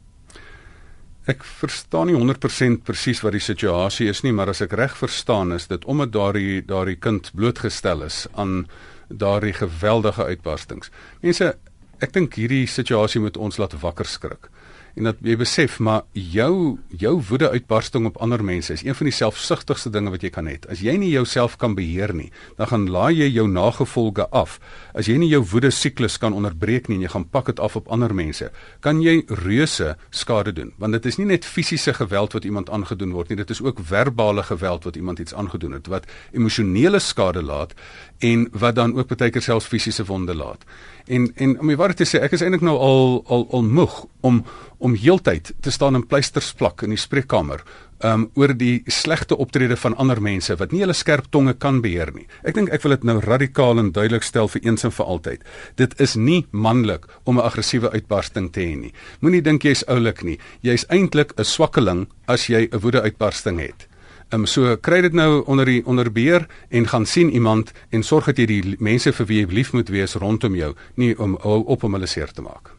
Ek 1.27 1.43
verstaan 1.43 2.07
nie 2.07 2.15
100% 2.15 2.85
presies 2.87 3.23
wat 3.27 3.35
die 3.35 3.43
situasie 3.43 4.07
is 4.11 4.23
nie, 4.23 4.33
maar 4.33 4.53
as 4.53 4.63
ek 4.63 4.77
reg 4.79 4.95
verstaan 4.95 5.53
is 5.57 5.67
dit 5.67 5.85
omdat 5.91 6.13
daardie 6.15 6.61
daardie 6.63 6.99
kind 7.03 7.33
blootgestel 7.35 8.05
is 8.07 8.27
aan 8.35 8.67
daardie 9.09 9.55
geweldige 9.55 10.25
uitbarstings. 10.25 10.93
Mense, 11.23 11.55
ek 11.99 12.13
dink 12.15 12.39
hierdie 12.39 12.67
situasie 12.71 13.21
moet 13.23 13.37
ons 13.37 13.59
laat 13.59 13.75
wakker 13.83 14.07
skrik 14.07 14.51
en 14.97 15.11
dat 15.11 15.19
jy 15.21 15.37
besef 15.37 15.77
maar 15.85 16.07
jou 16.17 16.79
jou 16.97 17.13
woede 17.29 17.51
uitbarsting 17.53 18.07
op 18.09 18.17
ander 18.25 18.41
mense 18.45 18.73
is 18.73 18.85
een 18.85 18.97
van 18.97 19.11
die 19.11 19.15
selfsugtigste 19.15 19.91
dinge 19.93 20.11
wat 20.15 20.23
jy 20.25 20.31
kan 20.33 20.49
hê. 20.49 20.57
As 20.73 20.81
jy 20.81 20.95
nie 20.97 21.11
jouself 21.13 21.59
kan 21.61 21.75
beheer 21.77 22.15
nie, 22.17 22.31
dan 22.57 22.71
gaan 22.71 22.87
laai 22.91 23.13
jy 23.19 23.29
jou 23.35 23.45
nagevolge 23.51 24.25
af. 24.33 24.57
As 24.97 25.11
jy 25.11 25.19
nie 25.21 25.29
jou 25.29 25.43
woede 25.53 25.71
siklus 25.71 26.17
kan 26.23 26.33
onderbreek 26.37 26.89
nie 26.89 26.97
en 26.97 27.05
jy 27.05 27.13
gaan 27.13 27.29
pak 27.29 27.53
dit 27.53 27.61
af 27.61 27.77
op 27.77 27.91
ander 27.93 28.15
mense, 28.17 28.49
kan 28.81 29.03
jy 29.05 29.19
reuse 29.45 29.95
skade 30.11 30.55
doen. 30.57 30.73
Want 30.81 30.97
dit 30.97 31.11
is 31.13 31.21
nie 31.21 31.29
net 31.29 31.45
fisiese 31.45 31.93
geweld 31.97 32.33
wat 32.33 32.49
iemand 32.49 32.73
aangedoen 32.73 33.13
word 33.13 33.29
nie, 33.29 33.41
dit 33.43 33.53
is 33.53 33.61
ook 33.63 33.85
verbale 33.85 34.47
geweld 34.49 34.89
wat 34.89 34.97
iemand 34.97 35.21
iets 35.21 35.37
aangedoen 35.37 35.77
het 35.77 35.93
wat 35.93 36.09
emosionele 36.33 36.99
skade 36.99 37.43
laat 37.45 37.77
en 38.25 38.49
wat 38.53 38.75
dan 38.75 38.97
ook 38.97 39.13
baie 39.13 39.31
keer 39.31 39.45
selfs 39.45 39.69
fisiese 39.69 40.05
wonde 40.09 40.35
laat. 40.35 40.65
En 41.07 41.33
en 41.37 41.59
om 41.61 41.69
die 41.71 41.77
waarheid 41.79 41.97
te 42.03 42.05
sê, 42.09 42.21
ek 42.23 42.33
is 42.33 42.43
eintlik 42.43 42.65
nou 42.67 42.77
al 42.83 43.23
al 43.27 43.47
al 43.55 43.63
moeg 43.63 44.05
om 44.27 44.45
om 44.79 44.95
heeltyd 44.95 45.55
te 45.61 45.71
staan 45.71 45.95
in 45.95 46.07
pleisters 46.07 46.53
plak 46.53 46.83
in 46.83 46.93
die 46.93 47.01
spreekkamer 47.01 47.63
um 48.05 48.27
oor 48.37 48.53
die 48.53 48.83
slegte 48.93 49.39
optrede 49.41 49.77
van 49.81 49.95
ander 49.97 50.21
mense 50.21 50.57
wat 50.61 50.73
nie 50.73 50.83
hulle 50.83 50.97
skerp 50.97 51.31
tonge 51.33 51.55
kan 51.57 51.81
beheer 51.81 52.13
nie. 52.13 52.27
Ek 52.45 52.55
dink 52.59 52.69
ek 52.75 52.85
wil 52.85 52.97
dit 52.97 53.07
nou 53.09 53.17
radikaal 53.25 53.81
en 53.81 53.93
duidelik 53.93 54.27
stel 54.27 54.51
vir 54.53 54.67
eens 54.69 54.85
en 54.85 54.93
vir 54.93 55.07
altyd. 55.15 55.47
Dit 55.81 55.97
is 56.01 56.17
nie 56.17 56.45
manlik 56.53 57.07
om 57.25 57.39
'n 57.39 57.47
aggressiewe 57.47 57.91
uitbarsting 57.93 58.53
te 58.53 58.61
hê 58.61 58.77
nie. 58.77 58.93
Moenie 59.21 59.43
dink 59.43 59.63
jy's 59.63 59.85
oulik 59.89 60.23
nie. 60.25 60.39
Jy's 60.63 60.85
eintlik 60.91 61.33
'n 61.39 61.45
swakkeling 61.45 62.07
as 62.27 62.49
jy 62.49 62.69
'n 62.71 62.81
woede 62.81 63.01
uitbarsting 63.03 63.61
het. 63.61 63.86
Ehm 64.27 64.41
um, 64.41 64.47
so 64.47 64.77
kry 64.83 65.01
dit 65.05 65.15
nou 65.15 65.45
onder 65.47 65.69
die 65.69 65.85
onder 65.87 66.09
beheer 66.13 66.49
en 66.69 66.89
gaan 66.91 67.05
sien 67.07 67.31
iemand 67.31 67.71
en 67.95 68.03
sorg 68.03 68.27
dat 68.27 68.41
jy 68.43 68.47
die 68.47 68.77
mense 68.83 69.13
vir 69.13 69.27
wie 69.27 69.39
jy 69.39 69.53
lief 69.55 69.71
moet 69.73 69.89
wees 69.89 70.17
rondom 70.19 70.57
jou, 70.59 70.73
nie 70.97 71.13
om 71.19 71.37
op 71.45 71.85
om 71.87 71.95
hulle 71.95 72.09
seer 72.11 72.33
te 72.35 72.43
maak. 72.43 72.73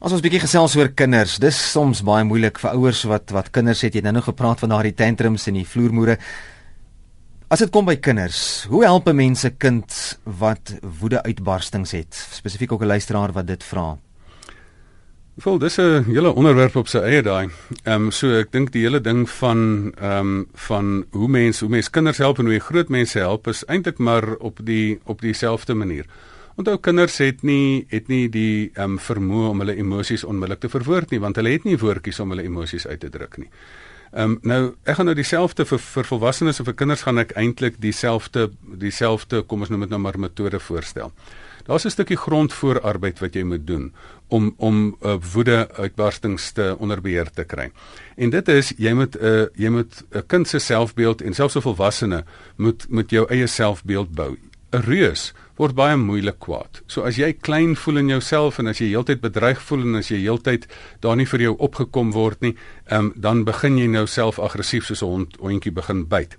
As 0.00 0.14
ons 0.16 0.24
bietjie 0.24 0.40
gesels 0.40 0.78
oor 0.80 0.88
kinders, 0.96 1.36
dis 1.36 1.58
soms 1.72 2.00
baie 2.00 2.24
moeilik 2.24 2.56
vir 2.62 2.72
ouers 2.72 3.04
wat 3.04 3.28
wat 3.36 3.52
kinders 3.52 3.84
het. 3.84 3.92
Jy 3.92 4.00
het 4.00 4.08
nou 4.08 4.14
nog 4.16 4.30
gepraat 4.30 4.64
van 4.64 4.72
daardie 4.72 4.96
tantrums 4.96 5.44
en 5.52 5.60
die 5.60 5.68
vloermoere. 5.68 6.16
As 7.52 7.60
dit 7.60 7.70
kom 7.74 7.84
by 7.84 7.98
kinders, 8.00 8.64
hoe 8.72 8.84
help 8.84 9.08
'n 9.08 9.16
mens 9.16 9.44
'n 9.44 9.56
kind 9.58 10.18
wat 10.24 10.80
woede 11.00 11.22
uitbarstings 11.22 11.92
het? 11.92 12.14
Spesifiek 12.32 12.72
ook 12.72 12.82
'n 12.82 12.86
luisteraar 12.96 13.32
wat 13.32 13.46
dit 13.46 13.62
vra. 13.64 13.98
Vol 15.38 15.58
dis 15.58 15.76
'n 15.78 16.04
hele 16.04 16.32
onderwerp 16.32 16.76
op 16.76 16.88
sy 16.88 16.98
eie 16.98 17.22
daai. 17.22 17.48
Ehm 17.84 18.04
um, 18.04 18.10
so 18.10 18.34
ek 18.34 18.50
dink 18.52 18.72
die 18.72 18.82
hele 18.82 19.00
ding 19.00 19.30
van 19.30 19.92
ehm 19.96 20.18
um, 20.18 20.48
van 20.54 21.04
hoe 21.10 21.28
mense 21.28 21.64
hoe 21.64 21.70
mense 21.70 21.90
kinders 21.90 22.18
help 22.18 22.38
en 22.38 22.44
hoe 22.44 22.54
jy 22.54 22.60
groot 22.60 22.88
mense 22.88 23.18
help 23.18 23.46
is 23.46 23.64
eintlik 23.64 23.98
maar 23.98 24.36
op 24.36 24.58
die 24.64 24.98
op 25.04 25.20
dieselfde 25.20 25.74
manier. 25.74 26.04
Onthou 26.56 26.76
kinders 26.78 27.18
het 27.18 27.42
nie 27.42 27.86
het 27.88 28.08
nie 28.08 28.28
die 28.28 28.70
ehm 28.74 28.90
um, 28.90 28.98
vermoë 28.98 29.48
om 29.50 29.58
hulle 29.58 29.76
emosies 29.76 30.24
onmiddellik 30.24 30.60
te 30.60 30.68
verwoord 30.68 31.10
nie 31.10 31.20
want 31.20 31.36
hulle 31.36 31.50
het 31.50 31.64
nie 31.64 31.78
woordjies 31.78 32.20
om 32.20 32.30
hulle 32.30 32.42
emosies 32.42 32.86
uit 32.86 33.00
te 33.00 33.08
druk 33.08 33.38
nie. 33.38 33.48
Ehm 34.12 34.30
um, 34.30 34.38
nou 34.42 34.74
ek 34.84 34.96
gaan 34.96 35.06
nou 35.06 35.14
dieselfde 35.14 35.64
vir 35.64 35.78
vir 35.78 36.04
volwassenes 36.04 36.58
en 36.58 36.64
vir 36.64 36.74
kinders 36.74 37.02
gaan 37.02 37.18
ek 37.18 37.36
eintlik 37.36 37.78
dieselfde 37.78 38.50
dieselfde 38.60 39.42
kom 39.42 39.60
ons 39.60 39.70
noem 39.70 39.80
dit 39.80 39.90
nou 39.90 40.00
maar 40.00 40.18
metode 40.18 40.60
voorstel. 40.60 41.12
Daar's 41.66 41.84
'n 41.84 41.90
stukkie 41.90 42.16
grondvoorarbeid 42.16 43.18
wat 43.18 43.34
jy 43.34 43.42
moet 43.42 43.66
doen 43.66 43.92
om 44.28 44.54
om 44.56 44.76
'n 44.86 44.96
uh, 45.06 45.16
woede 45.32 45.68
uitbarstings 45.74 46.52
te 46.52 46.76
onder 46.78 47.00
beheer 47.00 47.30
te 47.30 47.44
kry. 47.44 47.70
En 48.16 48.30
dit 48.30 48.48
is 48.48 48.72
jy 48.76 48.92
moet 48.92 49.16
'n 49.16 49.24
uh, 49.24 49.46
jy 49.54 49.68
moet 49.68 50.04
'n 50.10 50.26
kind 50.26 50.48
se 50.48 50.58
selfbeeld 50.58 51.22
en 51.22 51.34
selfs 51.34 51.56
'n 51.56 51.60
volwassene 51.60 52.24
moet 52.56 52.86
met 52.88 53.10
jou 53.10 53.26
eie 53.28 53.46
selfbeeld 53.46 54.14
bou. 54.14 54.36
'n 54.72 54.80
Reus 54.80 55.32
word 55.60 55.74
baie 55.76 55.96
moeilik 55.96 56.38
kwaad. 56.40 56.80
So 56.86 57.02
as 57.02 57.18
jy 57.20 57.32
klein 57.32 57.74
voel 57.76 58.00
in 58.00 58.08
jouself 58.08 58.58
en 58.58 58.70
as 58.70 58.78
jy 58.80 58.86
heeltyd 58.94 59.20
bedreig 59.20 59.60
voel 59.68 59.82
en 59.82 59.98
as 60.00 60.08
jy 60.08 60.22
heeltyd 60.22 60.66
daar 61.04 61.16
nie 61.16 61.26
vir 61.28 61.40
jou 61.40 61.56
opgekom 61.58 62.14
word 62.16 62.40
nie, 62.40 62.54
um, 62.90 63.12
dan 63.16 63.44
begin 63.44 63.76
jy 63.78 63.86
nou 63.86 64.06
self 64.06 64.38
aggressief 64.38 64.86
soos 64.86 65.02
'n 65.02 65.06
hond 65.06 65.36
hondjie 65.36 65.72
begin 65.72 66.06
byt. 66.08 66.36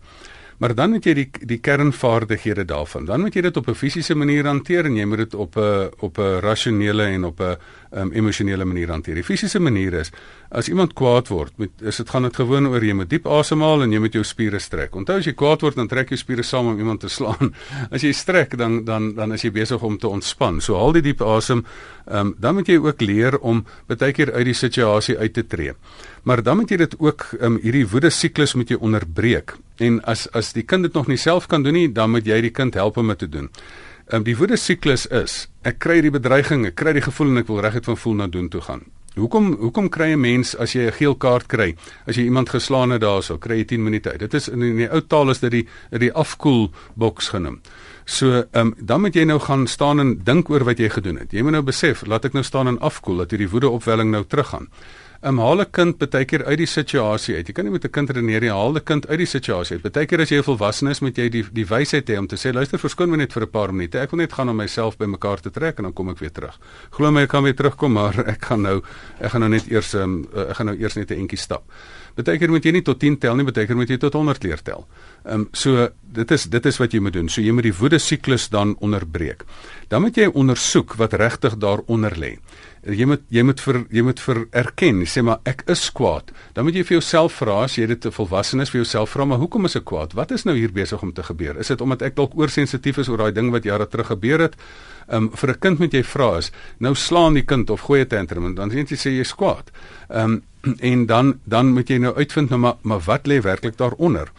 Maar 0.62 0.76
dan 0.78 0.92
het 0.94 1.08
jy 1.10 1.14
die 1.18 1.30
die 1.50 1.58
kernvaardighede 1.58 2.68
daarvan. 2.70 3.08
Dan 3.10 3.24
moet 3.26 3.34
jy 3.34 3.42
dit 3.42 3.56
op 3.58 3.68
'n 3.68 3.74
fisiese 3.74 4.16
manier 4.16 4.46
hanteer 4.46 4.86
en 4.86 4.96
jy 4.96 5.06
moet 5.06 5.18
dit 5.18 5.34
op 5.34 5.58
'n 5.58 5.90
op 6.00 6.18
'n 6.18 6.40
rasionele 6.40 7.04
en 7.04 7.24
op 7.24 7.40
'n 7.42 7.58
um, 7.92 8.12
emosionele 8.14 8.66
manier 8.66 8.92
hanteer. 8.92 9.20
Die 9.20 9.26
fisiese 9.26 9.60
manier 9.60 10.00
is 10.02 10.12
as 10.52 10.68
iemand 10.68 10.94
kwaad 10.98 11.30
word, 11.32 11.54
moet 11.62 11.86
is 11.88 12.02
dit 12.02 12.10
gaan 12.12 12.28
dit 12.28 12.36
gewoon 12.36 12.68
oor 12.68 12.84
jy 12.84 12.96
moet 12.98 13.10
diep 13.12 13.28
asemhaal 13.32 13.86
en 13.86 13.94
jy 13.94 14.02
moet 14.04 14.16
jou 14.18 14.24
spiere 14.28 14.60
strek. 14.60 14.96
Onthou 15.00 15.18
as 15.22 15.28
jy 15.30 15.34
kwaad 15.38 15.64
word, 15.66 15.80
dan 15.80 15.90
trek 15.92 16.12
jy 16.12 16.20
spiere 16.20 16.44
saam 16.44 16.72
om 16.74 16.80
iemand 16.80 17.04
te 17.06 17.10
slaan. 17.12 17.54
As 17.94 18.04
jy 18.04 18.12
strek, 18.16 18.58
dan 18.60 18.82
dan 18.88 19.14
dan 19.16 19.36
is 19.36 19.46
jy 19.46 19.52
besig 19.56 19.82
om 19.84 19.98
te 20.00 20.10
ontspan. 20.10 20.62
So 20.62 20.78
haal 20.80 20.96
die 20.98 21.06
diep 21.12 21.22
asem. 21.24 21.66
Um, 22.08 22.34
dan 22.40 22.58
moet 22.58 22.68
jy 22.68 22.80
ook 22.82 23.02
leer 23.02 23.38
om 23.40 23.64
baie 23.88 24.14
keer 24.16 24.34
uit 24.34 24.46
die 24.50 24.58
situasie 24.58 25.18
uit 25.18 25.34
te 25.34 25.46
tree. 25.48 25.76
Maar 26.24 26.44
dan 26.44 26.58
moet 26.58 26.72
jy 26.72 26.78
dit 26.84 26.96
ook 27.00 27.26
um, 27.40 27.60
hierdie 27.62 27.86
woede 27.88 28.12
siklus 28.12 28.56
moet 28.56 28.70
jy 28.70 28.80
onderbreek. 28.80 29.56
En 29.82 30.02
as 30.06 30.28
as 30.38 30.54
die 30.54 30.66
kind 30.68 30.86
dit 30.86 30.94
nog 30.94 31.08
nie 31.08 31.18
self 31.18 31.48
kan 31.48 31.64
doen 31.64 31.74
nie, 31.74 31.88
dan 31.92 32.12
moet 32.12 32.28
jy 32.28 32.42
die 32.42 32.54
kind 32.54 32.76
help 32.78 32.98
om 32.98 33.14
dit 33.14 33.24
te 33.26 33.30
doen. 33.30 33.50
Um, 34.12 34.26
die 34.28 34.36
woede 34.36 34.58
siklus 34.60 35.06
is 35.08 35.46
ek 35.64 35.78
kry 35.80 36.02
die 36.04 36.12
bedreiging, 36.12 36.66
ek 36.68 36.76
kry 36.76 36.92
die 36.98 37.04
gevoel 37.06 37.30
en 37.32 37.40
ek 37.40 37.48
wil 37.48 37.62
reguit 37.64 37.86
van 37.88 37.96
voel 37.96 38.18
na 38.20 38.26
doen 38.28 38.50
toe 38.52 38.60
gaan. 38.66 38.82
Hoekom 39.16 39.54
hoekom 39.60 39.88
kry 39.92 40.12
'n 40.12 40.20
mens 40.20 40.56
as 40.56 40.74
jy 40.76 40.88
'n 40.88 40.92
geel 40.92 41.16
kaart 41.16 41.48
kry, 41.48 41.76
as 42.08 42.16
jy 42.16 42.24
iemand 42.24 42.50
geslaan 42.50 42.92
het 42.92 43.02
daarso, 43.02 43.38
kry 43.38 43.58
jy 43.58 43.66
10 43.66 43.84
minute 43.84 44.12
uit. 44.12 44.20
Dit 44.20 44.34
is 44.34 44.50
in 44.50 44.60
die, 44.60 44.76
die 44.76 44.90
ou 44.92 45.02
taal 45.02 45.30
is 45.30 45.40
dit 45.40 45.52
die 45.52 45.68
die 46.00 46.12
afkoel 46.12 46.72
boks 46.96 47.30
genoem. 47.30 47.62
So, 48.06 48.44
ehm 48.52 48.68
um, 48.68 48.76
dan 48.78 49.02
moet 49.02 49.16
jy 49.16 49.24
nou 49.24 49.40
gaan 49.40 49.68
staan 49.68 50.00
en 50.00 50.20
dink 50.24 50.50
oor 50.50 50.64
wat 50.64 50.78
jy 50.78 50.90
gedoen 50.90 51.18
het. 51.18 51.32
Jy 51.32 51.42
moet 51.42 51.52
nou 51.52 51.64
besef, 51.64 52.06
laat 52.06 52.26
ek 52.26 52.34
nou 52.34 52.44
staan 52.44 52.68
en 52.68 52.80
afkoel 52.80 53.18
dat 53.18 53.32
hierdie 53.32 53.50
woede 53.50 53.70
opwelling 53.70 54.12
nou 54.12 54.24
teruggaan. 54.28 54.68
'n 55.22 55.38
haal 55.38 55.62
'n 55.62 55.70
kind 55.70 56.00
baie 56.00 56.26
keer 56.26 56.44
uit 56.46 56.58
die 56.58 56.66
situasie 56.66 57.36
uit. 57.36 57.48
Jy 57.48 57.54
kan 57.54 57.66
nie 57.66 57.72
met 57.72 57.86
'n 57.86 57.92
kind 57.92 58.10
redeneer 58.10 58.42
nie, 58.42 58.50
haal 58.50 58.74
'n 58.74 58.84
kind 58.84 59.08
uit 59.08 59.20
die 59.20 59.28
situasie 59.30 59.78
uit. 59.78 59.94
Baie 59.94 60.06
keer 60.08 60.22
as 60.22 60.30
jy 60.30 60.38
'n 60.38 60.44
volwassene 60.44 60.90
is, 60.90 61.02
moet 61.02 61.16
jy 61.16 61.30
die 61.30 61.46
die 61.54 61.66
wysheid 61.66 62.10
hê 62.10 62.18
om 62.18 62.28
te 62.28 62.36
sê, 62.36 62.52
luister, 62.52 62.80
verskoon 62.80 63.10
my 63.10 63.18
net 63.18 63.34
vir 63.34 63.44
'n 63.44 63.52
paar 63.52 63.72
minute. 63.72 64.00
Ek 64.00 64.10
wil 64.12 64.18
net 64.18 64.34
gaan 64.34 64.50
om 64.50 64.56
myself 64.56 64.98
bymekaar 64.98 65.40
te 65.40 65.52
trek 65.52 65.78
en 65.78 65.84
dan 65.84 65.94
kom 65.94 66.10
ek 66.10 66.20
weer 66.20 66.32
terug. 66.32 66.58
Glo 66.90 67.12
my, 67.12 67.22
ek 67.22 67.30
kan 67.30 67.44
weer 67.44 67.56
terugkom, 67.56 67.94
maar 67.94 68.18
ek 68.34 68.46
gaan 68.46 68.62
nou 68.62 68.82
ek 69.20 69.30
gaan 69.32 69.42
nou 69.42 69.50
net 69.50 69.70
eers 69.70 69.94
um, 69.94 70.26
ek 70.34 70.56
gaan 70.56 70.66
nou 70.66 70.78
eers 70.78 70.96
net 70.96 71.12
'n 71.12 71.20
entjie 71.20 71.38
stap. 71.38 71.64
Baie 72.16 72.38
keer 72.38 72.50
moet 72.50 72.64
jy 72.64 72.72
nie 72.72 72.82
tot 72.82 73.00
10 73.00 73.20
tel 73.20 73.36
nie, 73.36 73.46
baie 73.46 73.68
keer 73.68 73.76
moet 73.76 73.90
jy 73.90 73.98
tot 73.98 74.14
100 74.14 74.44
leer 74.44 74.62
tel. 74.64 74.88
Ehm 75.26 75.42
um, 75.42 75.50
so 75.54 75.90
dit 76.02 76.32
is 76.32 76.46
dit 76.46 76.66
is 76.66 76.78
wat 76.78 76.92
jy 76.92 77.00
moet 77.00 77.14
doen. 77.14 77.30
So 77.30 77.42
jy 77.42 77.52
moet 77.52 77.64
die 77.64 77.78
woede 77.78 78.00
siklus 78.00 78.50
dan 78.50 78.76
onderbreek. 78.80 79.46
Dan 79.88 80.02
moet 80.02 80.16
jy 80.16 80.26
ondersoek 80.34 80.96
wat 80.96 81.14
regtig 81.14 81.58
daaronder 81.58 82.18
lê 82.18 82.40
jy 82.82 83.06
moet 83.06 83.22
jy 83.30 83.44
moet 83.46 83.60
vir 83.62 83.78
jy 83.94 84.04
moet 84.06 84.20
vir 84.20 84.40
erken 84.58 85.02
sê 85.06 85.22
maar 85.26 85.42
ek 85.46 85.64
is 85.70 85.84
kwaad. 85.94 86.32
Dan 86.56 86.66
moet 86.66 86.80
jy 86.80 86.84
vir 86.88 86.98
jouself 86.98 87.38
vra 87.42 87.62
as 87.66 87.78
jy 87.78 87.86
dit 87.92 88.02
te 88.02 88.12
volwasse 88.12 88.58
is 88.58 88.72
vir 88.74 88.82
jouself 88.82 89.14
vra 89.14 89.26
maar 89.26 89.42
hoekom 89.42 89.66
is 89.70 89.78
ek 89.78 89.86
kwaad? 89.86 90.16
Wat 90.18 90.32
is 90.32 90.46
nou 90.46 90.56
hier 90.58 90.74
besig 90.74 91.02
om 91.02 91.14
te 91.14 91.24
gebeur? 91.24 91.60
Is 91.60 91.70
dit 91.70 91.82
omdat 91.82 92.02
ek 92.02 92.16
dalk 92.18 92.34
oorsensitief 92.36 92.98
is 92.98 93.10
oor 93.10 93.18
daai 93.18 93.32
ding 93.32 93.52
wat 93.52 93.64
jare 93.64 93.88
terug 93.88 94.08
gebeur 94.08 94.48
het? 94.48 94.56
Um, 95.12 95.30
vir 95.30 95.50
'n 95.52 95.60
kind 95.60 95.80
moet 95.80 95.94
jy 95.94 96.04
vra 96.04 96.38
is 96.38 96.52
nou 96.80 96.96
slaan 96.96 97.34
die 97.34 97.46
kind 97.46 97.70
of 97.70 97.82
gooi 97.82 98.02
'n 98.02 98.08
tantrum 98.08 98.46
en 98.46 98.56
dan 98.56 98.72
sien 98.72 98.86
jy 98.86 98.98
sê 98.98 99.12
jy's 99.12 99.36
kwaad. 99.36 99.72
Um, 100.10 100.44
en 100.80 101.06
dan 101.06 101.40
dan 101.46 101.74
moet 101.74 101.90
jy 101.90 101.98
nou 101.98 102.16
uitvind 102.16 102.50
nou 102.50 102.60
maar 102.60 102.78
maar 102.82 103.02
wat 103.06 103.28
lê 103.28 103.42
werklik 103.42 103.78
daaronder? 103.78 104.32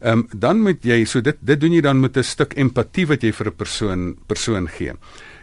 Ehm 0.00 0.18
um, 0.18 0.28
dan 0.30 0.60
moet 0.62 0.84
jy 0.84 1.04
so 1.04 1.20
dit 1.20 1.36
dit 1.40 1.60
doen 1.60 1.72
jy 1.72 1.80
dan 1.80 2.00
met 2.00 2.16
'n 2.16 2.22
stuk 2.22 2.54
empatie 2.54 3.06
wat 3.06 3.22
jy 3.22 3.32
vir 3.32 3.46
'n 3.46 3.56
persoon 3.56 4.16
persoon 4.26 4.68
gee. 4.68 4.92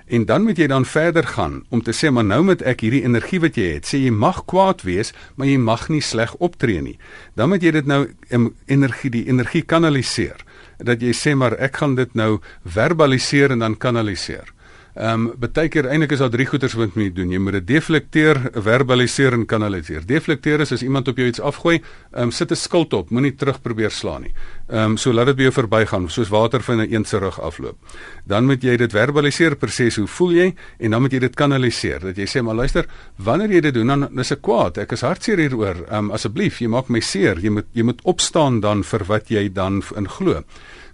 En 0.08 0.26
dan 0.26 0.44
moet 0.44 0.58
jy 0.58 0.68
dan 0.70 0.86
verder 0.86 1.26
gaan 1.28 1.64
om 1.70 1.82
te 1.82 1.94
sê 1.94 2.12
maar 2.14 2.26
nou 2.26 2.44
met 2.46 2.62
ek 2.62 2.84
hierdie 2.86 3.04
energie 3.08 3.40
wat 3.42 3.58
jy 3.58 3.72
het, 3.74 3.88
sê 3.90 3.98
jy 4.04 4.12
mag 4.14 4.44
kwaad 4.46 4.86
wees, 4.86 5.14
maar 5.36 5.50
jy 5.50 5.58
mag 5.58 5.88
nie 5.90 6.02
sleg 6.02 6.36
optree 6.38 6.82
nie. 6.82 6.98
Dan 7.34 7.50
moet 7.50 7.66
jy 7.66 7.74
dit 7.80 7.90
nou 7.90 8.04
energie 8.70 9.12
die 9.12 9.26
energie 9.30 9.64
kanaliseer. 9.66 10.46
Dat 10.78 11.02
jy 11.02 11.14
sê 11.16 11.34
maar 11.36 11.58
ek 11.58 11.82
gaan 11.82 11.96
dit 11.98 12.14
nou 12.14 12.38
verbaliseer 12.64 13.56
en 13.56 13.66
dan 13.66 13.78
kanaliseer. 13.78 14.55
Ehm 14.96 15.26
um, 15.28 15.52
baie 15.52 15.68
keer 15.68 15.90
eintlik 15.92 16.14
is 16.16 16.22
daar 16.24 16.32
drie 16.32 16.46
goeters 16.48 16.74
wat 16.80 16.94
jy 16.96 17.02
moet 17.02 17.16
doen. 17.18 17.32
Jy 17.34 17.40
moet 17.44 17.58
dit 17.58 17.66
deflekteer, 17.68 18.38
verbaliseer 18.64 19.36
en 19.36 19.44
kanaliseer. 19.46 20.06
Deflekteer 20.08 20.64
is 20.64 20.72
as 20.72 20.86
iemand 20.88 21.10
op 21.12 21.18
jou 21.20 21.28
iets 21.28 21.42
afgooi, 21.44 21.82
ehm 22.14 22.30
um, 22.30 22.32
sit 22.32 22.52
'n 22.52 22.56
skild 22.56 22.94
op, 22.94 23.10
moenie 23.10 23.36
terug 23.36 23.62
probeer 23.62 23.92
slaan 23.92 24.22
nie. 24.22 24.34
Ehm 24.70 24.92
um, 24.92 24.98
so 24.98 25.12
laat 25.12 25.26
dit 25.26 25.36
by 25.36 25.44
jou 25.44 25.52
verbygaan, 25.52 26.10
soos 26.10 26.30
water 26.30 26.62
van 26.62 26.82
'n 26.82 26.94
een 26.94 27.06
se 27.06 27.20
rug 27.20 27.42
afloop. 27.42 27.76
Dan 28.24 28.46
moet 28.46 28.64
jy 28.64 28.78
dit 28.78 28.92
verbaliseer 28.92 29.56
presies 29.56 29.96
hoe 29.96 30.08
voel 30.08 30.32
jy 30.32 30.56
en 30.80 30.92
dan 30.92 31.02
moet 31.02 31.12
jy 31.12 31.20
dit 31.20 31.36
kanaliseer. 31.36 32.00
Dat 32.00 32.16
jy 32.16 32.26
sê 32.26 32.42
maar 32.42 32.56
luister, 32.56 32.86
wanneer 33.18 33.52
jy 33.52 33.62
dit 33.62 33.74
doen 33.74 33.88
dan 33.88 34.20
is 34.20 34.32
ek 34.32 34.42
kwaad. 34.42 34.78
Ek 34.78 34.92
is 34.92 35.02
hartseer 35.02 35.38
hieroor. 35.38 35.76
Ehm 35.90 36.06
um, 36.06 36.12
asseblief, 36.12 36.60
jy 36.60 36.68
maak 36.68 36.88
my 36.90 37.00
seer. 37.00 37.38
Jy 37.40 37.50
moet 37.50 37.66
jy 37.74 37.84
moet 37.84 38.02
opstaan 38.04 38.60
dan 38.60 38.84
vir 38.84 39.04
wat 39.06 39.28
jy 39.30 39.52
dan 39.52 39.84
in 39.96 40.08
glo. 40.08 40.44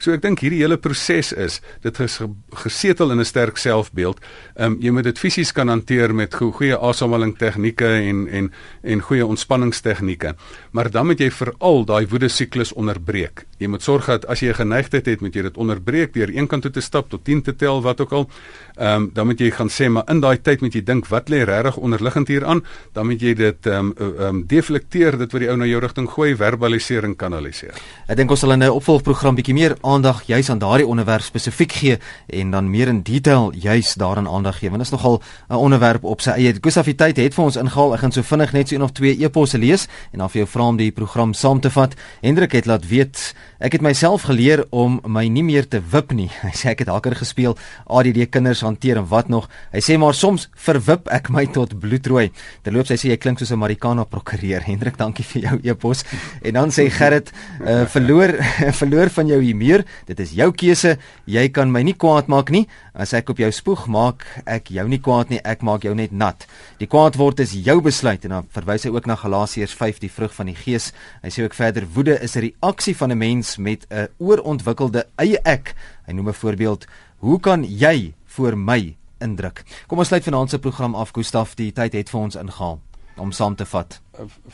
So 0.01 0.15
ek 0.15 0.23
dink 0.23 0.41
hierdie 0.41 0.63
hele 0.63 0.79
proses 0.81 1.29
is 1.37 1.59
dit 1.83 1.99
is 2.01 2.17
gesetel 2.63 3.13
in 3.13 3.19
'n 3.21 3.25
sterk 3.25 3.57
selfbeeld. 3.57 4.17
Ehm 4.57 4.73
um, 4.73 4.77
jy 4.81 4.91
moet 4.91 5.03
dit 5.03 5.19
fisies 5.19 5.51
kan 5.53 5.69
hanteer 5.69 6.15
met 6.15 6.33
go 6.33 6.51
goeie 6.51 6.77
asemhaling 6.77 7.37
tegnieke 7.37 7.85
en 7.85 8.27
en 8.27 8.51
en 8.81 9.01
goeie 9.01 9.25
ontspanningstegnieke. 9.25 10.35
Maar 10.71 10.89
dan 10.89 11.05
moet 11.05 11.19
jy 11.19 11.29
veral 11.29 11.85
daai 11.85 12.07
woede 12.07 12.29
siklus 12.29 12.73
onderbreek. 12.73 13.45
Jy 13.61 13.69
moet 13.69 13.83
sorg 13.85 14.07
dat 14.09 14.25
as 14.25 14.41
jy 14.41 14.49
'n 14.49 14.57
geneigtheid 14.57 15.05
het, 15.05 15.21
moet 15.21 15.35
jy 15.35 15.41
dit 15.41 15.57
onderbreek 15.57 16.13
deur 16.13 16.29
een 16.33 16.47
kant 16.47 16.63
toe 16.63 16.71
te 16.71 16.81
stap 16.81 17.09
tot 17.09 17.23
10 17.23 17.41
te 17.41 17.55
tel 17.55 17.81
wat 17.81 18.01
ook 18.01 18.11
al. 18.11 18.29
Ehm 18.77 18.95
um, 18.95 19.09
dan 19.13 19.27
moet 19.27 19.39
jy 19.39 19.51
gaan 19.51 19.69
sê 19.69 19.89
maar 19.89 20.03
in 20.09 20.19
daai 20.19 20.41
tyd 20.41 20.61
moet 20.61 20.73
jy 20.73 20.81
dink 20.83 21.07
wat 21.07 21.29
lê 21.29 21.43
regtig 21.45 21.77
onderliggend 21.77 22.27
hier 22.27 22.45
aan? 22.45 22.63
Dan 22.93 23.05
moet 23.05 23.21
jy 23.21 23.33
dit 23.33 23.65
ehm 23.65 23.77
um, 23.77 23.93
ehm 23.97 24.35
um, 24.35 24.47
deflekteer 24.47 25.17
dit 25.17 25.31
wat 25.31 25.41
die 25.41 25.49
ou 25.49 25.57
na 25.57 25.65
jou 25.65 25.79
rigting 25.79 26.09
gooi, 26.09 26.35
verbaliseer 26.35 27.03
en 27.03 27.15
kanaliseer. 27.15 27.73
Ek 28.07 28.17
dink 28.17 28.31
ons 28.31 28.39
sal 28.39 28.51
in 28.51 28.63
'n 28.63 28.69
opvolgprogram 28.69 29.35
bietjie 29.35 29.53
meer 29.53 29.77
aandag 29.81 30.23
juis 30.25 30.49
aan 30.49 30.59
daardie 30.59 30.87
onderwerp 30.87 31.23
spesifiek 31.23 31.71
gee 31.71 31.97
en 32.27 32.51
dan 32.51 32.69
meer 32.69 32.87
in 32.87 33.01
detail 33.01 33.53
juis 33.53 33.93
daaraan 33.93 34.27
aandag 34.27 34.57
gee 34.59 34.69
want 34.69 34.81
dit 34.81 34.91
is 34.91 34.97
nogal 34.97 35.21
'n 35.49 35.55
onderwerp 35.55 36.03
op 36.03 36.21
sy 36.21 36.31
eie. 36.31 36.53
Gustafiteit 36.61 37.17
het 37.17 37.33
vir 37.33 37.43
ons 37.43 37.55
ingehaal. 37.55 37.93
Ek 37.93 37.99
gaan 37.99 38.11
so 38.11 38.21
vinnig 38.21 38.53
net 38.53 38.67
so 38.67 38.75
een 38.75 38.83
of 38.83 38.91
twee 38.91 39.17
eposse 39.17 39.57
lees 39.57 39.87
en 40.11 40.19
dan 40.19 40.29
vir 40.29 40.41
jou 40.41 40.47
vra 40.47 40.67
om 40.67 40.77
die 40.77 40.91
program 40.91 41.33
saam 41.33 41.59
te 41.59 41.69
vat. 41.69 41.95
Hendrik 42.21 42.51
het 42.51 42.65
laat 42.65 42.87
weet 42.87 43.33
ek 43.61 43.75
het 43.77 43.83
myself 43.85 44.25
geleer 44.25 44.63
om 44.73 44.97
my 45.05 45.27
nie 45.29 45.43
meer 45.45 45.67
te 45.69 45.79
wip 45.93 46.11
nie. 46.17 46.29
Hy 46.45 46.51
sê 46.57 46.71
ek 46.73 46.81
het 46.83 46.91
hakker 46.91 47.13
gespeel, 47.19 47.53
ADD 47.85 48.23
kinders 48.33 48.63
hanteer 48.65 48.97
en 48.97 49.07
wat 49.11 49.29
nog. 49.29 49.47
Hy 49.73 49.83
sê 49.85 49.97
maar 50.01 50.17
soms 50.17 50.47
verwip 50.65 51.09
ek 51.13 51.29
my 51.33 51.45
tot 51.57 51.75
bloedrooi. 51.77 52.31
Terloops 52.65 52.93
hy 52.95 52.97
sê 52.97 53.11
jy 53.13 53.19
klink 53.21 53.41
soos 53.41 53.53
'n 53.53 53.61
Marikana 53.61 54.07
prokureur. 54.09 54.65
Hendrik, 54.69 54.97
dankie 54.97 55.25
vir 55.33 55.45
jou 55.45 55.59
epos. 55.73 56.01
En 56.41 56.57
dan 56.57 56.73
sê 56.73 56.87
Gerrit, 56.89 57.29
uh, 57.61 57.85
verloor 57.85 58.33
verloor 58.81 59.13
van 59.13 59.29
jou 59.29 59.41
humeur 59.41 59.85
dit 60.09 60.19
is 60.19 60.33
jou 60.33 60.49
keuse. 60.51 60.97
Jy 61.29 61.47
kan 61.53 61.69
my 61.71 61.83
nie 61.85 61.93
kwaad 61.93 62.27
maak 62.31 62.49
nie. 62.49 62.65
As 62.93 63.13
ek 63.13 63.29
op 63.31 63.39
jou 63.39 63.51
spoeg, 63.53 63.85
maak 63.87 64.25
ek 64.49 64.73
jou 64.73 64.87
nie 64.89 64.99
kwaad 64.99 65.29
nie, 65.29 65.39
ek 65.45 65.61
maak 65.63 65.85
jou 65.85 65.93
net 65.95 66.11
nat. 66.11 66.47
Die 66.81 66.89
kwaad 66.89 67.15
word 67.15 67.39
is 67.39 67.53
jou 67.53 67.77
besluit 67.81 68.25
en 68.25 68.35
dan 68.35 68.49
verwys 68.51 68.83
hy 68.83 68.91
ook 68.91 69.07
na 69.07 69.15
Galasiërs 69.15 69.75
5, 69.77 70.01
die 70.01 70.11
vrug 70.11 70.33
van 70.35 70.49
die 70.49 70.57
Gees. 70.57 70.91
Hy 71.23 71.29
sê 71.31 71.45
ook 71.45 71.55
verder 71.55 71.85
woede 71.93 72.17
is 72.19 72.35
'n 72.35 72.49
reaksie 72.49 72.95
van 72.97 73.11
'n 73.11 73.17
mens 73.17 73.50
met 73.57 73.85
'n 73.89 74.07
oorontwikkelde 74.17 75.07
eie 75.15 75.39
ek. 75.43 75.75
Hy 76.05 76.13
noem 76.13 76.29
'n 76.29 76.33
voorbeeld: 76.33 76.85
"Hoe 77.17 77.39
kan 77.39 77.63
jy 77.63 78.13
voor 78.25 78.57
my 78.57 78.95
indruk?" 79.19 79.63
Kom 79.87 79.97
ons 79.97 80.07
sluit 80.07 80.23
vanaand 80.23 80.49
se 80.49 80.59
program 80.59 80.95
af, 80.95 81.11
Gustaf, 81.11 81.55
die 81.55 81.71
tyd 81.71 81.93
het 81.93 82.09
vir 82.09 82.19
ons 82.19 82.35
ingehaal 82.35 82.81
om 83.17 83.31
saam 83.31 83.55
te 83.55 83.65
vat. 83.65 83.99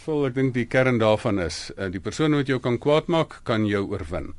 Vol 0.05 0.27
ek 0.27 0.35
dink 0.35 0.53
die 0.53 0.65
kern 0.65 0.99
daarvan 0.99 1.39
is, 1.39 1.71
eh, 1.77 1.89
die 1.91 1.99
persoon 1.99 2.35
wat 2.35 2.47
jou 2.47 2.59
kan 2.59 2.77
kwaad 2.77 3.07
maak, 3.07 3.41
kan 3.43 3.65
jou 3.65 3.85
oorwin. 3.87 4.33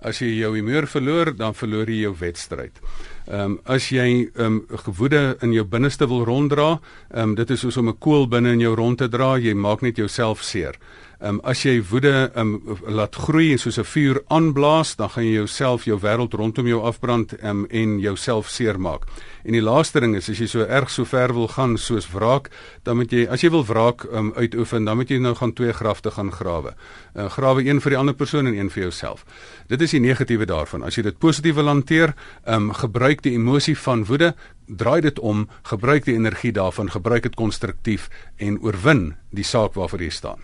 As 0.00 0.18
jy 0.18 0.38
jou 0.40 0.56
humeur 0.56 0.86
verloor, 0.86 1.36
dan 1.36 1.54
verloor 1.54 1.86
jy 1.86 2.00
jou 2.02 2.14
wedstryd. 2.18 2.80
Ehm 3.26 3.40
um, 3.40 3.60
as 3.64 3.88
jy 3.88 4.30
ehm 4.34 4.44
um, 4.44 4.78
gewoede 4.84 5.36
in 5.40 5.52
jou 5.52 5.64
binneste 5.64 6.08
wil 6.08 6.24
ronddra, 6.24 6.80
ehm 7.10 7.22
um, 7.22 7.34
dit 7.34 7.50
is 7.50 7.60
soos 7.60 7.76
om 7.76 7.88
'n 7.88 7.98
koel 7.98 8.28
binne 8.28 8.52
in 8.52 8.60
jou 8.60 8.74
rond 8.74 8.98
te 8.98 9.08
dra, 9.08 9.38
jy 9.38 9.54
maak 9.54 9.82
net 9.82 9.96
jouself 9.96 10.42
seer. 10.42 10.78
Ehm 11.22 11.34
um, 11.34 11.40
as 11.44 11.60
jy 11.62 11.76
woede 11.86 12.32
ehm 12.34 12.54
um, 12.66 12.78
laat 12.98 13.14
groei 13.14 13.52
en 13.52 13.58
soos 13.58 13.78
'n 13.78 13.84
vuur 13.84 14.22
aanblaas, 14.26 14.96
dan 14.96 15.10
gaan 15.10 15.24
jy 15.24 15.32
jouself, 15.32 15.84
jou 15.84 15.98
wêreld 16.00 16.34
rondom 16.34 16.66
jou 16.66 16.82
afbrand 16.82 17.32
ehm 17.38 17.48
um, 17.48 17.66
en 17.70 17.98
jouself 17.98 18.48
seermaak. 18.48 19.06
En 19.44 19.52
die 19.52 19.62
laaste 19.62 20.00
ding 20.00 20.16
is 20.16 20.28
as 20.28 20.38
jy 20.38 20.46
so 20.46 20.64
erg 20.66 20.90
so 20.90 21.04
ver 21.04 21.32
wil 21.34 21.48
gaan 21.48 21.78
soos 21.78 22.08
wraak, 22.10 22.50
dan 22.82 22.96
moet 22.96 23.12
jy 23.12 23.26
as 23.30 23.42
jy 23.42 23.50
wil 23.50 23.64
wraak 23.64 24.04
um, 24.12 24.32
uitoefen, 24.34 24.84
dan 24.84 24.96
moet 24.96 25.10
jy 25.10 25.18
nou 25.18 25.34
gaan 25.34 25.52
twee 25.52 25.72
grafte 25.72 26.10
gaan 26.10 26.32
grawe. 26.32 26.74
Uh, 27.14 27.28
grawe 27.28 27.64
een 27.64 27.80
vir 27.80 27.90
die 27.90 27.98
ander 27.98 28.14
persoon 28.14 28.46
en 28.46 28.54
een 28.54 28.70
vir 28.70 28.82
jouself. 28.82 29.24
Dit 29.68 29.80
is 29.80 29.90
die 29.90 30.00
negatiewe 30.00 30.46
daarvan. 30.46 30.82
As 30.82 30.96
jy 30.96 31.02
dit 31.02 31.18
positief 31.18 31.54
wil 31.54 31.66
hanteer, 31.66 32.14
um, 32.46 32.72
gebruik 32.72 33.11
die 33.20 33.36
emosie 33.36 33.78
van 33.78 34.04
woede, 34.04 34.34
draai 34.66 35.00
dit 35.00 35.18
om, 35.18 35.48
gebruik 35.62 36.04
die 36.04 36.14
energie 36.14 36.52
daarvan, 36.52 36.90
gebruik 36.90 37.22
dit 37.22 37.34
konstruktief 37.34 38.08
en 38.36 38.60
oorwin 38.64 39.14
die 39.30 39.44
saak 39.44 39.74
waarvoor 39.74 40.00
jy 40.00 40.10
staan. 40.10 40.38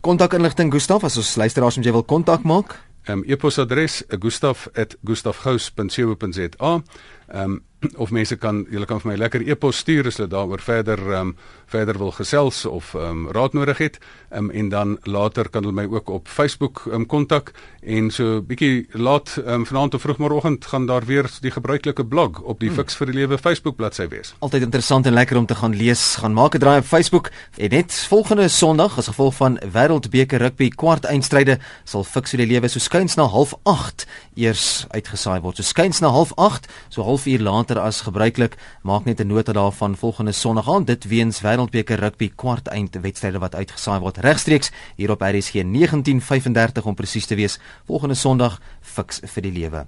Kontakinligting 0.00 0.72
Gustaf 0.72 1.04
as 1.04 1.16
ons 1.16 1.36
luisteraars 1.36 1.76
moet 1.76 1.86
jy 1.86 1.92
wil 1.92 2.04
kontak 2.04 2.42
maak. 2.42 2.80
Ehm 3.04 3.18
um, 3.18 3.24
e-posadres 3.28 4.02
gustaf@gustafgous.co.za. 4.08 6.82
Ehm 7.28 7.50
um, 7.50 7.62
of 8.02 8.10
mense 8.10 8.36
kan 8.36 8.64
julle 8.70 8.86
kan 8.86 9.00
vir 9.02 9.12
my 9.12 9.16
lekker 9.16 9.44
e-pos 9.48 9.82
stuur 9.84 10.08
as 10.10 10.18
hulle 10.20 10.30
daaroor 10.30 10.62
verder 10.64 11.00
um, 11.18 11.34
verder 11.66 11.98
wil 11.98 12.12
gesels 12.12 12.64
of 12.66 12.94
um, 12.94 13.28
raad 13.32 13.52
nodig 13.52 13.78
het. 13.78 13.98
Um, 14.30 14.50
en 14.50 14.68
dan 14.68 14.98
later 15.02 15.48
kan 15.48 15.64
hulle 15.64 15.74
my 15.74 15.86
ook 15.90 16.10
op 16.10 16.28
Facebook 16.28 16.84
ehm 16.86 16.94
um, 16.94 17.06
kontak 17.06 17.52
en 17.82 18.10
so 18.10 18.40
bietjie 18.42 18.86
laat 18.92 19.36
um, 19.46 19.66
vanaand 19.66 19.94
of 19.94 20.02
vroegmôreoggend 20.02 20.64
gaan 20.64 20.86
daar 20.86 21.04
weer 21.04 21.28
die 21.40 21.50
gebruikelike 21.50 22.04
blog 22.04 22.40
op 22.40 22.60
die 22.60 22.68
hmm. 22.68 22.78
Fix 22.78 22.96
vir 22.96 23.06
die 23.06 23.14
Lewe 23.14 23.38
Facebook 23.38 23.76
bladsy 23.76 24.08
wees. 24.08 24.34
Altyd 24.38 24.62
interessant 24.62 25.06
en 25.06 25.12
lekker 25.12 25.36
om 25.36 25.46
te 25.46 25.54
gaan 25.54 25.76
lees. 25.76 26.16
Gaan 26.22 26.34
maak 26.34 26.54
'n 26.54 26.58
draai 26.58 26.78
op 26.78 26.84
Facebook 26.84 27.30
en 27.56 27.70
net 27.70 27.92
volgende 28.08 28.48
Sondag 28.48 28.98
as 28.98 29.06
gevolg 29.06 29.34
van 29.34 29.58
Wêreldbeker 29.58 30.38
rugby 30.38 30.68
kwart 30.68 31.04
eindstryde 31.04 31.58
sal 31.84 32.04
Fix 32.04 32.30
vir 32.30 32.44
die 32.44 32.46
Lewe 32.54 32.68
so 32.68 32.78
skuins 32.78 33.14
na 33.16 33.28
08:30 33.28 34.06
eers 34.34 34.86
uitgesaai 34.90 35.40
word. 35.40 35.56
So 35.56 35.62
skuins 35.62 36.00
na 36.00 36.10
08:30, 36.10 36.68
so 36.88 37.02
halfuur 37.02 37.40
later 37.40 37.73
as 37.80 38.00
gebruiklik. 38.00 38.56
Maak 38.82 39.04
net 39.04 39.20
'n 39.20 39.26
nota 39.26 39.52
daarvan 39.52 39.96
volgende 39.96 40.32
Sondag 40.32 40.68
aan 40.68 40.84
dit 40.84 41.04
weens 41.04 41.40
Wêreldbeker 41.40 41.98
rugby 41.98 42.32
kwart 42.34 42.68
eind 42.68 42.94
wedstryde 43.00 43.38
wat 43.38 43.54
uitgesaai 43.54 44.00
word 44.00 44.16
regstreeks 44.16 44.70
hier 44.96 45.10
op 45.10 45.20
RSG 45.20 45.52
1935 45.52 46.84
om 46.84 46.94
presies 46.94 47.26
te 47.26 47.34
wees 47.34 47.58
volgende 47.86 48.14
Sondag 48.14 48.60
fiks 48.80 49.20
vir 49.24 49.42
die 49.42 49.52
lewe. 49.52 49.86